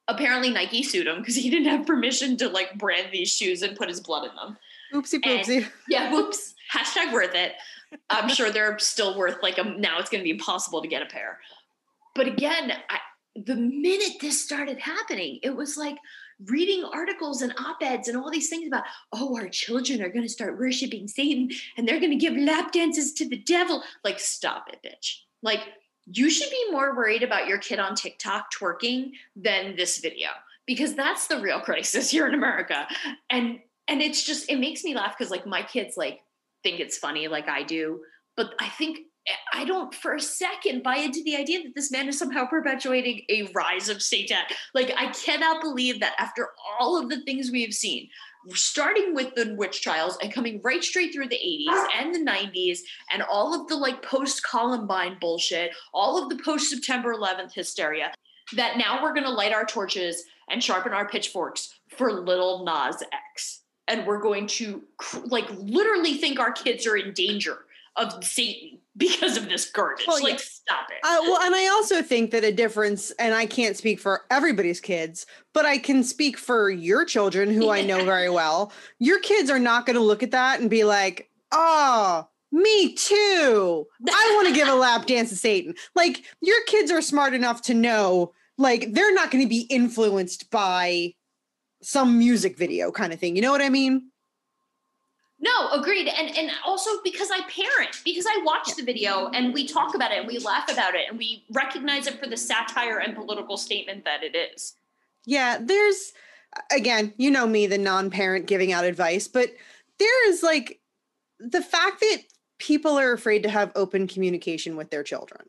apparently 0.07 0.49
nike 0.51 0.83
sued 0.83 1.07
him 1.07 1.19
because 1.19 1.35
he 1.35 1.49
didn't 1.49 1.67
have 1.69 1.85
permission 1.87 2.37
to 2.37 2.49
like 2.49 2.77
brand 2.77 3.07
these 3.11 3.31
shoes 3.35 3.61
and 3.63 3.75
put 3.77 3.89
his 3.89 3.99
blood 4.01 4.29
in 4.29 4.35
them. 4.35 4.57
Oopsie 4.93 5.19
And- 5.23 5.45
poopsie. 5.45 5.67
yeah 5.89 6.11
whoops. 6.11 6.53
Hashtag 6.73 7.13
worth 7.13 7.33
it. 7.35 7.53
I'm 8.09 8.29
sure 8.29 8.49
they're 8.51 8.77
still 8.79 9.17
worth 9.17 9.41
like 9.41 9.57
a, 9.57 9.63
now 9.63 9.99
it's 9.99 10.09
going 10.09 10.19
to 10.19 10.23
be 10.25 10.31
impossible 10.31 10.81
to 10.81 10.87
get 10.87 11.01
a 11.01 11.05
pair. 11.05 11.39
But 12.15 12.27
again 12.27 12.71
I, 12.89 12.99
the 13.35 13.55
minute 13.55 14.13
this 14.21 14.43
started 14.43 14.79
happening 14.79 15.39
it 15.43 15.55
was 15.55 15.77
like 15.77 15.97
reading 16.45 16.83
articles 16.83 17.41
and 17.41 17.53
op-eds 17.57 18.07
and 18.07 18.17
all 18.17 18.29
these 18.29 18.49
things 18.49 18.67
about 18.67 18.83
oh 19.13 19.35
our 19.37 19.47
children 19.47 20.01
are 20.01 20.09
going 20.09 20.25
to 20.25 20.31
start 20.31 20.57
worshiping 20.57 21.07
satan 21.07 21.49
and 21.77 21.87
they're 21.87 21.99
going 21.99 22.11
to 22.11 22.17
give 22.17 22.35
lap 22.35 22.71
dances 22.71 23.13
to 23.13 23.27
the 23.27 23.37
devil. 23.37 23.83
Like 24.03 24.19
stop 24.19 24.67
it 24.69 24.79
bitch. 24.85 25.19
Like 25.41 25.61
you 26.05 26.29
should 26.29 26.49
be 26.49 26.71
more 26.71 26.95
worried 26.95 27.23
about 27.23 27.47
your 27.47 27.57
kid 27.57 27.79
on 27.79 27.95
tiktok 27.95 28.45
twerking 28.51 29.11
than 29.35 29.75
this 29.75 29.99
video 29.99 30.29
because 30.65 30.93
that's 30.93 31.27
the 31.27 31.39
real 31.39 31.59
crisis 31.59 32.09
here 32.11 32.27
in 32.27 32.33
america. 32.33 32.87
And 33.29 33.59
and 33.87 34.01
it's 34.01 34.23
just 34.23 34.49
it 34.49 34.59
makes 34.59 34.83
me 34.83 34.95
laugh 34.95 35.15
because 35.17 35.31
like 35.31 35.45
my 35.45 35.63
kids 35.63 35.95
like 35.97 36.21
think 36.63 36.79
it's 36.79 36.97
funny 36.97 37.27
like 37.27 37.47
i 37.47 37.61
do 37.61 38.01
but 38.35 38.55
i 38.59 38.67
think 38.69 38.97
i 39.53 39.65
don't 39.65 39.93
for 39.93 40.15
a 40.15 40.21
second 40.21 40.83
buy 40.83 40.97
into 40.97 41.23
the 41.23 41.35
idea 41.35 41.63
that 41.63 41.75
this 41.75 41.91
man 41.91 42.07
is 42.07 42.17
somehow 42.17 42.45
perpetuating 42.45 43.21
a 43.29 43.49
rise 43.53 43.89
of 43.89 44.01
satan 44.01 44.37
like 44.73 44.91
i 44.97 45.07
cannot 45.11 45.61
believe 45.61 45.99
that 45.99 46.15
after 46.19 46.49
all 46.79 47.01
of 47.01 47.09
the 47.09 47.21
things 47.21 47.51
we 47.51 47.61
have 47.61 47.73
seen 47.73 48.07
starting 48.49 49.15
with 49.15 49.33
the 49.33 49.55
witch 49.57 49.81
trials 49.81 50.17
and 50.21 50.31
coming 50.31 50.61
right 50.63 50.83
straight 50.83 51.11
through 51.11 51.27
the 51.27 51.35
80s 51.35 51.85
and 51.99 52.13
the 52.13 52.31
90s 52.31 52.79
and 53.11 53.23
all 53.23 53.59
of 53.59 53.67
the 53.67 53.75
like 53.75 54.01
post 54.03 54.43
columbine 54.43 55.17
bullshit 55.19 55.71
all 55.93 56.21
of 56.21 56.29
the 56.29 56.43
post 56.43 56.69
september 56.69 57.13
11th 57.15 57.53
hysteria 57.53 58.11
that 58.53 58.77
now 58.77 59.01
we're 59.01 59.13
going 59.13 59.23
to 59.23 59.31
light 59.31 59.53
our 59.53 59.65
torches 59.65 60.23
and 60.49 60.63
sharpen 60.63 60.93
our 60.93 61.07
pitchforks 61.07 61.79
for 61.89 62.11
Lil 62.11 62.63
Nas 62.65 63.03
X. 63.11 63.61
And 63.87 64.05
we're 64.05 64.21
going 64.21 64.47
to 64.47 64.83
like 65.25 65.49
literally 65.57 66.15
think 66.15 66.39
our 66.39 66.51
kids 66.51 66.87
are 66.87 66.97
in 66.97 67.13
danger 67.13 67.59
of 67.95 68.23
Satan 68.23 68.79
because 68.97 69.37
of 69.37 69.49
this 69.49 69.69
garbage. 69.69 70.05
Well, 70.07 70.21
like, 70.21 70.33
yeah. 70.33 70.39
stop 70.39 70.87
it. 70.89 70.97
Uh, 71.03 71.17
well, 71.23 71.41
and 71.41 71.55
I 71.55 71.67
also 71.67 72.01
think 72.01 72.31
that 72.31 72.43
a 72.43 72.51
difference, 72.51 73.11
and 73.11 73.33
I 73.33 73.45
can't 73.45 73.75
speak 73.75 73.99
for 73.99 74.21
everybody's 74.31 74.79
kids, 74.79 75.25
but 75.53 75.65
I 75.65 75.77
can 75.77 76.03
speak 76.03 76.37
for 76.37 76.69
your 76.69 77.05
children, 77.05 77.51
who 77.51 77.69
I 77.69 77.81
know 77.81 78.05
very 78.05 78.29
well. 78.29 78.71
Your 78.99 79.19
kids 79.19 79.49
are 79.49 79.59
not 79.59 79.85
going 79.85 79.95
to 79.95 80.01
look 80.01 80.23
at 80.23 80.31
that 80.31 80.61
and 80.61 80.69
be 80.69 80.83
like, 80.83 81.29
"Oh, 81.51 82.27
me 82.51 82.93
too. 82.93 83.85
I 84.09 84.31
want 84.35 84.47
to 84.47 84.53
give 84.53 84.67
a 84.67 84.75
lap 84.75 85.05
dance 85.07 85.29
to 85.29 85.35
Satan." 85.35 85.75
Like 85.95 86.23
your 86.41 86.63
kids 86.67 86.91
are 86.91 87.01
smart 87.01 87.33
enough 87.33 87.61
to 87.63 87.73
know, 87.73 88.33
like 88.57 88.93
they're 88.93 89.13
not 89.13 89.31
going 89.31 89.43
to 89.43 89.49
be 89.49 89.61
influenced 89.61 90.49
by 90.51 91.13
some 91.81 92.17
music 92.17 92.57
video 92.57 92.91
kind 92.91 93.13
of 93.13 93.19
thing. 93.19 93.35
You 93.35 93.41
know 93.41 93.51
what 93.51 93.61
I 93.61 93.69
mean? 93.69 94.09
No, 95.45 95.69
agreed. 95.71 96.07
And 96.07 96.35
and 96.35 96.51
also 96.65 96.89
because 97.03 97.29
I 97.31 97.41
parent, 97.49 98.01
because 98.03 98.25
I 98.27 98.41
watch 98.43 98.75
the 98.75 98.83
video 98.83 99.29
and 99.33 99.53
we 99.53 99.67
talk 99.67 99.93
about 99.93 100.11
it 100.11 100.19
and 100.19 100.27
we 100.27 100.39
laugh 100.39 100.71
about 100.71 100.95
it 100.95 101.03
and 101.09 101.17
we 101.17 101.43
recognize 101.51 102.07
it 102.07 102.19
for 102.19 102.27
the 102.27 102.37
satire 102.37 102.99
and 102.99 103.15
political 103.15 103.57
statement 103.57 104.05
that 104.05 104.23
it 104.23 104.35
is. 104.35 104.75
Yeah, 105.25 105.59
there's 105.61 106.13
again, 106.71 107.13
you 107.17 107.29
know 107.29 107.45
me, 107.45 107.67
the 107.67 107.77
non-parent 107.77 108.47
giving 108.47 108.71
out 108.71 108.85
advice, 108.85 109.27
but 109.27 109.51
there 109.99 110.29
is 110.29 110.41
like 110.41 110.79
the 111.39 111.61
fact 111.61 111.99
that 111.99 112.23
people 112.57 112.97
are 112.97 113.13
afraid 113.13 113.43
to 113.43 113.49
have 113.49 113.71
open 113.75 114.07
communication 114.07 114.75
with 114.75 114.89
their 114.89 115.03
children. 115.03 115.41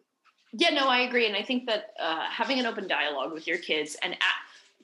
Yeah, 0.53 0.71
no, 0.71 0.89
I 0.89 1.01
agree, 1.01 1.27
and 1.27 1.37
I 1.37 1.43
think 1.43 1.67
that 1.67 1.93
uh, 2.01 2.25
having 2.31 2.59
an 2.59 2.67
open 2.67 2.89
dialogue 2.89 3.33
with 3.33 3.47
your 3.47 3.59
kids 3.59 3.97
and 4.03 4.17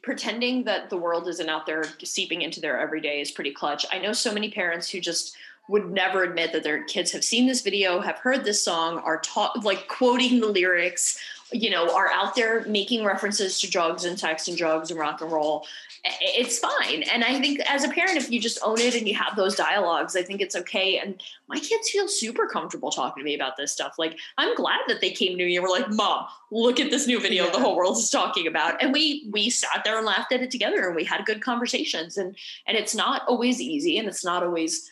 pretending 0.02 0.64
that 0.64 0.90
the 0.90 0.96
world 0.96 1.28
isn't 1.28 1.48
out 1.48 1.66
there 1.66 1.84
seeping 2.02 2.42
into 2.42 2.60
their 2.60 2.78
everyday 2.78 3.20
is 3.20 3.30
pretty 3.30 3.52
clutch. 3.52 3.86
I 3.92 3.98
know 3.98 4.12
so 4.12 4.32
many 4.32 4.50
parents 4.50 4.90
who 4.90 5.00
just 5.00 5.36
would 5.68 5.90
never 5.90 6.24
admit 6.24 6.52
that 6.52 6.64
their 6.64 6.82
kids 6.84 7.12
have 7.12 7.22
seen 7.22 7.46
this 7.46 7.60
video, 7.60 8.00
have 8.00 8.18
heard 8.18 8.44
this 8.44 8.62
song, 8.62 8.98
are 8.98 9.20
taught 9.20 9.64
like 9.64 9.86
quoting 9.86 10.40
the 10.40 10.48
lyrics, 10.48 11.18
you 11.52 11.70
know, 11.70 11.94
are 11.94 12.10
out 12.10 12.34
there 12.34 12.66
making 12.66 13.04
references 13.04 13.60
to 13.60 13.70
drugs 13.70 14.04
and 14.04 14.18
sex 14.18 14.48
and 14.48 14.56
drugs 14.56 14.90
and 14.90 14.98
rock 14.98 15.20
and 15.20 15.30
roll. 15.30 15.64
It's 16.04 16.58
fine. 16.58 17.04
And 17.04 17.22
I 17.22 17.40
think 17.40 17.60
as 17.60 17.84
a 17.84 17.88
parent, 17.88 18.16
if 18.16 18.28
you 18.28 18.40
just 18.40 18.58
own 18.64 18.80
it 18.80 18.96
and 18.96 19.06
you 19.06 19.14
have 19.14 19.36
those 19.36 19.54
dialogues, 19.54 20.16
I 20.16 20.22
think 20.22 20.40
it's 20.40 20.56
okay. 20.56 20.98
And 20.98 21.22
my 21.46 21.60
kids 21.60 21.90
feel 21.90 22.08
super 22.08 22.48
comfortable 22.48 22.90
talking 22.90 23.20
to 23.20 23.24
me 23.24 23.36
about 23.36 23.56
this 23.56 23.70
stuff. 23.70 23.94
Like, 23.98 24.18
I'm 24.36 24.56
glad 24.56 24.80
that 24.88 25.00
they 25.00 25.12
came 25.12 25.38
to 25.38 25.44
me 25.44 25.56
and 25.56 25.62
were 25.62 25.70
like, 25.70 25.88
Mom, 25.90 26.26
look 26.50 26.80
at 26.80 26.90
this 26.90 27.06
new 27.06 27.20
video 27.20 27.48
the 27.52 27.60
whole 27.60 27.76
world 27.76 27.96
is 27.98 28.10
talking 28.10 28.48
about. 28.48 28.82
And 28.82 28.92
we 28.92 29.28
we 29.30 29.48
sat 29.48 29.82
there 29.84 29.96
and 29.96 30.04
laughed 30.04 30.32
at 30.32 30.42
it 30.42 30.50
together 30.50 30.88
and 30.88 30.96
we 30.96 31.04
had 31.04 31.24
good 31.24 31.40
conversations. 31.40 32.16
And 32.16 32.36
and 32.66 32.76
it's 32.76 32.96
not 32.96 33.22
always 33.28 33.60
easy 33.60 33.96
and 33.98 34.08
it's 34.08 34.24
not 34.24 34.42
always 34.42 34.90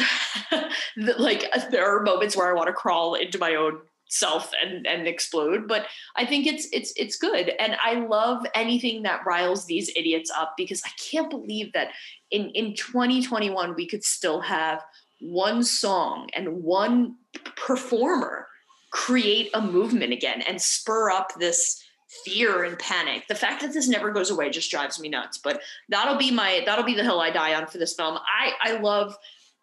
like 1.18 1.44
there 1.70 1.94
are 1.94 2.02
moments 2.02 2.36
where 2.36 2.48
I 2.48 2.54
want 2.54 2.68
to 2.68 2.72
crawl 2.72 3.14
into 3.14 3.38
my 3.38 3.54
own 3.54 3.80
self 4.08 4.52
and 4.62 4.86
and 4.86 5.08
explode 5.08 5.66
but 5.66 5.86
i 6.14 6.24
think 6.24 6.46
it's 6.46 6.68
it's 6.72 6.92
it's 6.96 7.16
good. 7.16 7.52
And 7.58 7.76
i 7.84 7.94
love 7.94 8.46
anything 8.54 9.02
that 9.02 9.26
riles 9.26 9.66
these 9.66 9.90
idiots 9.96 10.30
up 10.30 10.54
because 10.56 10.82
i 10.84 10.90
can't 11.10 11.28
believe 11.28 11.72
that 11.72 11.88
in 12.30 12.50
in 12.50 12.74
2021 12.74 13.74
we 13.74 13.86
could 13.86 14.04
still 14.04 14.40
have 14.40 14.82
one 15.20 15.64
song 15.64 16.28
and 16.34 16.62
one 16.62 17.16
performer 17.56 18.46
create 18.92 19.50
a 19.54 19.60
movement 19.60 20.12
again 20.12 20.42
and 20.42 20.60
spur 20.60 21.10
up 21.10 21.32
this 21.38 21.82
fear 22.24 22.62
and 22.62 22.78
panic. 22.78 23.26
The 23.28 23.34
fact 23.34 23.60
that 23.62 23.72
this 23.72 23.88
never 23.88 24.12
goes 24.12 24.30
away 24.30 24.48
just 24.50 24.70
drives 24.70 25.00
me 25.00 25.08
nuts 25.08 25.38
but 25.38 25.60
that'll 25.88 26.16
be 26.16 26.30
my 26.30 26.62
that'll 26.64 26.84
be 26.84 26.94
the 26.94 27.02
hill 27.02 27.20
i 27.20 27.30
die 27.30 27.54
on 27.54 27.66
for 27.66 27.78
this 27.78 27.94
film. 27.94 28.18
I 28.18 28.52
i 28.62 28.78
love 28.78 29.16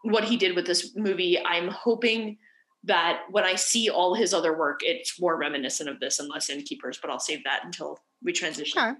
what 0.03 0.25
he 0.25 0.37
did 0.37 0.55
with 0.55 0.65
this 0.65 0.95
movie. 0.95 1.39
I'm 1.43 1.69
hoping 1.69 2.37
that 2.85 3.23
when 3.29 3.43
I 3.43 3.55
see 3.55 3.89
all 3.89 4.13
his 4.13 4.33
other 4.33 4.57
work, 4.57 4.81
it's 4.83 5.19
more 5.19 5.37
reminiscent 5.37 5.89
of 5.89 5.99
this 5.99 6.19
and 6.19 6.29
less 6.29 6.49
Innkeepers, 6.49 6.99
but 7.01 7.09
I'll 7.09 7.19
save 7.19 7.43
that 7.45 7.61
until 7.63 7.99
we 8.21 8.33
transition. 8.33 8.79
Okay. 8.79 8.93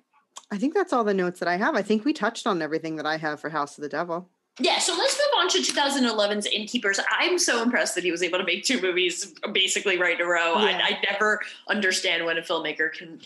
I 0.52 0.58
think 0.58 0.74
that's 0.74 0.94
all 0.94 1.04
the 1.04 1.14
notes 1.14 1.40
that 1.40 1.50
I 1.50 1.58
have. 1.58 1.76
I 1.76 1.82
think 1.82 2.06
we 2.06 2.14
touched 2.14 2.48
on 2.48 2.62
everything 2.62 2.96
that 2.96 3.06
I 3.06 3.18
have 3.18 3.40
for 3.40 3.50
House 3.50 3.78
of 3.78 3.82
the 3.82 3.90
Devil. 3.90 4.30
Yeah, 4.60 4.78
so 4.78 4.96
let's 4.96 5.18
move 5.18 5.42
on 5.42 5.50
to 5.50 5.58
2011's 5.60 6.46
Innkeepers. 6.46 7.00
I'm 7.10 7.40
so 7.40 7.64
impressed 7.64 7.96
that 7.96 8.04
he 8.04 8.12
was 8.12 8.22
able 8.22 8.38
to 8.38 8.44
make 8.44 8.64
two 8.64 8.80
movies 8.80 9.34
basically 9.52 9.98
right 9.98 10.20
in 10.20 10.26
a 10.26 10.30
row. 10.30 10.60
Yeah. 10.60 10.80
I, 10.84 10.94
I 10.94 11.12
never 11.12 11.42
understand 11.68 12.24
when 12.26 12.38
a 12.38 12.42
filmmaker 12.42 12.92
can 12.92 13.20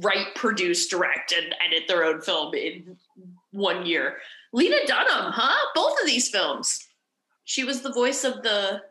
write, 0.00 0.34
produce, 0.36 0.86
direct, 0.86 1.32
and 1.32 1.54
edit 1.66 1.88
their 1.88 2.04
own 2.04 2.20
film 2.20 2.54
in 2.54 2.96
one 3.50 3.84
year. 3.84 4.18
Lena 4.52 4.76
Dunham, 4.86 5.32
huh? 5.32 5.58
Both 5.74 6.00
of 6.00 6.06
these 6.06 6.28
films. 6.28 6.86
She 7.44 7.64
was 7.64 7.82
the 7.82 7.92
voice 7.92 8.22
of 8.22 8.42
the 8.42 8.82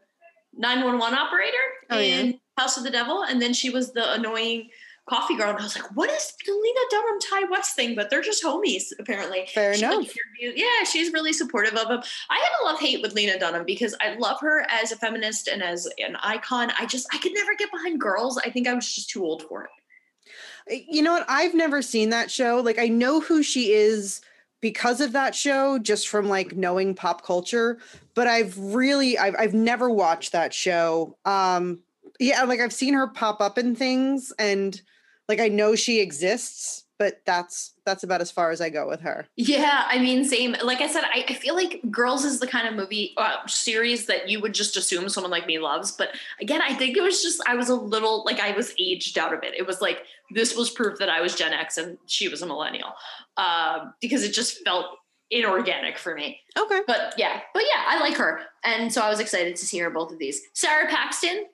911 0.59 1.17
operator 1.17 1.57
Oh, 1.89 1.97
yeah. 1.97 2.15
in 2.19 2.39
House 2.57 2.77
of 2.77 2.83
the 2.83 2.91
Devil, 2.91 3.23
and 3.23 3.41
then 3.41 3.53
she 3.53 3.69
was 3.71 3.93
the 3.93 4.13
annoying 4.13 4.69
coffee 5.09 5.35
girl. 5.35 5.49
And 5.49 5.57
I 5.57 5.63
was 5.63 5.75
like, 5.75 5.89
what 5.95 6.09
is 6.11 6.33
the 6.45 6.51
Lena 6.51 6.79
Dunham 6.91 7.19
Ti 7.19 7.45
West 7.49 7.75
thing? 7.75 7.95
But 7.95 8.11
they're 8.11 8.21
just 8.21 8.43
homies, 8.43 8.91
apparently. 8.99 9.47
Fair 9.51 9.73
She, 9.73 9.83
enough. 9.83 10.05
yeah, 10.39 10.83
she's 10.83 11.11
really 11.11 11.33
supportive 11.33 11.73
of 11.73 11.87
him. 11.89 12.03
I 12.29 12.35
have 12.37 12.53
a 12.61 12.65
love 12.65 12.79
hate 12.79 13.01
with 13.01 13.13
Lena 13.15 13.39
Dunham 13.39 13.65
because 13.65 13.95
I 14.01 14.15
love 14.19 14.39
her 14.41 14.67
as 14.69 14.91
a 14.91 14.97
feminist 14.97 15.47
and 15.47 15.63
as 15.63 15.87
an 15.97 16.15
icon. 16.17 16.71
I 16.77 16.85
just 16.85 17.07
I 17.11 17.17
could 17.17 17.33
never 17.33 17.55
get 17.57 17.71
behind 17.71 17.99
girls. 17.99 18.37
I 18.37 18.51
think 18.51 18.67
I 18.67 18.73
was 18.75 18.93
just 18.93 19.09
too 19.09 19.23
old 19.23 19.41
for 19.43 19.63
it. 19.63 20.83
You 20.87 21.01
know 21.01 21.13
what? 21.13 21.25
I've 21.27 21.55
never 21.55 21.81
seen 21.81 22.11
that 22.11 22.29
show. 22.29 22.61
Like 22.63 22.77
I 22.77 22.87
know 22.89 23.19
who 23.19 23.41
she 23.41 23.71
is 23.71 24.21
because 24.61 25.01
of 25.01 25.13
that 25.13 25.35
show, 25.35 25.79
just 25.79 26.07
from 26.07 26.27
like 26.27 26.55
knowing 26.55 26.93
pop 26.93 27.23
culture. 27.23 27.79
But 28.13 28.27
I've 28.27 28.57
really 28.57 29.17
I've 29.17 29.35
I've 29.37 29.53
never 29.53 29.89
watched 29.89 30.31
that 30.31 30.53
show. 30.53 31.17
Um 31.25 31.79
yeah, 32.19 32.43
like 32.43 32.59
I've 32.59 32.73
seen 32.73 32.93
her 32.93 33.07
pop 33.07 33.39
up 33.41 33.57
in 33.57 33.75
things 33.75 34.33
and 34.37 34.79
like 35.27 35.39
I 35.39 35.47
know 35.47 35.75
she 35.75 35.99
exists, 35.99 36.83
but 36.99 37.21
that's 37.25 37.73
that's 37.85 38.03
about 38.03 38.19
as 38.19 38.29
far 38.29 38.51
as 38.51 38.59
I 38.59 38.69
go 38.69 38.87
with 38.87 38.99
her. 39.01 39.25
Yeah, 39.37 39.85
I 39.87 39.97
mean, 39.99 40.25
same. 40.25 40.55
Like 40.61 40.81
I 40.81 40.87
said, 40.87 41.05
I, 41.05 41.25
I 41.29 41.33
feel 41.33 41.55
like 41.55 41.79
Girls 41.89 42.25
is 42.25 42.41
the 42.41 42.45
kind 42.45 42.67
of 42.67 42.75
movie 42.75 43.13
uh, 43.17 43.37
series 43.47 44.05
that 44.07 44.29
you 44.29 44.41
would 44.41 44.53
just 44.53 44.75
assume 44.75 45.07
someone 45.07 45.31
like 45.31 45.47
me 45.47 45.57
loves. 45.57 45.93
But 45.93 46.09
again, 46.41 46.61
I 46.61 46.75
think 46.75 46.97
it 46.97 47.01
was 47.01 47.23
just 47.23 47.41
I 47.47 47.55
was 47.55 47.69
a 47.69 47.75
little 47.75 48.23
like 48.25 48.41
I 48.41 48.51
was 48.51 48.75
aged 48.77 49.17
out 49.17 49.33
of 49.33 49.43
it. 49.43 49.53
It 49.57 49.65
was 49.65 49.81
like 49.81 50.03
this 50.31 50.55
was 50.55 50.69
proof 50.69 50.99
that 50.99 51.09
I 51.09 51.21
was 51.21 51.35
Gen 51.35 51.53
X 51.53 51.77
and 51.77 51.97
she 52.05 52.27
was 52.27 52.41
a 52.41 52.45
millennial 52.45 52.93
uh, 53.37 53.85
because 54.01 54.23
it 54.23 54.33
just 54.33 54.63
felt 54.65 54.87
inorganic 55.31 55.97
for 55.97 56.13
me. 56.13 56.41
Okay. 56.57 56.81
But 56.85 57.13
yeah, 57.17 57.39
but 57.53 57.63
yeah, 57.63 57.85
I 57.87 58.01
like 58.01 58.17
her, 58.17 58.41
and 58.65 58.91
so 58.93 59.01
I 59.01 59.09
was 59.09 59.21
excited 59.21 59.55
to 59.55 59.65
see 59.65 59.77
her 59.77 59.87
in 59.87 59.93
both 59.93 60.11
of 60.11 60.19
these. 60.19 60.41
Sara 60.53 60.87
Paxton, 60.89 61.45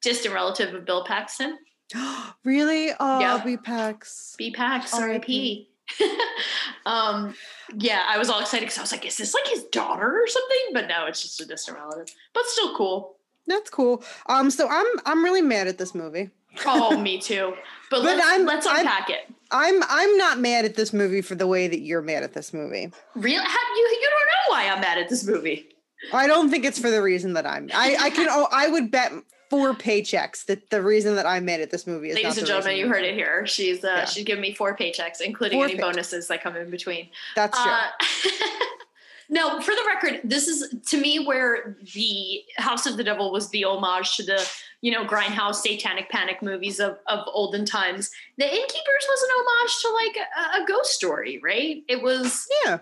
distant 0.00 0.32
relative 0.32 0.74
of 0.74 0.86
Bill 0.86 1.04
Paxton. 1.04 1.58
really? 2.44 2.90
Oh, 2.98 3.20
Yeah. 3.20 3.42
B 3.44 3.56
Pax. 3.56 4.34
B 4.38 4.50
Pax, 4.50 4.92
R.I.P. 4.94 5.68
um, 6.86 7.34
yeah, 7.76 8.04
I 8.08 8.18
was 8.18 8.28
all 8.28 8.40
excited 8.40 8.62
because 8.66 8.78
I 8.78 8.82
was 8.82 8.92
like, 8.92 9.06
is 9.06 9.16
this 9.16 9.34
like 9.34 9.46
his 9.46 9.64
daughter 9.64 10.20
or 10.20 10.26
something? 10.26 10.58
But 10.72 10.88
no, 10.88 11.06
it's 11.06 11.22
just 11.22 11.40
a 11.40 11.46
distant 11.46 11.78
relative. 11.78 12.14
But 12.34 12.44
still 12.46 12.76
cool. 12.76 13.16
That's 13.46 13.70
cool. 13.70 14.02
Um, 14.28 14.50
so 14.50 14.68
I'm 14.68 14.86
I'm 15.04 15.22
really 15.22 15.42
mad 15.42 15.68
at 15.68 15.78
this 15.78 15.94
movie. 15.94 16.30
Oh, 16.64 16.96
me 17.00 17.20
too. 17.20 17.54
But, 17.90 17.98
But 18.02 18.16
let's, 18.16 18.26
I'm- 18.26 18.46
let's 18.46 18.66
I'm- 18.66 18.80
unpack 18.80 19.10
it. 19.10 19.32
I'm 19.52 19.80
I'm 19.88 20.16
not 20.16 20.40
mad 20.40 20.64
at 20.64 20.74
this 20.74 20.92
movie 20.92 21.22
for 21.22 21.36
the 21.36 21.46
way 21.46 21.68
that 21.68 21.78
you're 21.78 22.02
mad 22.02 22.24
at 22.24 22.32
this 22.32 22.52
movie. 22.52 22.90
Real? 23.14 23.40
How, 23.40 23.74
you 23.76 23.98
you 24.00 24.10
don't 24.10 24.26
know 24.26 24.54
why 24.56 24.68
I'm 24.68 24.80
mad 24.80 24.98
at 24.98 25.08
this 25.08 25.24
movie. 25.24 25.68
I 26.12 26.26
don't 26.26 26.50
think 26.50 26.64
it's 26.64 26.80
for 26.80 26.90
the 26.90 27.00
reason 27.00 27.34
that 27.34 27.46
I'm. 27.46 27.70
I 27.72 27.96
I 28.00 28.10
can. 28.10 28.26
Oh, 28.28 28.48
I 28.50 28.66
would 28.66 28.90
bet 28.90 29.12
four 29.50 29.74
paychecks 29.74 30.44
that 30.46 30.70
the 30.70 30.82
reason 30.82 31.14
that 31.16 31.26
I'm 31.26 31.44
mad 31.44 31.60
at 31.60 31.70
this 31.70 31.86
movie 31.86 32.10
is. 32.10 32.16
Ladies 32.16 32.38
and 32.38 32.46
gentlemen, 32.46 32.76
you 32.76 32.88
heard 32.88 33.04
it 33.04 33.14
here. 33.14 33.46
She's 33.46 33.84
uh, 33.84 33.88
Yeah. 33.88 34.04
she's 34.04 34.24
giving 34.24 34.42
me 34.42 34.54
four 34.54 34.76
paychecks, 34.76 35.20
including 35.20 35.58
Four 35.58 35.66
any 35.66 35.74
paychecks. 35.76 35.80
bonuses 35.80 36.28
that 36.28 36.42
come 36.42 36.56
in 36.56 36.70
between. 36.70 37.08
That's 37.34 37.60
true. 37.62 37.72
Uh, 37.72 37.88
no, 39.28 39.60
for 39.60 39.72
the 39.74 39.84
record, 39.86 40.20
this 40.24 40.46
is 40.48 40.74
to 40.88 41.00
me 41.00 41.24
where 41.24 41.76
the 41.94 42.42
House 42.58 42.86
of 42.86 42.96
the 42.96 43.04
Devil 43.04 43.32
was 43.32 43.48
the 43.50 43.64
homage 43.64 44.16
to 44.16 44.22
the, 44.24 44.48
you 44.82 44.92
know, 44.92 45.04
grindhouse 45.04 45.56
satanic 45.56 46.08
panic 46.10 46.42
movies 46.42 46.78
of, 46.80 46.98
of 47.06 47.20
olden 47.32 47.64
times. 47.64 48.10
The 48.38 48.44
Innkeepers 48.44 49.06
was 49.08 49.22
an 49.22 49.30
homage 49.38 49.80
to 49.82 49.88
like 49.94 50.16
a, 50.58 50.62
a 50.62 50.66
ghost 50.66 50.92
story, 50.92 51.40
right? 51.42 51.82
It 51.88 52.02
was, 52.02 52.46
yeah. 52.64 52.78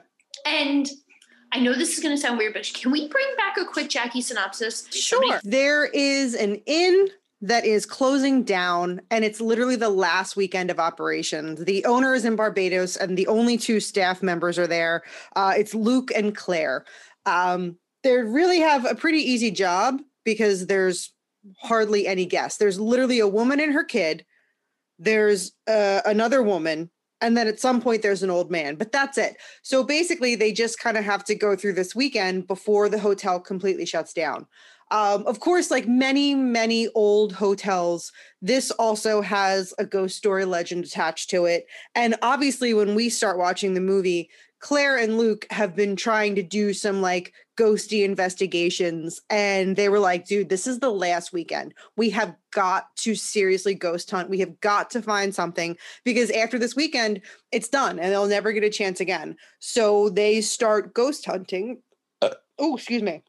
and 0.47 0.89
I 1.55 1.61
know 1.61 1.73
this 1.73 1.97
is 1.97 2.03
going 2.03 2.15
to 2.15 2.21
sound 2.21 2.37
weird, 2.37 2.53
but 2.53 2.69
can 2.75 2.91
we 2.91 3.07
bring 3.07 3.27
back 3.37 3.57
a 3.57 3.65
quick 3.65 3.89
Jacki 3.89 4.21
synopsis? 4.21 4.89
Sure. 4.91 5.41
There 5.45 5.85
is 5.85 6.35
an 6.35 6.57
inn 6.67 7.09
that 7.43 7.65
is 7.65 7.87
closing 7.87 8.43
down, 8.43 9.01
and 9.13 9.25
it's 9.25 9.41
literally 9.41 9.77
the 9.77 9.89
last 9.89 10.35
weekend 10.35 10.71
of 10.73 10.81
operations. 10.81 11.65
The 11.65 11.85
owner 11.85 12.13
is 12.13 12.25
in 12.25 12.35
Barbados, 12.35 12.97
and 12.97 13.17
the 13.17 13.29
only 13.29 13.57
two 13.57 13.79
staff 13.79 14.21
members 14.21 14.59
are 14.59 14.67
there. 14.67 15.03
Uh, 15.37 15.53
it's 15.57 15.75
Luke 15.75 16.11
and 16.13 16.35
Claire. 16.35 16.85
Um, 17.25 17.79
they 18.03 18.17
really 18.17 18.59
have 18.59 18.85
a 18.85 18.97
pretty 18.97 19.19
easy 19.19 19.53
job 19.53 20.01
because 20.25 20.67
there's 20.67 21.13
hardly 21.61 22.09
any 22.09 22.27
guests. 22.27 22.59
There's 22.59 22.81
literally 22.81 23.21
a 23.21 23.29
woman 23.29 23.61
and 23.61 23.73
her 23.73 23.85
kid. 23.85 24.27
There's 24.99 25.53
uh, 25.69 26.01
another 26.05 26.43
woman, 26.43 26.91
and 27.25 27.39
then 27.39 27.49
at 27.49 27.59
some 27.59 27.81
point 27.81 28.03
there's 28.03 28.23
an 28.23 28.29
old 28.29 28.51
man, 28.51 28.75
but 28.75 28.93
that's 28.93 29.17
it. 29.17 29.39
So 29.63 29.83
basically, 29.83 30.35
they 30.35 30.53
just 30.53 30.79
kind 30.79 30.99
of 30.99 31.05
have 31.05 31.25
to 31.25 31.35
go 31.35 31.57
through 31.57 31.73
this 31.73 31.95
weekend 31.95 32.47
before 32.47 32.91
the 32.91 32.99
hotel 32.99 33.41
completely 33.41 33.87
shuts 33.87 34.13
down. 34.13 34.47
Um, 34.91 35.27
of 35.27 35.41
course, 35.41 35.71
like 35.71 35.89
many, 35.89 36.35
many 36.35 36.89
old 36.89 37.33
hotels, 37.33 38.13
this 38.43 38.71
also 38.73 39.23
has 39.23 39.73
a 39.79 39.87
ghost 39.87 40.19
story 40.19 40.45
legend 40.45 40.85
attached 40.85 41.31
to 41.31 41.47
it. 41.47 41.65
And 41.95 42.15
obviously, 42.21 42.75
when 42.75 42.95
we 42.95 43.09
start 43.09 43.39
watching 43.39 43.73
the 43.73 43.81
movie, 43.81 44.29
Claire 44.65 44.97
and 44.97 45.19
Luke 45.19 45.47
have 45.51 45.77
been 45.77 45.95
trying 45.95 46.35
to 46.37 46.43
do 46.43 46.73
some 46.73 47.03
like 47.03 47.35
ghosty 47.59 48.03
investigations. 48.03 49.21
And 49.29 49.77
they 49.77 49.91
were 49.91 49.99
like, 49.99 50.25
dude, 50.27 50.49
this 50.49 50.67
is 50.67 50.79
the 50.79 50.91
last 50.91 51.35
weekend. 51.35 51.75
We 51.99 52.09
have 52.11 52.35
got 52.51 52.87
to 52.97 53.15
seriously 53.15 53.75
ghost 53.75 54.11
hunt. 54.11 54.31
We 54.31 54.39
have 54.39 54.59
got 54.63 54.89
to 54.93 55.03
find 55.03 55.35
something 55.35 55.77
because 56.03 56.31
after 56.31 56.59
this 56.59 56.75
weekend, 56.75 57.21
it's 57.53 57.69
done 57.69 57.99
and 57.99 58.11
they'll 58.11 58.27
never 58.27 58.53
get 58.53 58.65
a 58.65 58.71
chance 58.71 59.01
again. 59.01 59.37
So 59.59 60.09
they 60.09 60.41
start 60.41 60.95
ghost 60.95 61.27
hunting. 61.27 61.83
Uh. 62.23 62.31
oh, 62.59 62.77
excuse 62.77 63.03
me. 63.03 63.23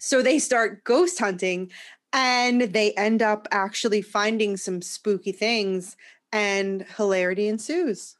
So 0.00 0.20
they 0.20 0.38
start 0.38 0.84
ghost 0.84 1.18
hunting 1.18 1.70
and 2.12 2.60
they 2.60 2.92
end 2.92 3.22
up 3.22 3.48
actually 3.52 4.02
finding 4.02 4.58
some 4.58 4.82
spooky 4.82 5.32
things 5.32 5.96
and 6.30 6.84
hilarity 6.98 7.48
ensues. 7.48 8.16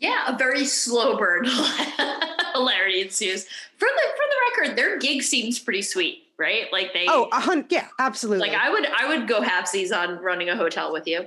Yeah, 0.00 0.34
a 0.34 0.36
very 0.38 0.64
slow 0.64 1.16
burn 1.16 1.44
hilarity 2.54 3.02
ensues. 3.02 3.44
For 3.76 3.86
the 3.88 4.02
for 4.16 4.24
the 4.28 4.62
record, 4.64 4.76
their 4.78 4.98
gig 4.98 5.22
seems 5.22 5.58
pretty 5.58 5.82
sweet, 5.82 6.24
right? 6.38 6.64
Like 6.72 6.92
they 6.92 7.06
Oh, 7.08 7.28
a 7.32 7.40
hun- 7.40 7.66
yeah, 7.70 7.88
absolutely. 7.98 8.48
like 8.48 8.58
I 8.58 8.70
would 8.70 8.86
I 8.86 9.06
would 9.08 9.28
go 9.28 9.40
halfsies 9.42 9.94
on 9.96 10.18
running 10.22 10.48
a 10.48 10.56
hotel 10.56 10.92
with 10.92 11.06
you. 11.06 11.20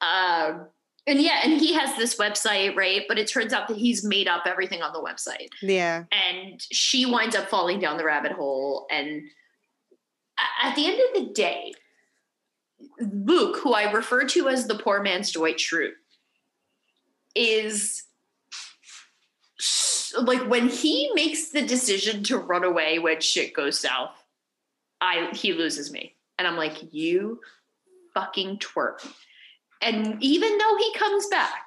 Um 0.00 0.66
and 1.06 1.20
yeah, 1.20 1.40
and 1.44 1.60
he 1.60 1.74
has 1.74 1.94
this 1.98 2.16
website, 2.16 2.74
right? 2.76 3.02
But 3.08 3.18
it 3.18 3.26
turns 3.28 3.52
out 3.52 3.68
that 3.68 3.76
he's 3.76 4.02
made 4.04 4.26
up 4.26 4.44
everything 4.46 4.80
on 4.82 4.92
the 4.94 5.00
website. 5.02 5.48
yeah. 5.60 6.04
And 6.12 6.64
she 6.70 7.04
winds 7.04 7.36
up 7.36 7.48
falling 7.50 7.78
down 7.78 7.98
the 7.98 8.04
rabbit 8.04 8.32
hole. 8.32 8.86
And 8.90 9.22
at 10.62 10.74
the 10.76 10.86
end 10.86 10.98
of 11.00 11.26
the 11.26 11.32
day, 11.34 11.74
Luke, 13.00 13.58
who 13.58 13.74
I 13.74 13.90
refer 13.92 14.24
to 14.28 14.48
as 14.48 14.66
the 14.66 14.76
poor 14.76 15.02
man's 15.02 15.30
Dwight 15.30 15.58
Schrute, 15.58 15.92
is 17.34 18.02
like 20.20 20.48
when 20.48 20.68
he 20.68 21.10
makes 21.14 21.50
the 21.50 21.62
decision 21.62 22.22
to 22.24 22.38
run 22.38 22.64
away 22.64 22.98
when 22.98 23.20
shit 23.20 23.52
goes 23.54 23.78
south, 23.78 24.12
I 25.00 25.30
he 25.32 25.52
loses 25.52 25.90
me. 25.90 26.14
And 26.38 26.48
I'm 26.48 26.56
like, 26.56 26.92
you 26.92 27.40
fucking 28.12 28.58
twerp. 28.58 29.06
And 29.80 30.22
even 30.22 30.58
though 30.58 30.76
he 30.78 30.94
comes 30.94 31.26
back, 31.26 31.66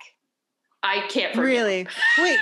I 0.83 1.07
can't 1.09 1.35
forgive 1.35 1.35
him. 1.35 1.43
Really? 1.43 1.87
Wait, 2.17 2.39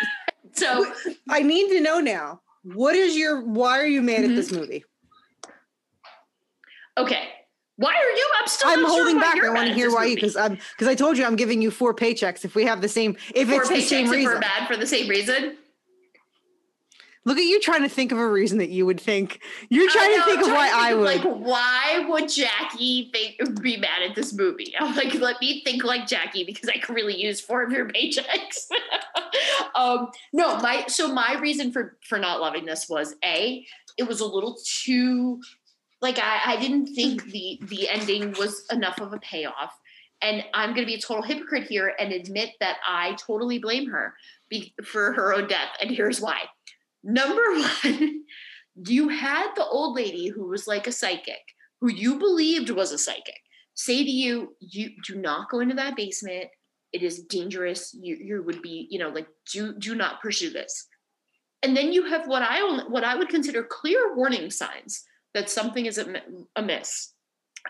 So 0.53 0.86
I 1.30 1.41
need 1.41 1.69
to 1.69 1.82
know 1.82 1.99
now. 1.99 2.41
What 2.63 2.95
is 2.95 3.15
your 3.15 3.41
why 3.41 3.80
are 3.80 3.86
you 3.86 4.01
mad 4.01 4.19
at 4.19 4.26
mm-hmm. 4.26 4.36
this 4.36 4.51
movie? 4.51 4.84
Okay. 6.97 7.30
Why 7.78 7.93
are 7.93 8.09
you? 8.11 8.30
I'm 8.39 8.47
still. 8.47 8.69
I'm 8.69 8.80
sure 8.80 8.89
holding 8.89 9.15
why 9.17 9.21
back. 9.21 9.43
I 9.43 9.49
want 9.49 9.67
to 9.67 9.73
hear 9.73 9.91
why 9.91 10.05
you 10.05 10.15
because 10.15 10.38
I'm 10.38 10.57
because 10.71 10.88
I 10.88 10.95
told 10.95 11.17
you 11.17 11.26
I'm 11.26 11.36
giving 11.36 11.61
you 11.61 11.71
four 11.71 11.93
paychecks 11.93 12.45
if 12.45 12.55
we 12.55 12.63
have 12.65 12.82
the 12.82 12.89
same 12.89 13.17
if 13.34 13.49
Four 13.49 13.61
it's 13.61 13.69
the 13.69 13.82
same 13.82 14.09
reason. 14.09 14.34
we're 14.34 14.39
bad 14.39 14.67
for 14.67 14.78
the 14.78 14.88
same 14.88 15.09
reason. 15.09 15.57
Look 17.26 17.39
at 17.39 17.43
you 17.43 17.59
trying 17.59 17.82
to 17.82 17.89
think 17.89 18.11
of 18.11 18.19
a 18.19 18.28
reason 18.28 18.59
that 18.59 18.69
you 18.69 18.86
would 18.86 19.01
think. 19.01 19.41
You're 19.69 19.89
trying 19.89 20.11
I 20.11 20.17
to 20.17 20.23
think 20.26 20.38
I'm 20.38 20.45
of 20.45 20.51
why 20.51 20.69
to 20.69 20.76
I 20.76 20.89
think 20.89 21.26
would. 21.26 21.41
Like, 21.41 21.47
why 21.47 22.05
would 22.07 22.23
Jacki 22.26 23.11
think, 23.11 23.61
be 23.63 23.78
mad 23.78 24.03
at 24.07 24.15
this 24.15 24.32
movie? 24.32 24.73
I'm 24.80 24.95
like, 24.95 25.15
let 25.15 25.41
me 25.41 25.63
think 25.63 25.84
like 25.84 26.03
Jacki 26.03 26.45
because 26.45 26.69
I 26.69 26.78
could 26.78 26.95
really 26.95 27.19
use 27.19 27.41
four 27.41 27.63
of 27.63 27.71
your 27.71 27.89
paychecks. 27.89 28.69
um, 29.76 30.11
no, 30.34 30.57
my 30.57 30.86
so 30.88 31.11
my 31.11 31.38
reason 31.41 31.71
for 31.71 31.97
for 32.07 32.19
not 32.19 32.41
loving 32.41 32.65
this 32.65 32.88
was 32.88 33.15
a 33.26 33.65
it 33.97 34.07
was 34.07 34.19
a 34.19 34.26
little 34.26 34.57
too 34.63 35.41
like 36.02 36.20
I, 36.20 36.54
I 36.54 36.58
didn't 36.58 36.88
think 36.88 37.22
mm-hmm. 37.22 37.32
the 37.32 37.60
the 37.64 37.89
ending 37.89 38.34
was 38.38 38.66
enough 38.72 39.00
of 39.00 39.14
a 39.14 39.20
payoff. 39.20 39.78
And 40.22 40.43
I'm 40.54 40.70
going 40.70 40.82
to 40.82 40.91
be 40.91 40.96
a 40.96 41.02
total 41.02 41.24
hypocrite 41.24 41.68
here 41.68 41.93
and 42.00 42.12
admit 42.14 42.52
that 42.60 42.78
I 42.88 43.16
totally 43.20 43.60
blame 43.60 43.89
her 43.89 44.16
be, 44.50 44.74
for 44.84 45.12
her 45.14 45.34
own 45.34 45.48
death. 45.48 45.70
And 45.82 45.91
here's 45.91 46.22
why. 46.22 46.39
Number 47.04 47.43
one, 47.84 48.24
you 48.88 49.10
had 49.10 49.54
the 49.56 49.66
old 49.66 49.96
lady 49.96 50.30
who 50.30 50.48
was 50.48 50.68
like 50.68 50.88
a 50.88 50.91
psychic, 50.91 51.41
who 51.82 51.91
you 51.91 52.18
believed 52.18 52.70
was 52.70 52.91
a 52.91 52.98
psychic, 52.98 53.39
say 53.74 54.04
to 54.04 54.10
you, 54.10 54.56
"You 54.60 54.91
do 55.06 55.16
not 55.16 55.50
go 55.50 55.60
into 55.60 55.76
that 55.76 55.96
basement. 55.96 56.46
It 56.93 57.04
is 57.04 57.24
dangerous. 57.24 57.93
You 57.93 58.16
you 58.16 58.43
would 58.43 58.62
be, 58.62 58.88
you 58.89 59.00
know, 59.00 59.10
like 59.10 59.28
do 59.52 59.74
do 59.78 59.96
not 59.96 60.22
pursue 60.22 60.50
this." 60.50 60.88
And 61.62 61.76
then 61.76 61.91
you 61.91 62.06
have 62.06 62.28
what 62.28 62.41
I 62.41 62.60
what 62.88 63.04
I 63.04 63.16
would 63.16 63.30
consider 63.30 63.64
clear 63.64 64.16
warning 64.16 64.50
signs 64.50 65.04
that 65.36 65.49
something 65.49 65.86
is 65.86 65.99
am- 65.99 66.47
amiss. 66.55 67.11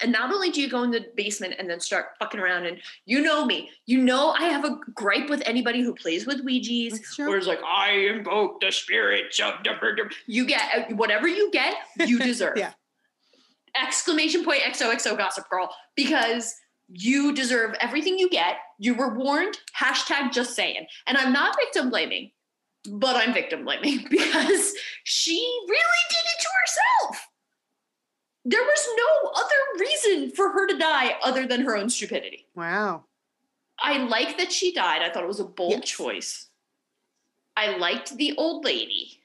And 0.01 0.11
not 0.11 0.33
only 0.33 0.51
do 0.51 0.61
you 0.61 0.69
go 0.69 0.83
in 0.83 0.91
the 0.91 1.05
basement 1.15 1.55
and 1.57 1.69
then 1.69 1.79
start 1.79 2.07
fucking 2.19 2.39
around, 2.39 2.65
and 2.65 2.79
you 3.05 3.21
know 3.21 3.45
me, 3.45 3.71
you 3.85 4.01
know 4.01 4.31
I 4.31 4.45
have 4.45 4.65
a 4.65 4.77
gripe 4.93 5.29
with 5.29 5.41
anybody 5.45 5.81
who 5.81 5.95
plays 5.95 6.25
with 6.25 6.43
Ouija's 6.43 7.17
or 7.17 7.37
is 7.37 7.47
like, 7.47 7.61
I 7.65 7.91
invoke 8.13 8.61
the 8.61 8.71
spirits 8.71 9.39
of 9.39 9.63
the. 9.63 10.09
You 10.27 10.45
get 10.45 10.91
uh, 10.91 10.95
whatever 10.95 11.27
you 11.27 11.49
get, 11.51 11.75
you 12.05 12.19
deserve. 12.31 12.57
Yeah. 12.57 12.73
Exclamation 13.81 14.45
point 14.45 14.61
XOXO 14.61 15.17
gossip 15.17 15.49
girl, 15.49 15.73
because 15.95 16.55
you 16.89 17.33
deserve 17.33 17.75
everything 17.81 18.19
you 18.19 18.29
get. 18.29 18.57
You 18.77 18.95
were 18.95 19.13
warned. 19.13 19.59
Hashtag 19.77 20.31
just 20.31 20.55
saying. 20.55 20.87
And 21.07 21.17
I'm 21.17 21.33
not 21.33 21.55
victim 21.57 21.89
blaming, 21.89 22.31
but 22.89 23.15
I'm 23.15 23.33
victim 23.33 23.63
blaming 23.63 24.05
because 24.09 24.73
she 25.03 25.35
really 25.67 26.03
did 26.09 26.17
it 26.17 26.41
to 26.41 26.47
herself. 26.61 27.27
There 28.47 28.61
was 28.61 28.87
no 28.97 29.31
other 29.31 29.79
reason 29.79 30.31
for 30.31 30.51
her 30.51 30.67
to 30.67 30.77
die 30.77 31.15
other 31.23 31.47
than 31.47 31.61
her 31.61 31.75
own 31.75 31.89
stupidity. 31.89 32.47
Wow. 32.55 33.05
I 33.79 33.97
like 33.97 34.37
that 34.37 34.51
she 34.51 34.71
died. 34.71 35.01
I 35.01 35.09
thought 35.09 35.23
it 35.23 35.27
was 35.27 35.39
a 35.39 35.45
bold 35.45 35.71
Yes. 35.71 35.89
choice. 35.89 36.47
I 37.57 37.77
liked 37.77 38.15
the 38.17 38.35
old 38.37 38.63
lady. 38.63 39.19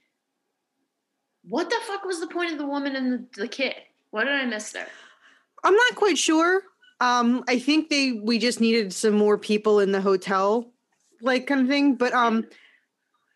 What 1.48 1.68
the 1.70 1.76
fuck 1.86 2.04
was 2.04 2.20
the 2.20 2.26
point 2.26 2.52
of 2.52 2.58
the 2.58 2.66
woman 2.66 2.96
and 2.96 3.12
the, 3.12 3.42
the 3.42 3.48
kid? 3.48 3.74
What 4.10 4.24
did 4.24 4.34
I 4.34 4.44
miss 4.46 4.72
there? 4.72 4.88
I'm 5.64 5.74
not 5.74 5.94
quite 5.96 6.18
sure. 6.18 6.62
Um, 7.00 7.44
I 7.48 7.58
think 7.58 7.88
they 7.88 8.12
we 8.12 8.38
just 8.38 8.60
needed 8.60 8.92
some 8.92 9.14
more 9.14 9.38
people 9.38 9.80
in 9.80 9.92
the 9.92 10.00
hotel, 10.00 10.70
like 11.22 11.46
kind 11.46 11.62
of 11.62 11.68
thing. 11.68 11.94
But 11.94 12.12
um, 12.12 12.46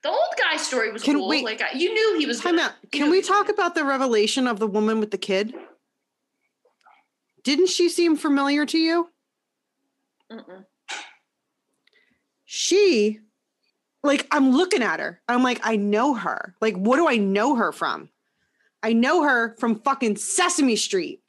The 0.03 0.11
old 0.11 0.35
guy 0.39 0.57
story 0.59 0.93
was 0.93 1.03
Can 1.03 1.16
cool. 1.16 1.28
we- 1.28 1.43
like 1.45 1.62
I, 1.62 1.72
you 1.76 1.93
knew 1.95 2.18
he 2.18 2.26
was. 2.26 2.41
time 2.41 2.57
gonna- 2.57 2.68
out. 2.68 2.91
Can 2.93 3.11
we 3.11 3.22
talk 3.22 3.49
about 3.49 3.74
the 3.74 3.85
revelation 3.85 4.47
of 4.47 4.59
the 4.59 4.66
woman 4.66 5.01
with 5.01 5.11
the 5.11 5.18
kid? 5.18 5.55
Didn't 7.45 7.68
she 7.68 7.88
seem 7.88 8.16
familiar 8.16 8.66
to 8.66 8.78
you? 8.78 9.11
Mm-mm. 10.32 10.64
She, 12.45 13.20
like, 14.03 14.26
I'm 14.30 14.53
looking 14.53 14.82
at 14.82 15.01
her. 15.01 15.20
I'm 15.28 15.42
like, 15.42 15.61
I 15.62 15.76
know 15.76 16.14
her. 16.14 16.55
Like, 16.61 16.74
what 16.74 16.97
do 16.97 17.07
I 17.07 17.16
know 17.16 17.55
her 17.57 17.72
from? 17.72 18.09
I 18.82 18.92
know 18.92 19.22
her 19.22 19.57
from 19.59 19.80
fucking 19.80 20.16
Sesame 20.16 20.76
Street. 20.76 21.20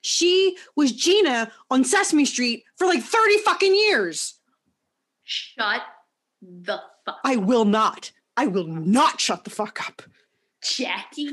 She 0.00 0.56
was 0.76 0.92
Gina 0.92 1.50
on 1.70 1.84
Sesame 1.84 2.26
Street 2.26 2.64
for 2.76 2.86
like 2.86 3.02
30 3.02 3.38
fucking 3.38 3.74
years. 3.74 4.34
Shut 5.22 5.82
the 6.42 6.80
fuck, 7.06 7.20
I 7.24 7.36
will 7.36 7.64
not. 7.64 8.12
I 8.36 8.46
will 8.46 8.66
not 8.66 9.20
shut 9.20 9.44
the 9.44 9.50
fuck 9.50 9.86
up. 9.86 10.02
Jacki. 10.62 11.30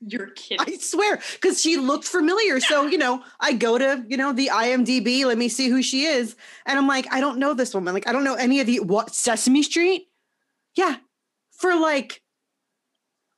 You're 0.00 0.30
kidding. 0.30 0.66
I 0.66 0.76
swear, 0.76 1.20
because 1.32 1.60
she 1.60 1.76
looked 1.76 2.04
familiar. 2.04 2.60
So, 2.60 2.86
you 2.86 2.98
know, 2.98 3.22
I 3.40 3.54
go 3.54 3.78
to, 3.78 4.04
you 4.08 4.16
know, 4.16 4.32
the 4.32 4.48
IMDb, 4.48 5.24
let 5.24 5.38
me 5.38 5.48
see 5.48 5.68
who 5.68 5.82
she 5.82 6.04
is. 6.04 6.36
And 6.66 6.78
I'm 6.78 6.86
like, 6.86 7.06
I 7.10 7.20
don't 7.20 7.38
know 7.38 7.54
this 7.54 7.72
woman. 7.72 7.94
Like, 7.94 8.06
I 8.06 8.12
don't 8.12 8.24
know 8.24 8.34
any 8.34 8.60
of 8.60 8.66
the, 8.66 8.80
what, 8.80 9.14
Sesame 9.14 9.62
Street? 9.62 10.08
Yeah. 10.76 10.96
For 11.52 11.74
like 11.74 12.20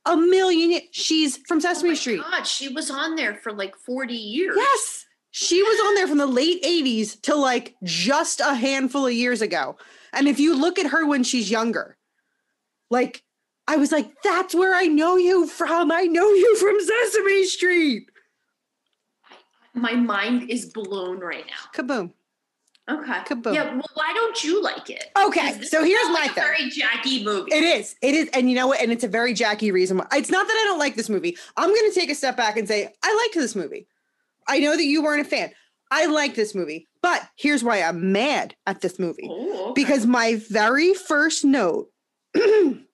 a 0.07 0.17
million, 0.17 0.81
she's 0.91 1.37
from 1.47 1.59
Oh 1.59 1.61
Sesame 1.61 1.91
my 1.91 1.95
Street. 1.95 2.21
God, 2.21 2.47
she 2.47 2.69
was 2.69 2.91
on 2.91 3.15
there 3.15 3.35
for 3.35 3.53
like 3.53 3.77
40 3.77 4.15
years. 4.15 4.57
Yes. 4.57 5.05
She 5.31 5.63
was 5.63 5.79
on 5.87 5.95
there 5.95 6.09
from 6.09 6.19
the 6.19 6.27
late 6.27 6.65
80s 6.65 7.21
to 7.23 7.37
like 7.37 7.77
just 7.85 8.41
a 8.41 8.55
handful 8.55 9.07
of 9.07 9.13
years 9.13 9.43
ago. 9.43 9.77
And 10.13 10.27
if 10.27 10.41
you 10.41 10.59
look 10.59 10.79
at 10.79 10.87
her 10.87 11.07
when 11.07 11.23
she's 11.23 11.51
younger, 11.51 11.97
like, 12.91 13.23
I 13.69 13.77
was 13.77 13.93
like, 13.93 14.11
that's 14.23 14.55
where 14.55 14.75
I 14.75 14.85
know 14.85 15.17
you 15.17 15.47
from. 15.47 15.91
I 15.91 16.03
know 16.03 16.29
you 16.29 16.57
from 16.57 16.79
Sesame 16.81 17.45
Street. 17.45 18.09
My 19.75 19.93
mind 19.93 20.49
is 20.51 20.67
blown 20.67 21.19
right 21.21 21.45
now. 21.47 21.71
Kaboom. 21.75 22.13
Okay. 22.89 23.13
Kaboom. 23.13 23.55
Yeah. 23.55 23.75
Well, 23.75 23.91
why 23.95 24.13
don't 24.15 24.43
you 24.45 24.63
like 24.63 24.89
it? 24.89 25.07
Okay. 25.19 25.61
so 25.63 25.83
here's 25.83 26.07
my 26.09 26.13
like 26.21 26.31
a 26.31 26.35
thing. 26.35 26.45
Very 26.45 26.71
Jacki 26.71 27.25
movie. 27.25 27.53
It 27.53 27.65
is. 27.65 27.97
It 28.01 28.15
is. 28.15 28.31
And 28.33 28.49
you 28.49 28.55
know 28.55 28.69
what? 28.69 28.81
And 28.81 28.93
it's 28.93 29.05
a 29.05 29.09
very 29.09 29.35
Jacki 29.35 29.73
reason 29.73 29.99
why. 29.99 30.07
It's 30.15 30.31
not 30.31 30.47
that 30.47 30.55
I 30.55 30.65
don't 30.69 30.79
like 30.79 30.95
this 30.95 31.09
movie. 31.09 31.37
I'm 31.57 31.69
going 31.69 31.91
to 31.91 31.95
take 31.99 32.11
a 32.11 32.15
step 32.15 32.37
back 32.37 32.57
and 32.57 32.69
say, 32.69 32.89
I 33.03 33.15
like 33.27 33.35
this 33.35 33.57
movie. 33.57 33.89
I 34.47 34.61
know 34.61 34.77
that 34.77 34.85
you 34.85 35.03
weren't 35.03 35.27
a 35.27 35.29
fan. 35.29 35.51
I 35.91 36.07
like 36.07 36.37
this 36.37 36.55
movie. 36.55 36.87
But 37.03 37.29
here's 37.37 37.65
why 37.65 37.83
I'm 37.83 38.13
mad 38.13 38.55
at 38.67 38.81
this 38.81 38.99
movie. 38.99 39.29
Oh, 39.31 39.71
okay. 39.71 39.73
Because 39.75 40.07
my 40.07 40.41
very 40.49 40.95
first 40.95 41.45
note, 41.45 41.89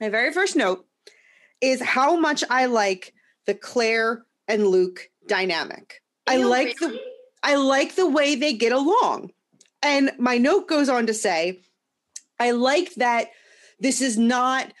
my 0.00 0.08
very 0.08 0.32
first 0.32 0.56
note 0.56 0.86
is 1.60 1.80
how 1.80 2.16
much 2.16 2.44
I 2.50 2.66
like 2.66 3.14
the 3.46 3.54
Claire 3.54 4.24
and 4.48 4.68
Luke 4.68 5.08
dynamic. 5.26 6.02
I 6.26 6.36
Ew, 6.36 6.48
like 6.48 6.76
the? 6.78 6.98
I 7.42 7.56
like 7.56 7.94
the 7.94 8.08
way 8.08 8.34
they 8.34 8.54
get 8.54 8.72
along. 8.72 9.30
And 9.82 10.12
my 10.18 10.38
note 10.38 10.66
goes 10.66 10.88
on 10.88 11.06
to 11.06 11.14
say, 11.14 11.60
I 12.40 12.52
like 12.52 12.94
that 12.94 13.28
this 13.80 14.00
is 14.00 14.16
not 14.16 14.72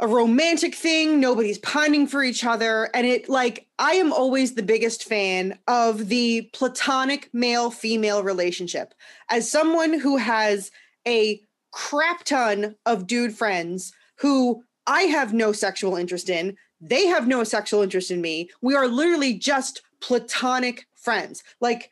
a 0.00 0.06
romantic 0.06 0.76
thing. 0.76 1.18
Nobody's 1.18 1.58
pining 1.58 2.06
for 2.06 2.22
each 2.22 2.44
other. 2.44 2.88
And 2.94 3.04
it, 3.04 3.28
like, 3.28 3.66
I 3.80 3.94
am 3.94 4.12
always 4.12 4.54
the 4.54 4.62
biggest 4.62 5.04
fan 5.04 5.58
of 5.66 6.08
the 6.08 6.42
platonic 6.52 7.28
male 7.32 7.72
female 7.72 8.22
relationship. 8.22 8.94
As 9.28 9.50
someone 9.50 9.98
who 9.98 10.18
has 10.18 10.70
a 11.06 11.42
crap 11.72 12.22
ton 12.24 12.76
of 12.86 13.08
dude 13.08 13.34
friends 13.34 13.92
who 14.18 14.64
I 14.86 15.02
have 15.02 15.34
no 15.34 15.52
sexual 15.52 15.96
interest 15.96 16.28
in, 16.28 16.56
they 16.80 17.06
have 17.06 17.26
no 17.26 17.44
sexual 17.44 17.82
interest 17.82 18.10
in 18.10 18.20
me. 18.20 18.50
We 18.60 18.74
are 18.74 18.88
literally 18.88 19.34
just 19.34 19.82
platonic 20.00 20.86
friends. 20.94 21.42
Like, 21.60 21.90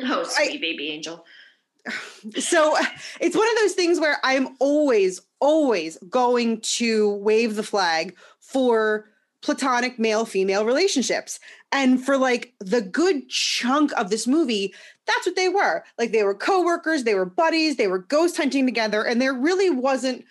Oh, 0.00 0.24
sweet 0.24 0.60
baby 0.60 0.90
angel. 0.90 1.24
so 2.38 2.76
it's 3.20 3.36
one 3.36 3.48
of 3.48 3.56
those 3.56 3.72
things 3.72 4.00
where 4.00 4.18
I'm 4.24 4.56
always, 4.58 5.20
always 5.40 5.96
going 6.10 6.60
to 6.62 7.14
wave 7.16 7.56
the 7.56 7.62
flag 7.62 8.16
for 8.40 9.08
platonic 9.42 9.98
male 9.98 10.24
female 10.24 10.64
relationships. 10.64 11.38
And 11.70 12.04
for 12.04 12.16
like 12.16 12.54
the 12.60 12.82
good 12.82 13.28
chunk 13.28 13.92
of 13.92 14.10
this 14.10 14.26
movie, 14.26 14.74
that's 15.06 15.26
what 15.26 15.36
they 15.36 15.48
were. 15.48 15.84
Like 15.98 16.12
they 16.12 16.24
were 16.24 16.34
coworkers, 16.34 17.04
they 17.04 17.14
were 17.14 17.26
buddies, 17.26 17.76
they 17.76 17.86
were 17.86 17.98
ghost 17.98 18.36
hunting 18.36 18.66
together, 18.66 19.04
and 19.04 19.20
there 19.20 19.34
really 19.34 19.70
wasn't 19.70 20.24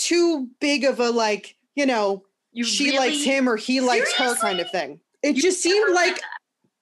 too 0.00 0.48
big 0.60 0.84
of 0.84 1.00
a 1.00 1.10
like, 1.10 1.56
you 1.74 1.86
know, 1.86 2.24
You 2.52 2.64
she 2.64 2.96
likes 2.98 3.22
him 3.22 3.48
or 3.48 3.56
he 3.56 3.80
likes 3.80 4.12
her 4.14 4.34
kind 4.36 4.60
of 4.60 4.70
thing. 4.70 5.00
It 5.22 5.36
You 5.36 5.42
just 5.42 5.62
seemed 5.62 5.94
like 5.94 6.20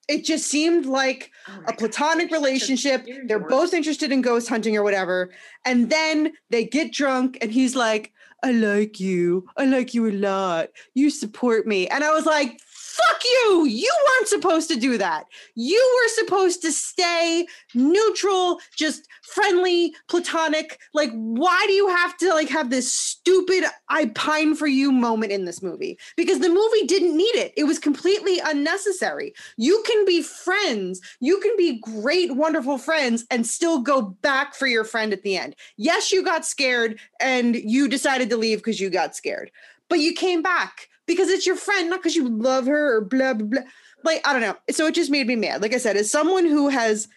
it 0.08 0.24
just 0.24 0.46
seemed 0.46 0.86
like 0.86 1.30
Oh 1.48 1.62
a 1.68 1.72
platonic 1.74 2.30
you're 2.30 2.38
such 2.40 2.46
a- 2.46 2.48
relationship. 2.48 3.06
They're 3.26 3.38
both 3.38 3.74
interested 3.74 4.10
in 4.12 4.22
ghost 4.22 4.48
hunting 4.48 4.76
or 4.76 4.82
whatever. 4.82 5.30
And 5.66 5.90
then 5.90 6.32
they 6.50 6.64
get 6.64 6.92
drunk 6.92 7.36
and 7.42 7.52
he's 7.52 7.76
like, 7.76 8.12
I 8.42 8.52
like 8.52 9.00
you. 9.00 9.46
I 9.56 9.64
like 9.66 9.92
you 9.94 10.08
a 10.08 10.12
lot. 10.12 10.68
You 10.94 11.10
support 11.10 11.66
me. 11.66 11.88
And 11.88 12.04
I 12.04 12.12
was 12.12 12.24
like, 12.24 12.60
fuck 12.98 13.22
you. 13.24 13.66
You 13.66 13.92
weren't 14.08 14.28
supposed 14.28 14.68
to 14.70 14.76
do 14.76 14.98
that. 14.98 15.26
You 15.54 16.00
were 16.02 16.08
supposed 16.08 16.62
to 16.62 16.72
stay 16.72 17.46
neutral, 17.74 18.60
just 18.76 19.06
friendly, 19.22 19.94
platonic. 20.08 20.80
Like, 20.94 21.10
why 21.12 21.64
do 21.66 21.72
you 21.72 21.88
have 21.88 22.16
to 22.18 22.32
like 22.34 22.48
have 22.48 22.70
this 22.70 22.92
stupid 22.92 23.64
I 23.88 24.06
pine 24.14 24.54
for 24.54 24.66
you 24.66 24.90
moment 24.92 25.32
in 25.32 25.44
this 25.44 25.62
movie? 25.62 25.98
Because 26.16 26.40
the 26.40 26.48
movie 26.48 26.86
didn't 26.86 27.16
need 27.16 27.34
it. 27.34 27.52
It 27.56 27.64
was 27.64 27.78
completely 27.78 28.40
unnecessary. 28.44 29.34
You 29.56 29.82
can 29.86 30.04
be 30.04 30.22
friends. 30.22 31.00
You 31.20 31.40
can 31.40 31.56
be 31.56 31.80
great, 31.80 32.34
wonderful 32.34 32.78
friends 32.78 33.24
and 33.30 33.46
still 33.46 33.80
go 33.80 34.02
back 34.02 34.54
for 34.54 34.66
your 34.66 34.84
friend 34.84 35.12
at 35.12 35.22
the 35.22 35.36
end. 35.36 35.54
Yes, 35.76 36.12
you 36.12 36.24
got 36.24 36.46
scared 36.46 36.98
and 37.20 37.56
you 37.56 37.88
decided 37.88 38.30
to 38.30 38.36
leave 38.36 38.58
because 38.58 38.80
you 38.80 38.90
got 38.90 39.14
scared, 39.14 39.50
but 39.88 40.00
you 40.00 40.12
came 40.14 40.42
back 40.42 40.88
because 41.08 41.28
it's 41.28 41.46
your 41.46 41.56
friend, 41.56 41.90
not 41.90 42.00
because 42.00 42.14
you 42.14 42.28
love 42.28 42.66
her 42.66 42.96
or 42.96 43.00
blah, 43.00 43.34
blah, 43.34 43.46
blah. 43.46 43.62
Like, 44.04 44.24
I 44.24 44.32
don't 44.32 44.42
know. 44.42 44.56
So 44.70 44.86
it 44.86 44.94
just 44.94 45.10
made 45.10 45.26
me 45.26 45.34
mad. 45.34 45.62
Like 45.62 45.74
I 45.74 45.78
said, 45.78 45.96
as 45.96 46.08
someone 46.08 46.44
who 46.44 46.68
has 46.68 47.08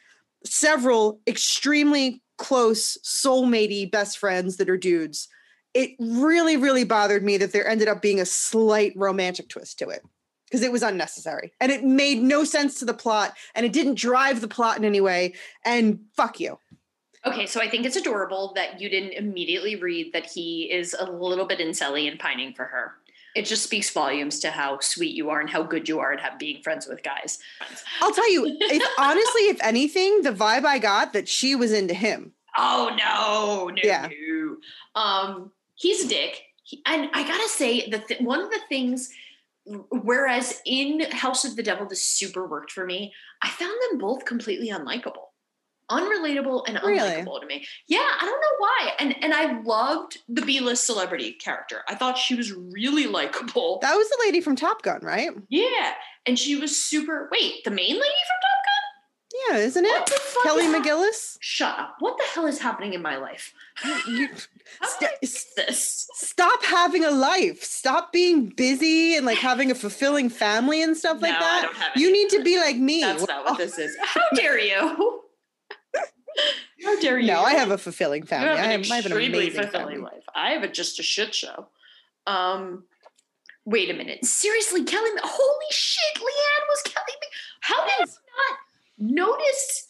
several 0.43 1.19
extremely 1.27 2.23
close 2.39 2.97
soulmatey 3.03 3.91
best 3.91 4.17
friends 4.17 4.57
that 4.57 4.69
are 4.69 4.77
dudes, 4.77 5.27
it 5.75 5.91
really, 5.99 6.57
really 6.57 6.85
bothered 6.85 7.23
me 7.23 7.37
that 7.37 7.51
there 7.51 7.67
ended 7.67 7.87
up 7.87 8.01
being 8.01 8.19
a 8.19 8.25
slight 8.25 8.93
romantic 8.95 9.49
twist 9.49 9.77
to 9.79 9.89
it 9.89 10.01
because 10.45 10.63
it 10.63 10.71
was 10.71 10.83
unnecessary 10.83 11.53
and 11.61 11.71
it 11.71 11.83
made 11.83 12.21
no 12.21 12.43
sense 12.43 12.79
to 12.79 12.85
the 12.85 12.93
plot 12.93 13.37
and 13.55 13.65
it 13.65 13.71
didn't 13.71 13.95
drive 13.95 14.41
the 14.41 14.47
plot 14.47 14.77
in 14.77 14.85
any 14.85 15.01
way. 15.01 15.33
And 15.63 15.99
fuck 16.15 16.39
you. 16.39 16.57
Okay, 17.23 17.45
so 17.45 17.61
I 17.61 17.69
think 17.69 17.85
it's 17.85 17.95
adorable 17.95 18.51
that 18.55 18.81
you 18.81 18.89
didn't 18.89 19.11
immediately 19.11 19.75
read 19.75 20.11
that 20.13 20.25
he 20.25 20.71
is 20.71 20.95
a 20.99 21.05
little 21.05 21.45
bit 21.45 21.59
incelly 21.59 22.09
and 22.09 22.19
pining 22.19 22.53
for 22.53 22.65
her. 22.65 22.93
It 23.35 23.45
just 23.45 23.63
speaks 23.63 23.89
volumes 23.89 24.39
to 24.41 24.51
how 24.51 24.79
sweet 24.81 25.15
you 25.15 25.29
are 25.29 25.39
and 25.39 25.49
how 25.49 25.63
good 25.63 25.87
you 25.87 25.99
are 25.99 26.11
at 26.13 26.19
have, 26.19 26.37
being 26.37 26.61
friends 26.63 26.87
with 26.87 27.01
guys. 27.03 27.39
I'll 28.01 28.11
tell 28.13 28.29
you, 28.31 28.45
if 28.59 28.83
honestly, 28.99 29.43
if 29.43 29.57
anything, 29.63 30.21
the 30.21 30.31
vibe 30.33 30.65
I 30.65 30.79
got 30.79 31.13
that 31.13 31.27
she 31.27 31.55
was 31.55 31.71
into 31.71 31.93
him. 31.93 32.33
Oh 32.57 32.93
no, 32.97 33.69
no, 33.73 33.81
Yeah. 33.83 34.09
no. 34.09 34.57
Um, 35.01 35.51
he's 35.75 36.03
a 36.05 36.07
dick, 36.09 36.41
He- 36.63 36.81
and 36.85 37.09
I 37.13 37.23
gotta 37.25 37.47
say 37.47 37.89
that 37.89 38.07
th- 38.09 38.19
one 38.21 38.41
of 38.41 38.49
the 38.49 38.59
things, 38.67 39.09
whereas 39.89 40.59
in 40.65 40.99
House 41.11 41.45
of 41.45 41.55
the 41.55 41.63
Devil, 41.63 41.87
this 41.87 42.03
super 42.05 42.45
worked 42.47 42.71
for 42.71 42.85
me. 42.85 43.13
I 43.41 43.49
found 43.49 43.73
them 43.89 43.97
both 43.99 44.25
completely 44.25 44.69
unlikable, 44.69 45.30
unrelatable, 45.91 46.63
and 46.67 46.79
Really? 46.83 46.99
unlikable 46.99 47.39
to 47.41 47.45
me. 47.45 47.65
Yeah, 47.87 47.99
I 47.99 48.25
don't 48.25 48.41
know 48.41 48.55
why. 48.57 48.91
And 48.99 49.23
and 49.23 49.33
I 49.33 49.61
loved 49.61 50.17
the 50.29 50.41
B-list 50.41 50.85
celebrity 50.85 51.33
character. 51.33 51.81
I 51.87 51.95
thought 51.95 52.17
she 52.17 52.35
was 52.35 52.51
really 52.53 53.07
likable. 53.07 53.79
That 53.81 53.95
was 53.95 54.09
the 54.09 54.17
lady 54.25 54.41
from 54.41 54.55
Top 54.55 54.81
Gun, 54.81 55.01
right? 55.03 55.29
Yeah, 55.49 55.93
and 56.25 56.39
she 56.39 56.55
was 56.55 56.75
super. 56.75 57.29
Wait, 57.31 57.63
the 57.63 57.71
main 57.71 57.95
lady 57.95 57.99
from 57.99 58.37
Top 58.41 58.57
Gun? 58.65 59.57
Yeah, 59.57 59.57
isn't 59.65 59.85
it? 59.85 60.11
Kelly 60.43 60.65
McGillis? 60.65 61.37
Shut 61.39 61.77
up! 61.79 61.95
What 61.99 62.17
the 62.17 62.23
hell 62.33 62.45
is 62.47 62.59
happening 62.59 62.93
in 62.93 63.01
my 63.01 63.15
life? 63.17 63.53
You, 64.07 64.27
How 64.81 64.87
st- 64.87 65.11
this? 65.55 66.07
stop 66.13 66.63
having 66.65 67.05
a 67.05 67.11
life. 67.11 67.63
Stop 67.63 68.11
being 68.11 68.47
busy 68.47 69.15
and 69.15 69.25
like 69.25 69.37
having 69.37 69.71
a 69.71 69.75
fulfilling 69.75 70.29
family 70.29 70.83
and 70.83 70.95
stuff 70.97 71.21
like 71.21 71.31
No, 71.31 71.37
I 71.45 71.61
that. 71.79 71.91
you 71.95 72.11
need 72.11 72.29
to 72.31 72.43
be 72.43 72.57
like 72.59 72.75
me. 72.77 73.01
That's 73.01 73.25
not 73.27 73.45
what 73.45 73.57
this 73.57 73.77
is. 73.79 73.95
How 74.01 74.21
dare 74.35 74.59
you? 74.59 75.21
How 76.83 76.99
dare 76.99 77.19
you? 77.19 77.27
No, 77.27 77.41
I 77.41 77.53
have 77.53 77.71
a 77.71 77.77
fulfilling 77.77 78.23
You 78.23 78.27
family. 78.27 78.47
have 78.49 78.57
I 78.57 78.61
have, 78.71 78.91
I 78.91 78.95
have 78.95 79.05
an 79.05 79.11
extremely 79.11 79.37
amazing 79.43 79.61
fulfilling 79.63 79.95
family. 79.97 80.11
life. 80.15 80.23
I 80.35 80.51
have 80.51 80.63
a, 80.63 80.67
just 80.67 80.99
a 80.99 81.03
shit 81.03 81.33
show. 81.35 81.67
Um, 82.27 82.83
wait 83.65 83.89
a 83.89 83.93
minute. 83.93 84.25
Seriously, 84.25 84.83
Kelly? 84.83 85.09
Holy 85.23 85.65
shit! 85.71 86.15
Leanne 86.15 86.67
was 86.69 86.81
Kelly. 86.83 87.17
How 87.61 87.85
did 87.85 87.93
I 88.01 88.05
not 88.05 88.57
notice 89.13 89.87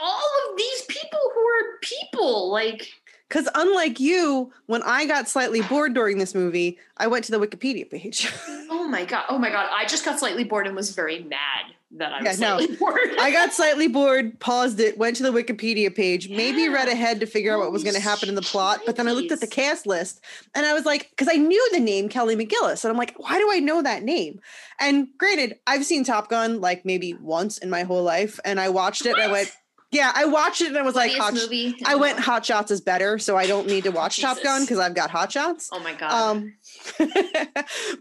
all 0.00 0.22
of 0.50 0.56
these 0.56 0.82
people 0.82 1.20
who 1.34 1.40
are 1.40 1.78
people? 1.82 2.50
Like, 2.50 2.88
Because 3.28 3.48
unlike 3.54 4.00
you, 4.00 4.52
when 4.66 4.82
I 4.82 5.06
got 5.06 5.28
slightly 5.28 5.60
bored 5.62 5.94
during 5.94 6.18
this 6.18 6.34
movie, 6.34 6.78
I 6.96 7.06
went 7.06 7.24
to 7.26 7.32
the 7.32 7.38
Wikipedia 7.38 7.88
page. 7.88 8.32
oh 8.70 8.88
my 8.88 9.04
god, 9.04 9.24
oh 9.28 9.38
my 9.38 9.50
god! 9.50 9.68
I 9.72 9.84
just 9.84 10.04
got 10.04 10.18
slightly 10.18 10.44
bored 10.44 10.66
and 10.66 10.74
was 10.74 10.90
very 10.94 11.22
mad 11.24 11.74
that 11.92 12.12
I 12.12 12.22
Yeah, 12.22 12.30
was 12.30 12.40
no. 12.40 12.76
bored. 12.78 13.10
I 13.18 13.30
got 13.32 13.52
slightly 13.52 13.88
bored, 13.88 14.38
paused 14.40 14.78
it, 14.80 14.96
went 14.96 15.16
to 15.16 15.22
the 15.22 15.30
Wikipedia 15.32 15.94
page, 15.94 16.28
maybe 16.28 16.68
read 16.68 16.88
ahead 16.88 17.20
to 17.20 17.26
figure 17.26 17.52
out 17.54 17.58
what 17.60 17.72
was 17.72 17.82
going 17.82 17.96
to 17.96 18.00
happen 18.00 18.28
in 18.28 18.34
the 18.34 18.42
plot. 18.42 18.80
But 18.86 18.96
then 18.96 19.08
I 19.08 19.12
looked 19.12 19.32
at 19.32 19.40
the 19.40 19.46
cast 19.46 19.86
list 19.86 20.20
and 20.54 20.64
I 20.66 20.72
was 20.72 20.84
like, 20.84 21.10
because 21.10 21.28
I 21.28 21.36
knew 21.36 21.68
the 21.72 21.80
name 21.80 22.08
Kelly 22.08 22.36
McGillis. 22.36 22.84
And 22.84 22.92
I'm 22.92 22.96
like, 22.98 23.14
why 23.18 23.38
do 23.38 23.48
I 23.50 23.58
know 23.58 23.82
that 23.82 24.02
name? 24.02 24.40
And 24.78 25.08
granted, 25.18 25.58
I've 25.66 25.84
seen 25.84 26.04
Top 26.04 26.28
Gun 26.28 26.60
like 26.60 26.84
maybe 26.84 27.14
once 27.14 27.58
in 27.58 27.70
my 27.70 27.82
whole 27.82 28.02
life. 28.02 28.38
And 28.44 28.60
I 28.60 28.68
watched 28.68 29.04
it 29.06 29.14
and 29.14 29.22
I 29.22 29.30
went, 29.32 29.50
yeah, 29.92 30.12
I 30.14 30.24
watched 30.24 30.60
it 30.60 30.68
and 30.68 30.78
I 30.78 30.82
was 30.82 30.94
like, 30.94 31.12
hot, 31.14 31.34
movie. 31.34 31.74
I 31.84 31.96
went. 31.96 32.20
Hot 32.20 32.46
Shots 32.46 32.70
is 32.70 32.80
better. 32.80 33.18
So 33.18 33.36
I 33.36 33.48
don't 33.48 33.66
need 33.66 33.82
to 33.84 33.90
watch 33.90 34.20
Top 34.20 34.40
Gun 34.40 34.60
because 34.62 34.78
I've 34.78 34.94
got 34.94 35.10
Hot 35.10 35.32
Shots. 35.32 35.68
Oh 35.72 35.80
my 35.80 35.94
god. 35.94 36.12
Um, 36.12 36.54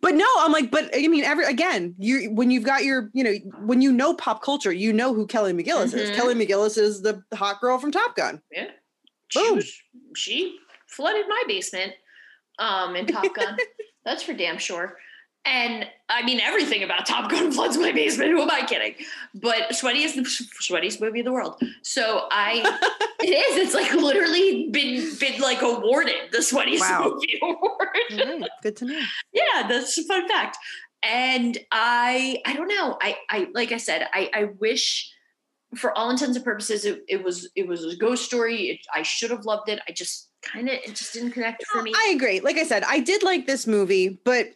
but 0.01 0.15
no, 0.15 0.25
I'm 0.39 0.51
like, 0.51 0.71
but 0.71 0.89
I 0.95 1.07
mean, 1.07 1.23
every 1.23 1.45
again, 1.45 1.95
you 1.97 2.31
when 2.31 2.51
you've 2.51 2.63
got 2.63 2.83
your, 2.83 3.09
you 3.13 3.23
know, 3.23 3.33
when 3.65 3.81
you 3.81 3.91
know 3.91 4.13
pop 4.13 4.41
culture, 4.41 4.71
you 4.71 4.93
know 4.93 5.13
who 5.13 5.27
Kelly 5.27 5.53
McGillis 5.53 5.93
is. 5.93 6.09
Mhm. 6.09 6.15
Kelly 6.15 6.35
McGillis 6.35 6.77
is 6.77 7.01
the 7.01 7.23
hot 7.33 7.59
girl 7.61 7.77
from 7.77 7.91
Top 7.91 8.15
Gun. 8.15 8.41
Yeah. 8.51 8.67
She, 9.29 9.39
Boom. 9.39 9.57
was, 9.57 9.71
she 10.15 10.57
flooded 10.87 11.25
my 11.27 11.43
basement 11.47 11.93
um, 12.57 12.95
in 12.95 13.05
Top 13.05 13.25
Gun. 13.35 13.57
That's 14.05 14.23
for 14.23 14.33
damn 14.33 14.57
sure. 14.57 14.97
And 15.51 15.87
I 16.09 16.23
mean, 16.23 16.39
everything 16.39 16.83
about 16.83 17.07
Top 17.07 17.31
Gun 17.31 17.51
floods 17.51 17.75
my 17.77 17.91
basement. 17.91 18.29
Who 18.35 18.41
am 18.41 18.51
I 18.51 18.65
kidding? 18.65 18.93
But 19.33 19.75
Sweaty 19.75 20.03
is 20.03 20.13
the 20.15 20.21
sweatiest 20.21 21.01
movie 21.01 21.19
in 21.19 21.25
the 21.25 21.31
world. 21.31 21.59
So 21.81 22.27
I, 22.31 22.61
it 23.19 23.29
is. 23.29 23.57
It's 23.57 23.73
like 23.73 23.91
literally 23.93 24.69
been 24.69 25.11
been 25.19 25.41
like 25.41 25.61
awarded 25.63 26.31
the 26.31 26.37
sweatiest 26.39 26.81
Wow. 26.81 27.13
movie 27.15 27.39
award. 27.41 27.87
Right, 28.41 28.49
good 28.61 28.75
to 28.77 28.85
know. 28.85 28.99
yeah, 29.33 29.67
that's 29.67 29.97
a 29.97 30.03
fun 30.03 30.27
fact. 30.27 30.57
And 31.01 31.57
I, 31.71 32.41
I 32.45 32.53
don't 32.53 32.67
know. 32.67 32.97
I, 33.01 33.17
I 33.29 33.47
like 33.53 33.71
I 33.71 33.77
said, 33.77 34.07
I, 34.13 34.29
I 34.33 34.43
wish, 34.59 35.11
for 35.75 35.97
all 35.97 36.09
intents 36.11 36.35
and 36.35 36.45
purposes, 36.45 36.85
it, 36.85 37.03
it 37.07 37.23
was 37.23 37.49
it 37.55 37.67
was 37.67 37.85
a 37.85 37.95
ghost 37.95 38.25
story. 38.25 38.69
It, 38.69 38.79
I 38.93 39.01
should 39.01 39.31
have 39.31 39.45
loved 39.45 39.69
it. 39.69 39.79
I 39.87 39.93
just 39.93 40.27
kind 40.43 40.67
of 40.67 40.75
it 40.75 40.95
just 40.95 41.13
didn't 41.13 41.31
connect 41.31 41.65
for 41.67 41.81
me. 41.81 41.91
I 41.95 42.11
agree. 42.15 42.39
Like 42.39 42.57
I 42.57 42.63
said, 42.63 42.83
I 42.83 42.99
did 42.99 43.23
like 43.23 43.47
this 43.47 43.65
movie, 43.65 44.19
but 44.23 44.47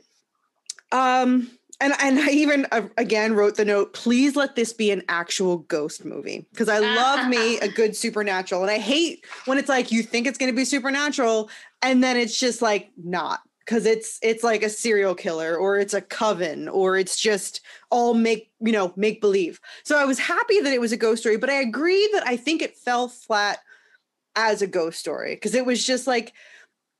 um 0.93 1.49
and 1.81 1.93
and 1.99 2.19
I 2.19 2.29
even 2.29 2.65
uh, 2.71 2.87
again 2.97 3.33
wrote 3.33 3.55
the 3.55 3.65
note, 3.65 3.93
please 3.93 4.35
let 4.35 4.55
this 4.55 4.71
be 4.71 4.91
an 4.91 5.03
actual 5.09 5.57
ghost 5.57 6.05
movie 6.05 6.45
because 6.51 6.69
I 6.69 6.79
love 6.79 7.27
me 7.27 7.59
a 7.59 7.67
good 7.75 7.95
supernatural 7.95 8.61
and 8.61 8.71
I 8.71 8.77
hate 8.77 9.25
when 9.45 9.57
it's 9.57 9.69
like 9.69 9.91
you 9.91 10.01
think 10.01 10.25
it's 10.25 10.37
going 10.37 10.51
to 10.51 10.55
be 10.55 10.65
supernatural 10.65 11.49
and 11.81 12.01
then 12.01 12.15
it's 12.15 12.39
just 12.39 12.61
like 12.61 12.91
not 12.95 13.41
because 13.65 13.85
it's 13.85 14.19
it's 14.21 14.43
like 14.43 14.63
a 14.63 14.69
serial 14.69 15.15
killer 15.15 15.55
or 15.55 15.77
it's 15.77 15.93
a 15.93 16.01
coven 16.01 16.69
or 16.69 16.97
it's 16.97 17.19
just 17.19 17.61
all 17.89 18.13
make 18.13 18.51
you 18.61 18.71
know 18.71 18.93
make 18.95 19.19
believe. 19.19 19.59
So 19.83 19.97
I 19.97 20.05
was 20.05 20.19
happy 20.19 20.61
that 20.61 20.73
it 20.73 20.81
was 20.81 20.91
a 20.91 20.97
ghost 20.97 21.21
story, 21.21 21.37
but 21.37 21.49
I 21.49 21.55
agree 21.55 22.09
that 22.13 22.25
I 22.25 22.37
think 22.37 22.61
it 22.61 22.77
fell 22.77 23.09
flat 23.09 23.59
as 24.35 24.61
a 24.61 24.67
ghost 24.67 24.99
story 24.99 25.35
because 25.35 25.53
it 25.53 25.65
was 25.65 25.85
just 25.85 26.07
like 26.07 26.33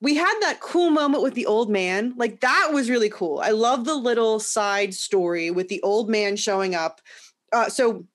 we 0.03 0.15
had 0.15 0.37
that 0.41 0.59
cool 0.59 0.89
moment 0.89 1.23
with 1.23 1.33
the 1.33 1.45
old 1.45 1.69
man. 1.69 2.13
Like 2.17 2.41
that 2.41 2.71
was 2.73 2.89
really 2.89 3.09
cool. 3.09 3.39
I 3.39 3.51
love 3.51 3.85
the 3.85 3.95
little 3.95 4.37
side 4.37 4.93
story 4.93 5.49
with 5.49 5.69
the 5.69 5.81
old 5.81 6.09
man 6.09 6.35
showing 6.35 6.75
up. 6.75 6.99
Uh, 7.53 7.69
so, 7.69 8.05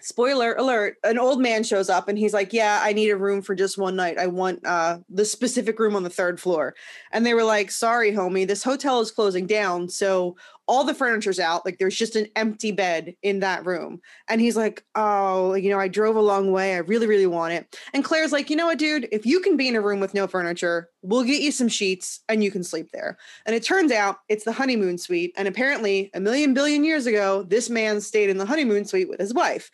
spoiler 0.00 0.54
alert: 0.54 0.98
an 1.02 1.18
old 1.18 1.40
man 1.40 1.64
shows 1.64 1.90
up 1.90 2.08
and 2.08 2.16
he's 2.16 2.32
like, 2.32 2.52
"Yeah, 2.52 2.78
I 2.80 2.92
need 2.92 3.10
a 3.10 3.16
room 3.16 3.42
for 3.42 3.56
just 3.56 3.76
one 3.76 3.96
night. 3.96 4.18
I 4.18 4.28
want 4.28 4.64
uh, 4.64 4.98
the 5.08 5.24
specific 5.24 5.80
room 5.80 5.96
on 5.96 6.04
the 6.04 6.10
third 6.10 6.40
floor." 6.40 6.76
And 7.10 7.26
they 7.26 7.34
were 7.34 7.42
like, 7.42 7.72
"Sorry, 7.72 8.12
homie, 8.12 8.46
this 8.46 8.62
hotel 8.62 9.00
is 9.00 9.10
closing 9.10 9.48
down, 9.48 9.88
so 9.88 10.36
all 10.66 10.84
the 10.84 10.94
furniture's 10.94 11.38
out. 11.38 11.64
Like, 11.64 11.78
there's 11.78 11.96
just 11.96 12.16
an 12.16 12.26
empty 12.36 12.72
bed 12.72 13.14
in 13.22 13.40
that 13.40 13.66
room." 13.66 14.00
And 14.28 14.40
he's 14.40 14.56
like, 14.56 14.84
"Oh, 14.94 15.54
you 15.54 15.70
know, 15.70 15.78
I 15.78 15.88
drove 15.88 16.16
a 16.16 16.20
long 16.20 16.52
way. 16.52 16.74
I 16.74 16.78
really, 16.78 17.06
really 17.06 17.26
want 17.26 17.54
it." 17.54 17.78
And 17.92 18.04
Claire's 18.04 18.32
like, 18.32 18.50
you 18.50 18.56
know 18.56 18.66
what, 18.66 18.78
dude? 18.78 19.08
If 19.12 19.26
you 19.26 19.40
can 19.40 19.56
be 19.56 19.68
in 19.68 19.76
a 19.76 19.80
room 19.80 20.00
with 20.00 20.14
no 20.14 20.26
furniture, 20.26 20.90
we'll 21.02 21.24
get 21.24 21.42
you 21.42 21.50
some 21.50 21.68
sheets 21.68 22.20
and 22.28 22.42
you 22.42 22.50
can 22.50 22.62
sleep 22.62 22.90
there. 22.92 23.16
And 23.44 23.54
it 23.54 23.62
turns 23.62 23.92
out 23.92 24.18
it's 24.28 24.44
the 24.44 24.52
honeymoon 24.52 24.98
suite. 24.98 25.32
And 25.36 25.48
apparently, 25.48 26.10
a 26.14 26.20
million 26.20 26.54
billion 26.54 26.84
years 26.84 27.06
ago, 27.06 27.42
this 27.42 27.70
man 27.70 28.00
stayed 28.00 28.30
in 28.30 28.38
the 28.38 28.46
honeymoon 28.46 28.84
suite 28.84 29.08
with 29.08 29.20
his 29.20 29.34
wife. 29.34 29.70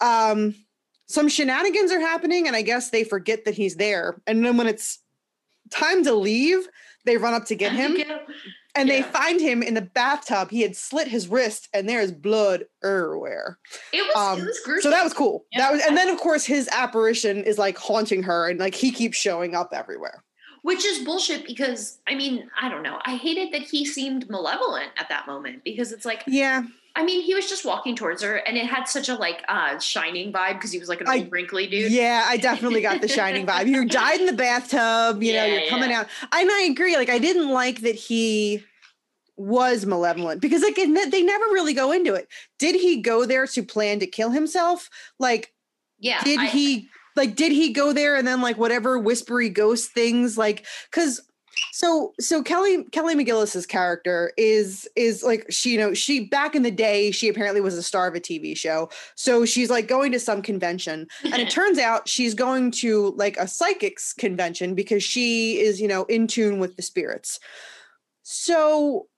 Um, 0.00 0.54
some 1.06 1.28
shenanigans 1.28 1.92
are 1.92 2.00
happening, 2.00 2.46
and 2.46 2.56
I 2.56 2.62
guess 2.62 2.90
they 2.90 3.04
forget 3.04 3.44
that 3.44 3.54
he's 3.54 3.76
there. 3.76 4.20
And 4.26 4.44
then 4.44 4.56
when 4.56 4.66
it's 4.66 4.98
time 5.70 6.02
to 6.04 6.14
leave, 6.14 6.66
they 7.04 7.18
run 7.18 7.34
up 7.34 7.44
to 7.46 7.54
get 7.54 7.72
him 7.72 7.96
and 8.76 8.88
they 8.88 9.02
find 9.02 9.40
him 9.40 9.62
in 9.62 9.74
the 9.74 9.82
bathtub. 9.82 10.50
He 10.50 10.62
had 10.62 10.74
slit 10.76 11.08
his 11.08 11.28
wrist, 11.28 11.68
and 11.72 11.88
there's 11.88 12.10
blood 12.12 12.64
everywhere. 12.82 13.58
It 13.92 14.02
was 14.02 14.16
Um, 14.16 14.40
it 14.40 14.46
was 14.46 14.60
gruesome. 14.64 14.82
So 14.82 14.90
that 14.90 15.04
was 15.04 15.12
cool. 15.14 15.44
Yeah, 15.52 15.60
that 15.60 15.72
was, 15.72 15.82
and 15.86 15.96
then 15.96 16.08
of 16.08 16.18
course 16.18 16.44
his 16.44 16.68
apparition 16.72 17.44
is 17.44 17.58
like 17.58 17.78
haunting 17.78 18.22
her, 18.24 18.48
and 18.48 18.58
like 18.58 18.74
he 18.74 18.90
keeps 18.90 19.16
showing 19.16 19.54
up 19.54 19.70
everywhere. 19.72 20.24
which 20.62 20.84
is 20.86 21.04
bullshit 21.04 21.46
because 21.46 21.98
I 22.08 22.14
mean, 22.14 22.48
I 22.60 22.68
don't 22.70 22.82
know. 22.82 22.98
I 23.04 23.16
hated 23.16 23.52
that 23.52 23.62
he 23.62 23.84
seemed 23.84 24.30
malevolent 24.30 24.90
at 24.96 25.08
that 25.10 25.26
moment 25.26 25.62
because 25.62 25.92
it's 25.92 26.06
like, 26.06 26.22
Yeah. 26.26 26.62
I 26.96 27.04
mean, 27.04 27.22
he 27.22 27.34
was 27.34 27.48
just 27.48 27.64
walking 27.64 27.96
towards 27.96 28.22
her 28.22 28.36
and 28.36 28.56
it 28.56 28.66
had 28.66 28.84
such 28.84 29.08
a 29.08 29.14
like 29.16 29.42
uh 29.48 29.78
shining 29.80 30.32
vibe 30.32 30.54
because 30.54 30.70
he 30.70 30.78
was 30.78 30.88
like 30.88 31.00
an 31.00 31.08
I- 31.08 31.18
old 31.18 31.32
wrinkly 31.32 31.66
dude. 31.66 31.90
Yeah, 31.90 32.24
I 32.26 32.36
definitely 32.36 32.82
got 32.82 33.00
the 33.00 33.08
shining 33.18 33.46
vibe. 33.46 33.66
You 33.66 33.84
died 33.84 34.20
in 34.20 34.26
the 34.26 34.32
bathtub, 34.32 35.22
you 35.22 35.32
know, 35.32 35.44
you're 35.44 35.68
coming 35.68 35.90
yeah. 35.90 36.00
out. 36.00 36.06
And 36.32 36.50
I 36.50 36.68
agree. 36.70 36.96
Like, 36.96 37.10
I 37.10 37.18
didn't 37.18 37.48
like 37.50 37.80
that 37.80 37.96
he 37.96 38.62
was 39.36 39.84
malevolent 39.84 40.40
because, 40.40 40.62
like, 40.62 40.76
they 40.76 40.86
never 41.22 41.44
really 41.46 41.74
go 41.74 41.90
into 41.90 42.14
it. 42.14 42.28
Did 42.60 42.76
he 42.76 43.02
go 43.02 43.26
there 43.26 43.48
to 43.48 43.62
plan 43.64 43.98
to 43.98 44.06
kill 44.06 44.30
himself? 44.30 44.88
Like, 45.18 45.52
Yeah. 45.98 46.22
did 46.22 46.38
I- 46.38 46.46
he, 46.46 46.88
like, 47.16 47.34
did 47.34 47.50
he 47.50 47.72
go 47.72 47.92
there 47.92 48.14
and 48.14 48.26
then, 48.28 48.40
like, 48.40 48.58
whatever 48.58 48.96
whispery 48.98 49.48
ghost 49.48 49.90
things, 49.92 50.38
like, 50.38 50.64
because. 50.90 51.20
So 51.72 52.12
so 52.20 52.42
Kelly 52.42 52.84
Kelly 52.84 53.14
McGillis's 53.14 53.66
character 53.66 54.32
is 54.36 54.88
is 54.96 55.22
like 55.22 55.46
she 55.50 55.72
you 55.72 55.78
know 55.78 55.94
she 55.94 56.26
back 56.26 56.54
in 56.54 56.62
the 56.62 56.70
day 56.70 57.10
she 57.10 57.28
apparently 57.28 57.60
was 57.60 57.76
a 57.76 57.82
star 57.82 58.06
of 58.06 58.14
a 58.14 58.20
TV 58.20 58.56
show. 58.56 58.90
So 59.14 59.44
she's 59.44 59.70
like 59.70 59.88
going 59.88 60.12
to 60.12 60.20
some 60.20 60.42
convention. 60.42 61.06
And 61.24 61.36
it 61.36 61.50
turns 61.50 61.78
out 61.78 62.08
she's 62.08 62.34
going 62.34 62.70
to 62.72 63.14
like 63.16 63.36
a 63.36 63.48
psychics 63.48 64.12
convention 64.12 64.74
because 64.74 65.02
she 65.02 65.60
is 65.60 65.80
you 65.80 65.88
know 65.88 66.04
in 66.04 66.26
tune 66.26 66.58
with 66.58 66.76
the 66.76 66.82
spirits. 66.82 67.40
So 68.22 69.08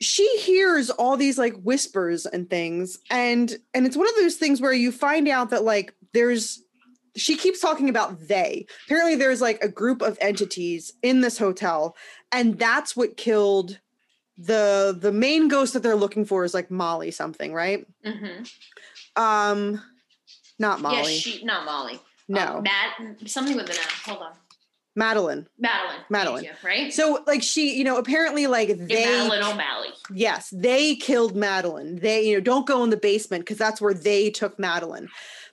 she 0.00 0.38
hears 0.38 0.90
all 0.90 1.16
these 1.16 1.38
like 1.38 1.54
whispers 1.62 2.26
and 2.26 2.48
things. 2.48 2.98
And 3.10 3.56
and 3.72 3.86
it's 3.86 3.96
one 3.96 4.08
of 4.08 4.14
those 4.16 4.36
things 4.36 4.60
where 4.60 4.72
you 4.72 4.92
find 4.92 5.28
out 5.28 5.50
that 5.50 5.64
like 5.64 5.94
there's 6.12 6.62
she 7.16 7.36
keeps 7.36 7.60
talking 7.60 7.88
about 7.88 8.28
they 8.28 8.66
apparently 8.86 9.14
there's 9.14 9.40
like 9.40 9.62
a 9.62 9.68
group 9.68 10.02
of 10.02 10.18
entities 10.20 10.92
in 11.02 11.20
this 11.20 11.38
hotel 11.38 11.96
and 12.32 12.58
that's 12.58 12.96
what 12.96 13.16
killed 13.16 13.78
the 14.36 14.96
the 15.00 15.12
main 15.12 15.46
ghost 15.48 15.74
that 15.74 15.82
they're 15.82 15.94
looking 15.94 16.24
for 16.24 16.44
is 16.44 16.54
like 16.54 16.70
molly 16.70 17.10
something 17.10 17.52
right 17.54 17.86
Mm-hmm. 18.04 19.22
um 19.22 19.80
not 20.58 20.80
molly 20.80 20.96
Yeah, 21.14 21.18
she 21.18 21.44
not 21.44 21.64
Molly. 21.64 22.00
no 22.28 22.56
Um, 22.58 22.62
Matt 22.64 22.94
something 23.26 23.56
with 23.56 23.68
an 23.70 23.76
M. 23.76 23.82
Hold 24.06 24.22
on. 24.22 24.32
madeline 24.96 25.46
Madeline. 25.58 26.00
Madeline. 26.10 26.44
you, 26.44 26.50
right? 26.64 26.92
so 26.92 27.22
like 27.26 27.42
she 27.42 27.76
you 27.76 27.84
know 27.84 27.96
apparently 27.98 28.46
like 28.46 28.68
Yeah, 28.68 28.74
they 28.74 29.04
Madeline 29.04 29.42
O'Malley. 29.52 29.88
Yes, 30.12 30.50
they 30.54 30.96
killed 30.96 31.34
Madeline. 31.34 31.96
They, 32.00 32.28
you 32.28 32.34
know, 32.34 32.40
don't 32.40 32.66
go 32.66 32.84
in 32.84 32.90
the 32.90 32.96
basement 32.98 33.42
because 33.42 33.56
that's 33.56 33.80
where 33.80 33.94
they 33.94 34.28
took 34.30 34.58
Madeline. 34.58 35.08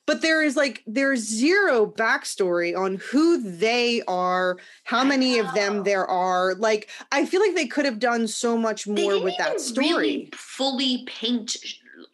But 0.07 0.21
there 0.21 0.41
is 0.41 0.55
like 0.55 0.83
there's 0.87 1.19
zero 1.19 1.85
backstory 1.85 2.77
on 2.77 2.95
who 3.11 3.41
they 3.41 4.01
are, 4.07 4.57
how 4.83 5.03
many 5.03 5.39
of 5.39 5.53
them 5.53 5.83
there 5.83 6.05
are. 6.05 6.55
Like 6.55 6.89
I 7.11 7.25
feel 7.25 7.39
like 7.41 7.55
they 7.55 7.67
could 7.67 7.85
have 7.85 7.99
done 7.99 8.27
so 8.27 8.57
much 8.57 8.87
more 8.87 9.21
with 9.21 9.37
that 9.37 9.61
story. 9.61 9.87
really 9.87 10.29
fully 10.33 11.05
paint 11.05 11.55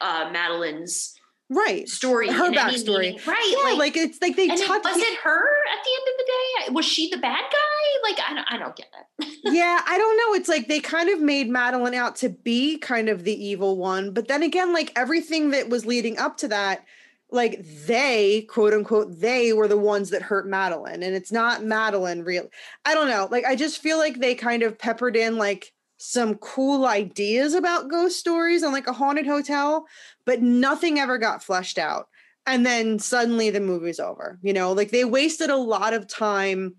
uh, 0.01 0.29
Madeline's 0.31 1.17
right. 1.49 1.87
story. 1.87 2.29
Her 2.29 2.51
backstory. 2.51 3.25
Right. 3.25 3.55
Yeah, 3.57 3.69
like, 3.71 3.77
like, 3.77 3.97
it's 3.97 4.21
like 4.21 4.35
they 4.35 4.49
and 4.49 4.59
it, 4.59 4.65
touch 4.65 4.83
was 4.83 4.97
it 4.97 5.19
her 5.19 5.39
at 5.39 5.83
the 5.83 5.91
end 5.95 6.07
of 6.07 6.17
the 6.17 6.25
day? 6.25 6.73
Was 6.73 6.85
she 6.85 7.09
the 7.09 7.17
bad 7.17 7.43
guy? 7.51 8.09
Like 8.09 8.19
I 8.29 8.33
don't, 8.33 8.47
I 8.49 8.57
don't 8.57 8.75
get 8.75 8.87
it. 9.19 9.39
yeah, 9.43 9.81
I 9.87 9.97
don't 9.97 10.17
know. 10.17 10.33
It's 10.35 10.49
like 10.49 10.67
they 10.67 10.79
kind 10.79 11.09
of 11.09 11.21
made 11.21 11.49
Madeline 11.49 11.93
out 11.93 12.15
to 12.17 12.29
be 12.29 12.77
kind 12.77 13.09
of 13.09 13.23
the 13.23 13.43
evil 13.43 13.77
one, 13.77 14.11
but 14.11 14.27
then 14.27 14.43
again, 14.43 14.73
like 14.73 14.91
everything 14.95 15.51
that 15.51 15.69
was 15.69 15.85
leading 15.85 16.17
up 16.17 16.37
to 16.37 16.47
that, 16.49 16.85
like 17.29 17.59
they, 17.85 18.45
quote 18.49 18.73
unquote, 18.73 19.19
they 19.19 19.53
were 19.53 19.67
the 19.67 19.77
ones 19.77 20.09
that 20.11 20.21
hurt 20.21 20.47
Madeline, 20.47 21.03
and 21.03 21.15
it's 21.15 21.31
not 21.31 21.63
Madeline 21.63 22.23
real. 22.23 22.47
I 22.85 22.93
don't 22.93 23.09
know. 23.09 23.27
Like 23.29 23.45
I 23.45 23.55
just 23.55 23.79
feel 23.79 23.97
like 23.97 24.19
they 24.19 24.35
kind 24.35 24.63
of 24.63 24.77
peppered 24.77 25.15
in 25.15 25.37
like 25.37 25.73
some 25.97 26.35
cool 26.35 26.85
ideas 26.85 27.53
about 27.53 27.89
ghost 27.89 28.19
stories 28.19 28.63
on 28.63 28.71
like 28.71 28.87
a 28.87 28.93
haunted 28.93 29.25
hotel, 29.25 29.85
but 30.25 30.41
nothing 30.41 30.99
ever 30.99 31.17
got 31.17 31.43
fleshed 31.43 31.77
out. 31.77 32.07
And 32.45 32.65
then 32.65 32.97
suddenly 32.99 33.49
the 33.49 33.59
movie's 33.59 33.99
over. 33.99 34.39
You 34.41 34.53
know, 34.53 34.71
like 34.71 34.91
they 34.91 35.03
wasted 35.03 35.49
a 35.49 35.57
lot 35.57 35.93
of 35.93 36.07
time 36.07 36.75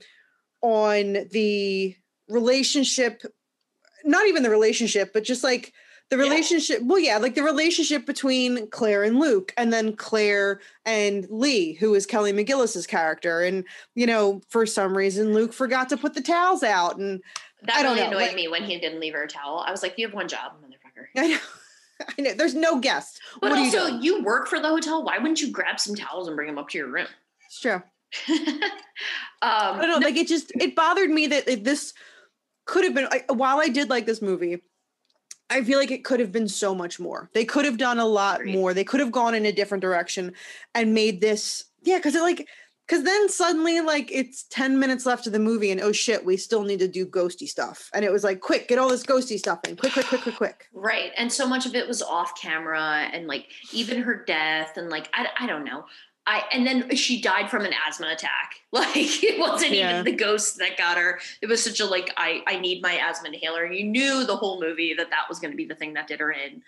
on 0.62 1.28
the 1.30 1.94
relationship 2.28 3.22
not 4.05 4.26
even 4.26 4.42
the 4.42 4.51
relationship 4.51 5.12
but 5.12 5.24
just 5.24 5.42
like 5.42 5.72
the 6.11 6.17
Yeah. 6.17 6.23
relationship 6.23 6.81
well 6.83 6.99
yeah 6.99 7.19
like 7.19 7.35
the 7.35 7.43
relationship 7.43 8.07
between 8.07 8.67
claire 8.71 9.03
and 9.05 9.19
luke 9.21 9.53
and 9.57 9.73
then 9.73 9.95
claire 9.95 10.61
and 10.87 11.27
lee 11.31 11.75
who 11.75 11.95
is 11.95 12.07
kelly 12.07 12.33
mcgillis's 12.33 12.87
character 12.87 13.41
and 13.43 13.65
you 13.95 14.07
know 14.07 14.41
for 14.49 14.65
some 14.67 14.97
reason 14.97 15.35
luke 15.35 15.53
forgot 15.53 15.89
to 15.91 15.97
put 15.97 16.15
the 16.15 16.23
towels 16.23 16.63
out 16.63 16.97
and 16.99 17.21
That 17.63 17.77
I 17.77 17.83
don't 17.83 17.97
really 17.97 18.11
know, 18.11 18.17
annoyed 18.17 18.27
like- 18.29 18.37
me 18.37 18.49
when 18.49 18.65
he 18.65 18.79
didn't 18.79 19.01
leave 19.01 19.13
her 19.15 19.25
a 19.25 19.29
towel. 19.29 19.59
I 19.67 19.71
was 19.71 19.83
like, 19.83 19.95
"You 19.99 20.07
have 20.07 20.15
one 20.15 20.29
job, 20.29 20.53
motherfucker." 20.63 21.07
i 21.17 21.27
know 21.29 21.39
i 22.17 22.23
know 22.23 22.33
there's 22.35 22.55
no 22.55 22.79
guest 22.79 23.21
But 23.41 23.51
what 23.51 23.59
are 23.59 23.65
you 23.65 23.79
also, 23.79 23.99
you, 23.99 24.23
work 24.23 24.47
for 24.47 24.61
the 24.61 24.69
hotel. 24.69 25.03
Why 25.05 25.19
wouldn't 25.19 25.41
you 25.43 25.51
grab 25.51 25.81
some 25.81 25.95
towels 25.97 26.29
and 26.29 26.37
bring 26.37 26.47
them 26.49 26.57
up 26.59 26.69
to 26.71 26.79
your 26.79 26.87
room? 26.89 27.09
it's 27.47 27.61
true 27.61 27.83
um, 28.29 28.61
I 29.43 29.79
don't 29.81 30.01
know. 30.01 30.07
Like 30.07 30.17
it 30.17 30.29
just 30.29 30.51
it 30.55 30.75
bothered 30.75 31.11
me 31.11 31.27
that 31.27 31.47
it, 31.49 31.65
this 31.65 31.93
could 32.65 32.85
have 32.85 32.95
been. 32.95 33.07
I, 33.11 33.25
while 33.33 33.59
I 33.61 33.69
did 33.69 33.91
like 33.91 34.07
this 34.07 34.23
movie, 34.23 34.63
I 35.51 35.62
feel 35.62 35.78
like 35.78 35.90
it 35.90 36.05
could 36.05 36.20
have 36.20 36.32
been 36.32 36.49
so 36.49 36.74
much 36.74 37.01
more. 37.01 37.30
They 37.32 37.44
could 37.44 37.64
have 37.64 37.78
done 37.78 37.99
a 37.99 38.07
lot 38.07 38.44
more. 38.44 38.74
They 38.74 38.84
could 38.84 39.01
have 39.01 39.12
gone 39.12 39.34
in 39.34 39.46
a 39.46 39.53
different 39.53 39.82
direction 39.82 40.34
and 40.74 40.94
made 40.94 41.20
this. 41.20 41.64
Yeah, 41.82 41.99
because 41.99 42.14
it 42.14 42.22
like 42.22 42.46
because 42.86 43.05
then 43.05 43.28
suddenly 43.28 43.80
like 43.80 44.11
it's 44.11 44.44
ten 44.44 44.78
minutes 44.78 45.05
left 45.05 45.26
of 45.26 45.32
the 45.32 45.38
movie 45.38 45.70
and 45.70 45.80
oh 45.80 45.92
shit, 45.92 46.24
we 46.24 46.36
still 46.36 46.62
need 46.64 46.78
to 46.78 46.88
do 46.88 47.07
ghosty 47.07 47.46
stuff. 47.46 47.90
And 47.92 48.05
it 48.05 48.12
was 48.12 48.24
like 48.24 48.40
quick, 48.40 48.68
get 48.68 48.78
all 48.78 48.88
this 48.88 49.05
ghosty 49.05 49.38
stuff 49.38 49.61
in, 49.66 49.76
quick, 49.76 49.92
quick, 49.92 50.07
quick, 50.07 50.22
quick, 50.22 50.36
quick. 50.36 50.68
Right. 50.72 51.12
And 51.16 51.32
so 51.32 51.46
much 51.46 51.66
of 51.66 51.74
it 51.74 51.86
was 51.86 52.03
off 52.03 52.40
camera 52.40 53.09
and 53.12 53.26
like 53.26 53.46
even 53.72 54.03
her 54.03 54.24
death 54.24 54.76
and 54.76 54.88
like 54.88 55.11
I, 55.14 55.26
I 55.40 55.46
don't 55.46 55.64
know. 55.64 55.84
I 56.31 56.45
and 56.53 56.66
then 56.66 56.95
she 56.95 57.20
died 57.22 57.51
from 57.51 57.64
an 57.64 57.72
asthma 57.89 58.09
attack. 58.09 58.55
Like 58.72 59.22
it 59.24 59.39
wasn't 59.41 59.72
Yeah. 59.72 59.93
even 60.01 60.05
the 60.05 60.12
ghost 60.24 60.59
that 60.59 60.76
got 60.76 60.99
her. 60.99 61.18
It 61.41 61.47
was 61.49 61.64
such 61.64 61.81
a 61.81 61.87
like 61.87 62.12
I 62.18 62.43
I 62.47 62.59
need 62.61 62.83
my 62.83 62.99
asthma 62.99 63.29
inhaler. 63.31 63.64
And 63.64 63.74
you 63.74 63.85
knew 63.85 64.24
the 64.26 64.37
whole 64.37 64.61
movie 64.61 64.93
that 64.99 65.09
that 65.09 65.26
was 65.29 65.39
going 65.41 65.53
to 65.53 65.57
be 65.57 65.64
the 65.64 65.74
thing 65.74 65.95
that 65.95 66.07
did 66.07 66.20
her 66.20 66.31
in. 66.31 66.62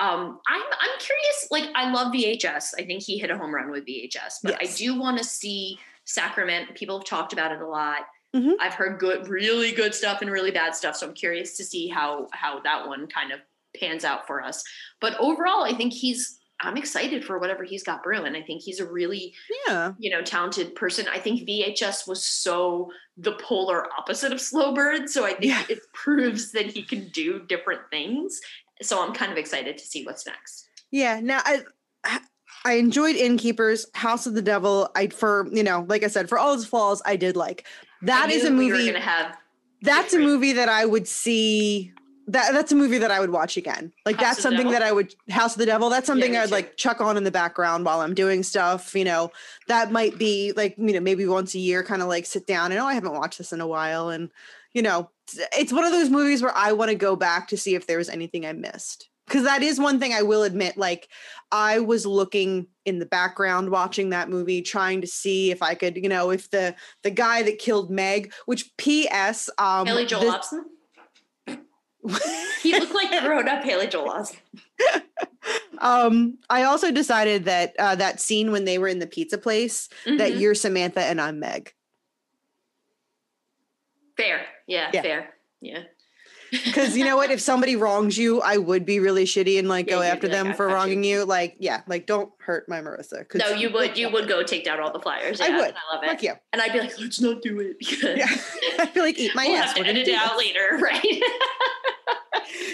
Um 0.00 0.40
I'm 0.48 0.62
I'm 0.80 0.98
curious 0.98 1.48
like 1.50 1.70
I 1.76 1.92
love 1.92 2.12
VHS. 2.12 2.74
I 2.78 2.84
think 2.84 3.02
he 3.04 3.18
hit 3.18 3.30
a 3.30 3.38
home 3.38 3.54
run 3.54 3.70
with 3.70 3.86
VHS, 3.86 4.38
but 4.42 4.56
Yes. 4.60 4.74
I 4.74 4.76
do 4.76 4.98
want 4.98 5.16
to 5.18 5.24
see 5.24 5.78
Sacrament. 6.04 6.74
People 6.74 6.98
have 6.98 7.06
talked 7.06 7.32
about 7.32 7.52
it 7.52 7.60
a 7.60 7.66
lot. 7.68 8.00
Mhm. 8.34 8.54
I've 8.60 8.74
heard 8.74 8.98
good 8.98 9.28
really 9.28 9.70
good 9.72 9.94
stuff 9.94 10.22
and 10.22 10.30
really 10.30 10.50
bad 10.50 10.74
stuff, 10.74 10.96
so 10.96 11.06
I'm 11.06 11.14
curious 11.14 11.56
to 11.58 11.64
see 11.64 11.86
how 11.88 12.26
how 12.32 12.58
that 12.60 12.88
one 12.88 13.06
kind 13.06 13.30
of 13.30 13.38
pans 13.78 14.04
out 14.04 14.26
for 14.26 14.42
us. 14.42 14.64
But 15.00 15.16
overall, 15.20 15.62
I 15.62 15.72
think 15.72 15.92
he's 15.92 16.38
I'm 16.62 16.76
excited 16.76 17.24
for 17.24 17.38
whatever 17.38 17.64
he's 17.64 17.82
got 17.82 18.02
brewing. 18.02 18.34
I 18.36 18.42
think 18.42 18.62
he's 18.62 18.80
a 18.80 18.86
really, 18.86 19.34
Yeah. 19.66 19.92
you 19.98 20.10
know, 20.10 20.22
talented 20.22 20.74
person. 20.74 21.06
I 21.12 21.18
think 21.18 21.46
VHS 21.46 22.06
was 22.06 22.24
so 22.24 22.90
the 23.16 23.32
polar 23.32 23.86
opposite 23.92 24.32
of 24.32 24.38
Slowbird, 24.38 25.08
so 25.08 25.24
I 25.24 25.30
think 25.32 25.44
Yeah. 25.46 25.64
it 25.68 25.80
proves 25.92 26.52
that 26.52 26.66
he 26.66 26.82
can 26.82 27.08
do 27.08 27.40
different 27.48 27.82
things. 27.90 28.40
So 28.80 29.02
I'm 29.04 29.12
kind 29.12 29.30
of 29.32 29.38
excited 29.38 29.76
to 29.78 29.84
see 29.84 30.04
what's 30.04 30.26
next. 30.26 30.68
Yeah. 30.90 31.20
Now 31.20 31.40
I 31.44 31.62
I 32.64 32.74
enjoyed 32.74 33.16
Innkeepers, 33.16 33.86
House 33.94 34.26
of 34.26 34.34
the 34.34 34.42
Devil. 34.42 34.88
I 34.94 35.08
for 35.08 35.48
you 35.52 35.62
know, 35.64 35.84
like 35.88 36.04
I 36.04 36.08
said, 36.08 36.28
for 36.28 36.38
all 36.38 36.54
its 36.54 36.64
flaws, 36.64 37.02
I 37.04 37.16
did 37.16 37.36
like. 37.36 37.66
That 38.02 38.30
is 38.30 38.44
a 38.44 38.50
we 38.50 38.56
movie. 38.56 38.70
were 38.72 38.78
going 38.78 38.94
to 38.94 39.00
have 39.00 39.36
that's 39.82 40.14
a 40.14 40.18
movie 40.18 40.52
that 40.52 40.68
I 40.68 40.84
would 40.84 41.08
see. 41.08 41.92
That 42.32 42.52
that's 42.52 42.72
a 42.72 42.74
movie 42.74 42.98
that 42.98 43.10
I 43.10 43.20
would 43.20 43.30
watch 43.30 43.56
again. 43.56 43.92
Like 44.04 44.16
House 44.16 44.24
that's 44.24 44.42
something 44.42 44.58
Devil? 44.66 44.72
that 44.72 44.82
I 44.82 44.92
would 44.92 45.14
House 45.30 45.54
of 45.54 45.58
the 45.60 45.66
Devil. 45.66 45.88
That's 45.90 46.06
something 46.06 46.32
me 46.32 46.38
I'd 46.38 46.48
too. 46.48 46.54
like 46.54 46.76
chuck 46.76 47.00
on 47.00 47.16
in 47.16 47.24
the 47.24 47.30
background 47.30 47.84
while 47.84 48.00
I'm 48.00 48.14
doing 48.14 48.42
stuff. 48.42 48.94
You 48.94 49.04
know, 49.04 49.30
that 49.68 49.92
might 49.92 50.18
be 50.18 50.52
like 50.56 50.74
you 50.78 50.92
know 50.92 51.00
maybe 51.00 51.26
once 51.26 51.54
a 51.54 51.58
year, 51.58 51.82
kind 51.82 52.02
of 52.02 52.08
like 52.08 52.26
sit 52.26 52.46
down 52.46 52.72
and 52.72 52.80
oh 52.80 52.86
I 52.86 52.94
haven't 52.94 53.14
watched 53.14 53.38
this 53.38 53.52
in 53.52 53.60
a 53.60 53.66
while, 53.66 54.08
and 54.08 54.30
you 54.72 54.82
know 54.82 55.10
it's- 55.32 55.48
it's 55.58 55.72
one 55.72 55.84
of 55.84 55.92
those 55.92 56.10
movies 56.10 56.42
where 56.42 56.56
I 56.56 56.72
want 56.72 56.90
to 56.90 56.94
go 56.96 57.16
back 57.16 57.48
to 57.48 57.56
see 57.56 57.74
if 57.74 57.86
there 57.86 57.98
was 57.98 58.08
anything 58.08 58.44
I 58.44 58.52
missed. 58.52 59.08
Because 59.28 59.44
that 59.44 59.62
is 59.62 59.78
one 59.78 60.00
thing 60.00 60.12
I 60.12 60.22
will 60.22 60.42
admit. 60.42 60.76
Like 60.76 61.08
I 61.52 61.78
was 61.78 62.04
looking 62.04 62.66
in 62.84 62.98
the 62.98 63.06
background 63.06 63.70
watching 63.70 64.10
that 64.10 64.28
movie, 64.28 64.60
trying 64.62 65.00
to 65.00 65.06
see 65.06 65.50
if 65.52 65.62
I 65.62 65.74
could, 65.74 65.96
you 65.96 66.08
know, 66.08 66.30
if 66.30 66.50
the 66.50 66.74
the 67.02 67.10
guy 67.10 67.42
that 67.44 67.58
killed 67.58 67.90
Meg, 67.90 68.32
which 68.46 68.76
P.S. 68.78 69.48
Um, 69.58 69.86
Haley 69.86 70.06
Joel 70.06 70.22
this- 70.22 70.34
Osment. 70.34 70.62
He 72.62 72.78
looked 72.78 72.94
like 72.94 73.10
grown 73.22 73.48
up 73.48 73.62
Haley 73.64 73.86
Joel 73.88 74.10
Osment. 74.10 75.02
um, 75.78 76.38
I 76.50 76.62
also 76.64 76.90
decided 76.92 77.44
that 77.46 77.74
uh, 77.78 77.94
that 77.96 78.20
scene 78.20 78.52
when 78.52 78.64
they 78.64 78.78
were 78.78 78.88
in 78.88 78.98
the 79.00 79.06
pizza 79.06 79.38
place, 79.38 79.88
that 80.06 80.32
Mhm. 80.32 80.40
you're 80.40 80.54
Samantha 80.54 81.00
and 81.00 81.20
I'm 81.20 81.38
Meg. 81.40 81.74
fair. 84.16 84.46
Yeah, 84.66 84.90
Yeah. 84.92 85.02
fair. 85.02 85.34
Yeah. 85.60 85.82
Because 86.66 86.94
you 86.98 87.04
know 87.06 87.16
what? 87.16 87.30
If 87.30 87.40
somebody 87.40 87.76
wrongs 87.76 88.18
you, 88.18 88.42
I 88.42 88.58
would 88.58 88.84
be 88.84 89.00
really 89.00 89.24
shitty 89.24 89.58
and 89.58 89.70
like 89.70 89.86
Yeah, 89.86 89.94
go 89.96 90.02
after 90.02 90.26
like, 90.28 90.32
them 90.36 90.46
"I 90.48 90.52
for 90.52 90.66
got 90.66 90.70
you." 90.72 90.76
wronging 90.76 91.04
you. 91.04 91.24
Like, 91.24 91.56
yeah, 91.58 91.80
like 91.88 92.04
don't 92.06 92.30
hurt 92.38 92.68
my 92.68 92.82
Marissa. 92.82 93.24
No, 93.34 93.48
you 93.54 93.72
would. 93.72 93.96
You 93.96 94.10
would 94.10 94.28
go 94.28 94.42
take 94.52 94.62
down 94.62 94.78
all 94.78 94.92
the 94.92 95.00
flyers. 95.00 95.40
I 95.40 95.48
would. 95.48 95.74
I 95.74 95.94
love 95.94 96.04
it. 96.04 96.08
Fuck 96.08 96.22
you. 96.22 96.34
And 96.52 96.60
I'd 96.60 96.74
be 96.74 96.80
like, 96.80 96.98
let's 97.00 97.22
not 97.22 97.40
do 97.40 97.58
it 97.60 97.76
Yeah. 98.02 98.26
I 98.78 98.84
feel 98.86 99.02
like 99.02 99.18
eat 99.18 99.34
my 99.34 99.46
we'll 99.46 99.56
ass. 99.56 99.68
have 99.68 99.76
to 99.76 99.86
edit 99.86 100.04
do 100.04 100.10
it 100.12 100.18
out 100.18 100.36
later, 100.36 100.78
right? 100.82 101.22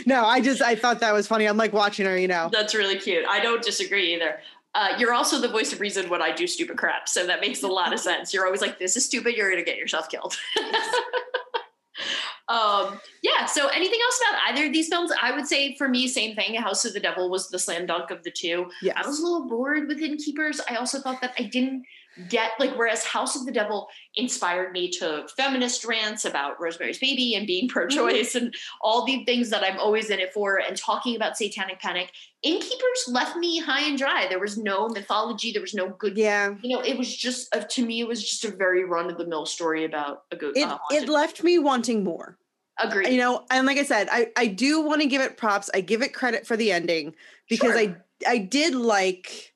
No, 0.06 0.24
I 0.24 0.40
just 0.40 0.62
I 0.62 0.74
thought 0.74 1.00
that 1.00 1.12
was 1.12 1.26
funny. 1.26 1.46
I'm 1.46 1.56
like 1.56 1.72
watching 1.72 2.06
her, 2.06 2.16
you 2.16 2.28
know. 2.28 2.48
That's 2.52 2.74
really 2.74 2.98
cute. 2.98 3.24
I 3.28 3.40
don't 3.40 3.62
disagree 3.62 4.14
either. 4.14 4.40
Uh, 4.74 4.94
you're 4.98 5.12
also 5.12 5.40
the 5.40 5.48
voice 5.48 5.72
of 5.72 5.80
reason 5.80 6.08
when 6.08 6.22
I 6.22 6.32
do 6.32 6.46
stupid 6.46 6.76
crap, 6.76 7.08
so 7.08 7.26
that 7.26 7.40
makes 7.40 7.62
a 7.62 7.68
lot 7.68 7.92
of 7.92 8.00
sense. 8.00 8.32
You're 8.32 8.46
always 8.46 8.60
like, 8.60 8.78
"This 8.78 8.96
is 8.96 9.04
stupid. 9.04 9.34
You're 9.36 9.50
gonna 9.50 9.64
get 9.64 9.76
yourself 9.76 10.08
killed." 10.08 10.38
um, 12.48 13.00
yeah. 13.22 13.46
So, 13.46 13.68
anything 13.68 13.98
else 14.02 14.20
about 14.28 14.40
either 14.48 14.66
of 14.66 14.72
these 14.72 14.88
films? 14.88 15.10
I 15.20 15.32
would 15.32 15.46
say 15.46 15.74
for 15.76 15.88
me, 15.88 16.06
same 16.06 16.34
thing. 16.34 16.54
House 16.54 16.84
of 16.84 16.92
the 16.92 17.00
Devil 17.00 17.30
was 17.30 17.48
the 17.48 17.58
slam 17.58 17.86
dunk 17.86 18.10
of 18.10 18.22
the 18.22 18.30
two. 18.30 18.70
Yes. 18.82 18.96
I 18.96 19.06
was 19.06 19.18
a 19.18 19.22
little 19.22 19.48
bored 19.48 19.88
with 19.88 20.00
Innkeepers. 20.00 20.60
I 20.68 20.76
also 20.76 21.00
thought 21.00 21.20
that 21.22 21.34
I 21.38 21.44
didn't 21.44 21.84
get 22.28 22.52
like 22.58 22.76
whereas 22.76 23.04
House 23.04 23.36
of 23.36 23.46
the 23.46 23.52
Devil 23.52 23.88
inspired 24.16 24.72
me 24.72 24.90
to 24.90 25.26
feminist 25.36 25.84
rants 25.84 26.24
about 26.24 26.60
Rosemary's 26.60 26.98
Baby 26.98 27.34
and 27.34 27.46
being 27.46 27.68
pro-choice 27.68 28.34
and 28.34 28.54
all 28.80 29.04
the 29.04 29.24
things 29.24 29.50
that 29.50 29.62
I'm 29.62 29.78
always 29.78 30.10
in 30.10 30.18
it 30.18 30.32
for 30.32 30.60
and 30.60 30.76
talking 30.76 31.16
about 31.16 31.36
satanic 31.36 31.80
panic. 31.80 32.10
Innkeepers 32.42 33.04
left 33.08 33.36
me 33.36 33.58
high 33.58 33.82
and 33.88 33.98
dry. 33.98 34.26
There 34.28 34.40
was 34.40 34.58
no 34.58 34.88
mythology, 34.88 35.52
there 35.52 35.62
was 35.62 35.74
no 35.74 35.90
good 35.90 36.16
Yeah. 36.16 36.54
you 36.62 36.76
know, 36.76 36.82
it 36.82 36.96
was 36.96 37.14
just 37.14 37.54
uh, 37.54 37.60
to 37.60 37.84
me 37.84 38.00
it 38.00 38.08
was 38.08 38.22
just 38.28 38.44
a 38.44 38.50
very 38.50 38.84
run 38.84 39.10
of 39.10 39.18
the 39.18 39.26
mill 39.26 39.46
story 39.46 39.84
about 39.84 40.24
a 40.30 40.36
good 40.36 40.56
It 40.56 40.68
uh, 40.68 40.78
it 40.90 41.08
left 41.08 41.42
me 41.42 41.58
wanting 41.58 42.04
more. 42.04 42.38
Agreed. 42.80 43.12
You 43.12 43.18
know, 43.18 43.44
and 43.50 43.66
like 43.66 43.78
I 43.78 43.82
said, 43.82 44.08
I 44.10 44.28
I 44.36 44.46
do 44.46 44.80
want 44.80 45.02
to 45.02 45.08
give 45.08 45.20
it 45.20 45.36
props. 45.36 45.68
I 45.74 45.80
give 45.80 46.02
it 46.02 46.14
credit 46.14 46.46
for 46.46 46.56
the 46.56 46.70
ending 46.70 47.14
because 47.48 47.74
I 47.74 47.96
I 48.26 48.38
did 48.38 48.74
like 48.74 49.52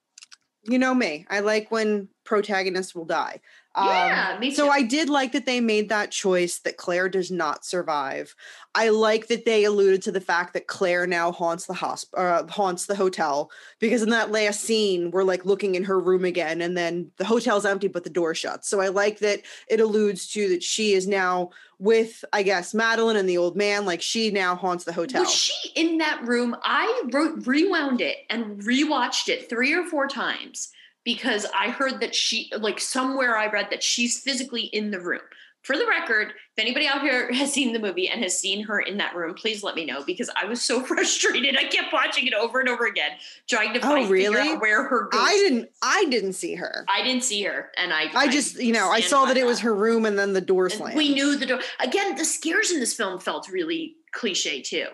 you 0.64 0.78
know 0.78 0.94
me. 0.94 1.26
I 1.30 1.40
like 1.40 1.70
when 1.70 2.08
protagonists 2.24 2.94
will 2.94 3.04
die. 3.04 3.40
Um, 3.74 3.86
Yeah, 3.86 4.36
me 4.38 4.50
So. 4.50 4.68
I 4.68 4.82
did 4.82 5.08
like 5.08 5.32
that 5.32 5.46
they 5.46 5.60
made 5.60 5.88
that 5.88 6.10
choice 6.10 6.58
that 6.60 6.76
Claire 6.76 7.08
does 7.08 7.30
not 7.30 7.64
survive. 7.64 8.34
I 8.74 8.90
like 8.90 9.28
that 9.28 9.46
they 9.46 9.64
alluded 9.64 10.02
to 10.02 10.12
the 10.12 10.20
fact 10.20 10.52
that 10.52 10.66
Claire 10.66 11.06
now 11.06 11.32
haunts 11.32 11.66
the 11.66 11.74
hosp- 11.74 12.12
uh, 12.14 12.46
haunts 12.48 12.86
the 12.86 12.94
hotel 12.94 13.50
because 13.78 14.02
in 14.02 14.10
that 14.10 14.30
last 14.30 14.60
scene 14.60 15.10
we're 15.10 15.24
like 15.24 15.46
looking 15.46 15.74
in 15.74 15.84
her 15.84 15.98
room 15.98 16.24
again 16.24 16.60
and 16.60 16.76
then 16.76 17.10
the 17.16 17.24
hotel's 17.24 17.64
empty 17.64 17.88
but 17.88 18.04
the 18.04 18.10
door 18.10 18.34
shuts. 18.34 18.68
So 18.68 18.80
I 18.80 18.88
like 18.88 19.20
that 19.20 19.40
it 19.68 19.80
alludes 19.80 20.26
to 20.32 20.48
that 20.50 20.62
she 20.62 20.92
is 20.92 21.06
now 21.06 21.50
with 21.78 22.24
I 22.32 22.42
guess 22.42 22.74
Madeline 22.74 23.16
and 23.16 23.28
the 23.28 23.38
old 23.38 23.56
man 23.56 23.86
like 23.86 24.02
she 24.02 24.30
now 24.30 24.54
haunts 24.54 24.84
the 24.84 24.92
hotel. 24.92 25.22
Was 25.22 25.32
she 25.32 25.70
in 25.74 25.98
that 25.98 26.26
room? 26.26 26.56
I 26.62 27.04
wrote 27.10 27.46
rewound 27.46 28.02
it 28.02 28.18
and 28.28 28.62
rewatched 28.62 29.28
it 29.30 29.48
three 29.48 29.72
or 29.72 29.84
four 29.84 30.08
times 30.08 30.70
because 31.04 31.46
I 31.58 31.70
heard 31.70 32.00
that 32.00 32.14
she 32.14 32.50
like 32.58 32.80
somewhere 32.80 33.36
I 33.36 33.46
read 33.48 33.68
that 33.70 33.82
she's 33.82 34.20
physically 34.20 34.62
in 34.62 34.90
the 34.90 35.00
room. 35.00 35.20
For 35.62 35.76
the 35.78 35.86
record, 35.86 36.30
if 36.30 36.58
anybody 36.58 36.88
out 36.88 37.02
here 37.02 37.32
has 37.32 37.52
seen 37.52 37.72
the 37.72 37.78
movie 37.78 38.08
and 38.08 38.20
has 38.20 38.36
seen 38.36 38.64
her 38.64 38.80
in 38.80 38.96
that 38.96 39.14
room, 39.14 39.32
please 39.34 39.62
let 39.62 39.76
me 39.76 39.84
know 39.84 40.02
because 40.04 40.28
I 40.34 40.44
was 40.44 40.60
so 40.60 40.82
frustrated. 40.86 41.56
I 41.56 41.66
kept 41.68 41.92
watching 41.92 42.26
it 42.26 42.34
over 42.34 42.58
and 42.58 42.68
over 42.68 42.86
again, 42.86 43.12
trying 43.48 43.72
to 43.74 43.78
Oh, 43.78 43.82
find 43.82 44.08
figure 44.08 44.30
really? 44.32 44.48
out 44.54 44.60
where 44.60 44.82
her 44.88 45.08
ghost. 45.12 45.24
I 45.24 45.34
didn't 45.34 45.68
I 45.80 46.04
didn't 46.10 46.32
see 46.32 46.56
her. 46.56 46.84
I 46.92 47.04
didn't 47.04 47.22
see 47.22 47.44
her, 47.44 47.70
and 47.78 47.92
I. 47.92 48.06
I 48.12 48.26
just, 48.26 48.60
you 48.60 48.72
know, 48.72 48.88
I 48.90 49.00
saw 49.00 49.22
by 49.24 49.34
that 49.34 49.36
it 49.36 49.46
was 49.46 49.60
her 49.60 49.72
room 49.72 50.04
and 50.04 50.18
then 50.18 50.32
the 50.32 50.40
door 50.40 50.64
and 50.64 50.72
slammed. 50.74 50.96
we 50.96 51.14
knew 51.14 51.36
the 51.36 51.46
door. 51.46 51.60
Again, 51.78 52.16
the 52.16 52.24
scares 52.24 52.72
in 52.72 52.80
this 52.80 52.94
film 52.94 53.20
felt 53.20 53.48
really 53.48 53.94
cliche 54.12 54.62
too. 54.62 54.86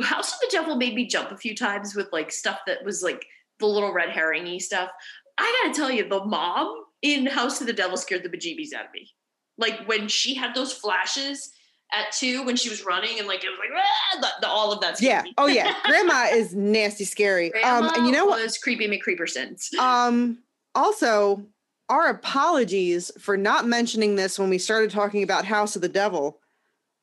House 0.00 0.32
of 0.32 0.38
the 0.40 0.48
Devil 0.52 0.76
made 0.76 0.94
me 0.94 1.06
jump 1.06 1.32
a 1.32 1.36
few 1.36 1.56
times 1.56 1.96
with 1.96 2.08
like 2.12 2.30
stuff 2.30 2.60
that 2.68 2.84
was 2.84 3.02
like 3.02 3.26
the 3.58 3.66
little 3.66 3.92
red 3.92 4.10
herringy 4.10 4.60
stuff. 4.62 4.90
I 5.38 5.62
gotta 5.64 5.74
tell 5.76 5.90
you, 5.90 6.08
the 6.08 6.24
mom 6.24 6.84
in 7.02 7.26
House 7.26 7.60
of 7.60 7.66
the 7.66 7.72
Devil 7.72 7.96
scared 7.96 8.22
the 8.22 8.28
bejeebies 8.28 8.72
out 8.72 8.86
of 8.86 8.92
me. 8.92 9.10
Like 9.58 9.86
when 9.86 10.08
she 10.08 10.34
had 10.34 10.54
those 10.54 10.72
flashes 10.72 11.52
at 11.92 12.10
two 12.12 12.42
when 12.44 12.56
she 12.56 12.68
was 12.70 12.84
running 12.84 13.18
and 13.18 13.28
like 13.28 13.44
it 13.44 13.50
was 13.50 13.58
like 13.58 13.70
"Ah," 13.76 14.20
the, 14.20 14.46
the- 14.46 14.48
all 14.48 14.72
of 14.72 14.80
that. 14.80 15.00
yeah. 15.00 15.22
Oh 15.38 15.46
yeah. 15.46 15.74
Grandma 15.84 16.26
is 16.32 16.54
nasty 16.54 17.04
scary. 17.04 17.50
Grandma 17.50 17.88
um 17.88 17.94
and 17.94 18.06
you 18.06 18.12
know 18.12 18.24
what? 18.26 18.42
was 18.42 18.58
creepy 18.58 18.88
McCreepersons. 18.88 19.74
Um 19.78 20.38
also 20.74 21.44
our 21.88 22.08
apologies 22.08 23.12
for 23.20 23.36
not 23.36 23.66
mentioning 23.66 24.16
this 24.16 24.38
when 24.38 24.48
we 24.50 24.58
started 24.58 24.90
talking 24.90 25.22
about 25.22 25.44
House 25.44 25.76
of 25.76 25.82
the 25.82 25.88
Devil. 25.88 26.40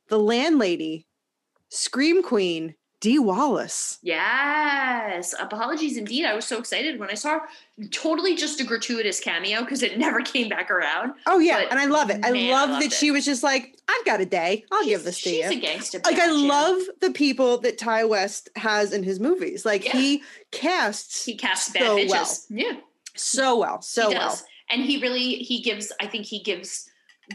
The 0.07 0.17
landlady, 0.19 1.05
Scream 1.69 2.21
Queen, 2.23 2.75
Dee 3.01 3.19
Wallace. 3.19 3.97
Yes, 4.03 5.33
apologies 5.39 5.97
indeed. 5.97 6.23
I 6.25 6.33
was 6.35 6.45
so 6.45 6.59
excited 6.59 6.99
when 6.99 7.09
I 7.09 7.15
saw 7.15 7.39
her. 7.39 7.41
Totally 7.89 8.35
just 8.35 8.61
a 8.61 8.63
gratuitous 8.63 9.19
cameo 9.19 9.61
because 9.61 9.81
it 9.81 9.97
never 9.97 10.21
came 10.33 10.47
back 10.49 10.69
around. 10.71 11.13
Oh 11.25 11.39
yeah, 11.39 11.63
But, 11.63 11.71
and 11.71 11.79
I 11.79 11.85
love 11.85 12.09
it. 12.11 12.19
I 12.23 12.31
man, 12.31 12.49
I 12.49 12.51
love 12.59 12.69
loved 12.69 12.83
that 12.83 12.91
it. 12.91 12.93
she 12.93 13.09
was 13.11 13.25
just 13.25 13.41
like, 13.43 13.75
I've 13.89 14.05
got 14.05 14.21
a 14.21 14.25
day. 14.25 14.65
I'll 14.71 14.85
give 14.85 15.03
this 15.03 15.19
to 15.23 15.29
She's 15.29 15.43
you. 15.51 15.57
a 15.57 15.59
gangster. 15.59 15.99
like 16.05 16.19
I 16.19 16.27
yeah. 16.27 16.47
love 16.47 16.79
the 17.01 17.11
people 17.11 17.57
that 17.59 17.77
Ti 17.79 18.03
West 18.05 18.49
has 18.55 18.93
in 18.93 19.03
his 19.03 19.19
movies. 19.19 19.65
Like 19.65 19.83
Yeah. 19.85 19.93
he 19.93 20.23
casts 20.51 21.25
He 21.25 21.35
casts 21.35 21.71
bad 21.71 21.81
so 21.83 21.97
bitches. 21.97 22.09
well. 22.09 22.37
Yeah, 22.49 22.79
so 23.15 23.57
well, 23.59 23.81
so 23.81 24.09
well. 24.11 24.39
And 24.69 24.83
he 24.83 25.01
really 25.01 25.35
he 25.37 25.61
gives. 25.61 25.91
I 25.99 26.05
think 26.07 26.25
he 26.27 26.41
gives 26.43 26.89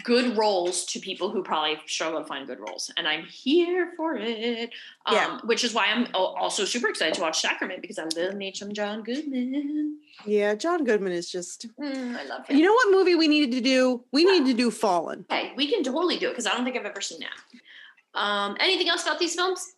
good 0.04 0.36
roles 0.36 0.84
to 0.86 0.98
people 1.00 1.30
who 1.30 1.42
probably 1.42 1.78
struggle 1.86 2.20
to 2.20 2.26
find 2.26 2.46
good 2.46 2.58
roles, 2.60 2.90
and 2.96 3.06
I'm 3.06 3.24
here 3.24 3.92
for 3.96 4.16
it. 4.16 4.70
Um, 5.06 5.14
Yeah. 5.14 5.38
Which 5.44 5.64
is 5.64 5.74
why 5.74 5.86
I'm 5.86 6.06
also 6.14 6.64
super 6.64 6.88
excited 6.88 7.14
to 7.14 7.20
watch 7.22 7.40
Sacrament 7.40 7.80
because 7.82 7.98
I 7.98 8.04
love 8.16 8.34
me 8.34 8.52
some 8.54 8.72
John 8.72 9.02
Goodman. 9.02 9.98
Yeah, 10.24 10.54
John 10.54 10.84
Goodman 10.84 11.12
is 11.12 11.30
just. 11.30 11.66
Mm, 11.78 12.16
I 12.16 12.24
love 12.24 12.46
him. 12.46 12.56
You 12.56 12.64
know 12.64 12.72
what 12.72 12.90
movie 12.90 13.14
we 13.14 13.28
needed 13.28 13.52
to 13.52 13.60
do? 13.60 14.04
We 14.12 14.24
needed 14.24 14.46
to 14.46 14.54
do 14.54 14.70
Fallen. 14.70 15.26
Okay, 15.30 15.52
we 15.56 15.70
can 15.70 15.82
totally 15.82 16.18
do 16.18 16.28
it 16.28 16.30
because 16.30 16.46
I 16.46 16.52
don't 16.54 16.64
think 16.64 16.76
I've 16.76 16.86
ever 16.86 17.00
seen 17.00 17.20
that. 17.20 18.18
Um, 18.18 18.56
anything 18.60 18.88
else 18.88 19.02
about 19.02 19.18
these 19.18 19.34
films? 19.34 19.74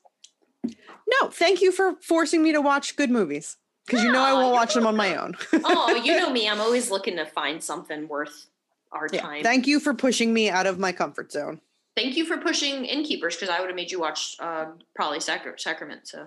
No, 0.64 1.28
thank 1.30 1.60
you 1.60 1.72
for 1.72 1.96
forcing 2.02 2.42
me 2.42 2.52
to 2.52 2.60
watch 2.60 2.94
good 2.96 3.10
movies 3.10 3.56
because 3.86 4.04
you 4.04 4.12
know 4.12 4.20
I 4.20 4.32
won't 4.32 4.46
you're 4.46 4.52
watch 4.54 4.74
them 4.74 4.86
on 4.86 4.94
my 4.96 5.16
own. 5.16 5.34
oh, 5.64 5.94
you 6.04 6.16
know 6.20 6.30
me. 6.30 6.48
I'm 6.48 6.60
always 6.60 6.90
looking 6.90 7.16
to 7.16 7.24
find 7.26 7.62
something 7.62 8.06
worth 8.08 8.46
our 8.92 9.08
Yeah, 9.12 9.20
time. 9.22 9.42
Thank 9.42 9.66
you 9.66 9.80
for 9.80 9.94
pushing 9.94 10.32
me 10.32 10.48
out 10.50 10.66
of 10.66 10.78
my 10.78 10.92
comfort 10.92 11.32
zone. 11.32 11.60
Thank 11.96 12.16
you 12.16 12.24
for 12.24 12.36
pushing 12.38 12.84
Innkeepers 12.84 13.34
because 13.36 13.48
I 13.48 13.60
would 13.60 13.68
have 13.68 13.76
made 13.76 13.90
you 13.90 14.00
watch 14.00 14.36
uh, 14.38 14.66
probably 14.94 15.20
Sacra- 15.20 15.58
Sacrament. 15.58 16.06
So, 16.06 16.26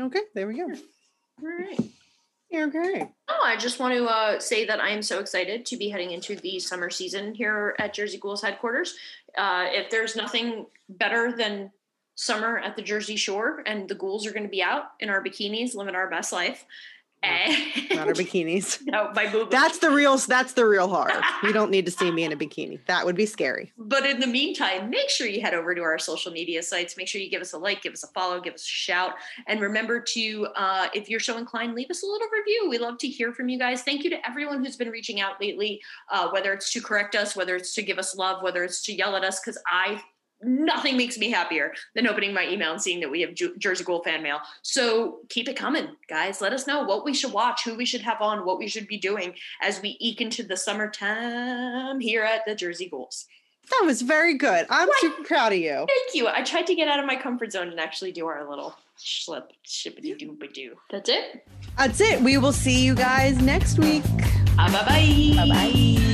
Okay, 0.00 0.20
there 0.34 0.46
we 0.46 0.56
go. 0.56 0.64
all 0.64 1.48
right. 1.48 1.78
Okay. 2.52 3.08
Oh, 3.28 3.42
I 3.44 3.56
just 3.56 3.80
want 3.80 3.94
to 3.94 4.04
uh, 4.06 4.38
say 4.38 4.64
that 4.66 4.80
I 4.80 4.90
am 4.90 5.02
so 5.02 5.18
excited 5.18 5.66
to 5.66 5.76
be 5.76 5.88
heading 5.88 6.12
into 6.12 6.36
the 6.36 6.58
summer 6.60 6.88
season 6.88 7.34
here 7.34 7.74
at 7.80 7.92
Jersey 7.92 8.16
Ghouls 8.18 8.42
headquarters. 8.42 8.94
Uh, 9.36 9.66
if 9.70 9.90
there's 9.90 10.14
nothing 10.14 10.66
better 10.88 11.32
than 11.36 11.72
summer 12.14 12.58
at 12.58 12.76
the 12.76 12.82
Jersey 12.82 13.16
Shore, 13.16 13.62
and 13.66 13.88
the 13.88 13.94
ghouls 13.96 14.24
are 14.24 14.30
going 14.30 14.44
to 14.44 14.48
be 14.48 14.62
out 14.62 14.84
in 15.00 15.10
our 15.10 15.22
bikinis, 15.22 15.74
living 15.74 15.96
our 15.96 16.08
best 16.08 16.32
life. 16.32 16.64
And 17.24 17.90
Not 17.90 18.08
our 18.08 18.12
bikinis. 18.14 18.80
no, 18.84 19.10
my 19.14 19.30
boob. 19.30 19.50
That's 19.50 19.78
the 19.78 19.90
real. 19.90 20.16
That's 20.18 20.52
the 20.52 20.66
real 20.66 20.88
horror. 20.88 21.20
You 21.42 21.52
don't 21.52 21.70
need 21.70 21.86
to 21.86 21.92
see 21.92 22.10
me 22.10 22.24
in 22.24 22.32
a 22.32 22.36
bikini. 22.44 22.80
That 22.86 23.04
would 23.06 23.16
be 23.16 23.26
scary. 23.26 23.72
But 23.78 24.04
in 24.06 24.20
the 24.20 24.26
meantime, 24.26 24.90
make 24.90 25.08
sure 25.08 25.26
you 25.26 25.40
head 25.40 25.54
over 25.54 25.74
to 25.74 25.80
our 25.82 25.98
social 25.98 26.32
media 26.32 26.62
sites. 26.62 26.96
Make 26.96 27.08
sure 27.08 27.20
you 27.20 27.30
give 27.30 27.40
us 27.42 27.52
a 27.52 27.58
like, 27.58 27.82
give 27.82 27.92
us 27.92 28.04
a 28.04 28.08
follow, 28.08 28.40
give 28.40 28.54
us 28.54 28.62
a 28.62 28.66
shout. 28.66 29.12
And 29.46 29.60
remember 29.60 30.00
to, 30.00 30.46
uh, 30.56 30.88
if 30.94 31.08
you're 31.08 31.20
so 31.20 31.38
inclined, 31.38 31.74
leave 31.74 31.90
us 31.90 32.02
a 32.02 32.06
little 32.06 32.28
review. 32.36 32.68
We 32.68 32.78
love 32.78 32.98
to 32.98 33.08
hear 33.08 33.32
from 33.32 33.48
you 33.48 33.58
guys. 33.58 33.82
Thank 33.82 34.04
you 34.04 34.10
to 34.10 34.28
everyone 34.28 34.64
who's 34.64 34.76
been 34.76 34.90
reaching 34.90 35.20
out 35.20 35.40
lately, 35.40 35.80
uh, 36.12 36.28
whether 36.30 36.52
it's 36.52 36.72
to 36.72 36.80
correct 36.80 37.14
us, 37.14 37.34
whether 37.34 37.56
it's 37.56 37.74
to 37.74 37.82
give 37.82 37.98
us 37.98 38.14
love, 38.16 38.42
whether 38.42 38.64
it's 38.64 38.82
to 38.82 38.92
yell 38.92 39.16
at 39.16 39.24
us, 39.24 39.40
because 39.40 39.60
I 39.66 40.00
nothing 40.44 40.96
makes 40.96 41.18
me 41.18 41.30
happier 41.30 41.72
than 41.94 42.06
opening 42.06 42.32
my 42.34 42.46
email 42.48 42.72
and 42.72 42.80
seeing 42.82 43.00
that 43.00 43.10
we 43.10 43.20
have 43.22 43.34
Ju- 43.34 43.56
Jersey 43.58 43.84
Ghoul 43.84 44.02
fan 44.02 44.22
mail. 44.22 44.38
So 44.62 45.18
keep 45.28 45.48
it 45.48 45.56
coming, 45.56 45.88
guys. 46.08 46.40
Let 46.40 46.52
us 46.52 46.66
know 46.66 46.84
what 46.84 47.04
we 47.04 47.14
should 47.14 47.32
watch, 47.32 47.64
who 47.64 47.74
we 47.74 47.84
should 47.84 48.02
have 48.02 48.20
on, 48.20 48.44
what 48.44 48.58
we 48.58 48.68
should 48.68 48.86
be 48.86 48.98
doing 48.98 49.34
as 49.62 49.80
we 49.82 49.96
eke 50.00 50.20
into 50.20 50.42
the 50.42 50.56
summertime 50.56 52.00
here 52.00 52.22
at 52.22 52.44
the 52.46 52.54
Jersey 52.54 52.88
Ghouls. 52.88 53.26
That 53.70 53.82
was 53.86 54.02
very 54.02 54.34
good. 54.36 54.66
I'm 54.68 54.88
What? 54.88 55.00
super 55.00 55.22
proud 55.24 55.52
of 55.52 55.58
you. 55.58 55.86
Thank 55.88 56.14
you. 56.14 56.28
I 56.28 56.42
tried 56.42 56.66
to 56.66 56.74
get 56.74 56.86
out 56.86 57.00
of 57.00 57.06
my 57.06 57.16
comfort 57.16 57.50
zone 57.52 57.68
and 57.68 57.80
actually 57.80 58.12
do 58.12 58.26
our 58.26 58.48
little 58.48 58.74
slip, 58.96 59.52
shippity 59.66 60.16
doo 60.18 60.36
doo. 60.52 60.76
That's 60.90 61.08
it. 61.08 61.46
That's 61.78 62.00
it. 62.00 62.20
We 62.20 62.36
will 62.36 62.52
see 62.52 62.84
you 62.84 62.94
guys 62.94 63.40
next 63.40 63.78
week. 63.78 64.04
Uh, 64.58 64.70
bye 64.70 64.84
bye. 64.84 65.32
Bye 65.36 65.48
bye. 65.48 66.13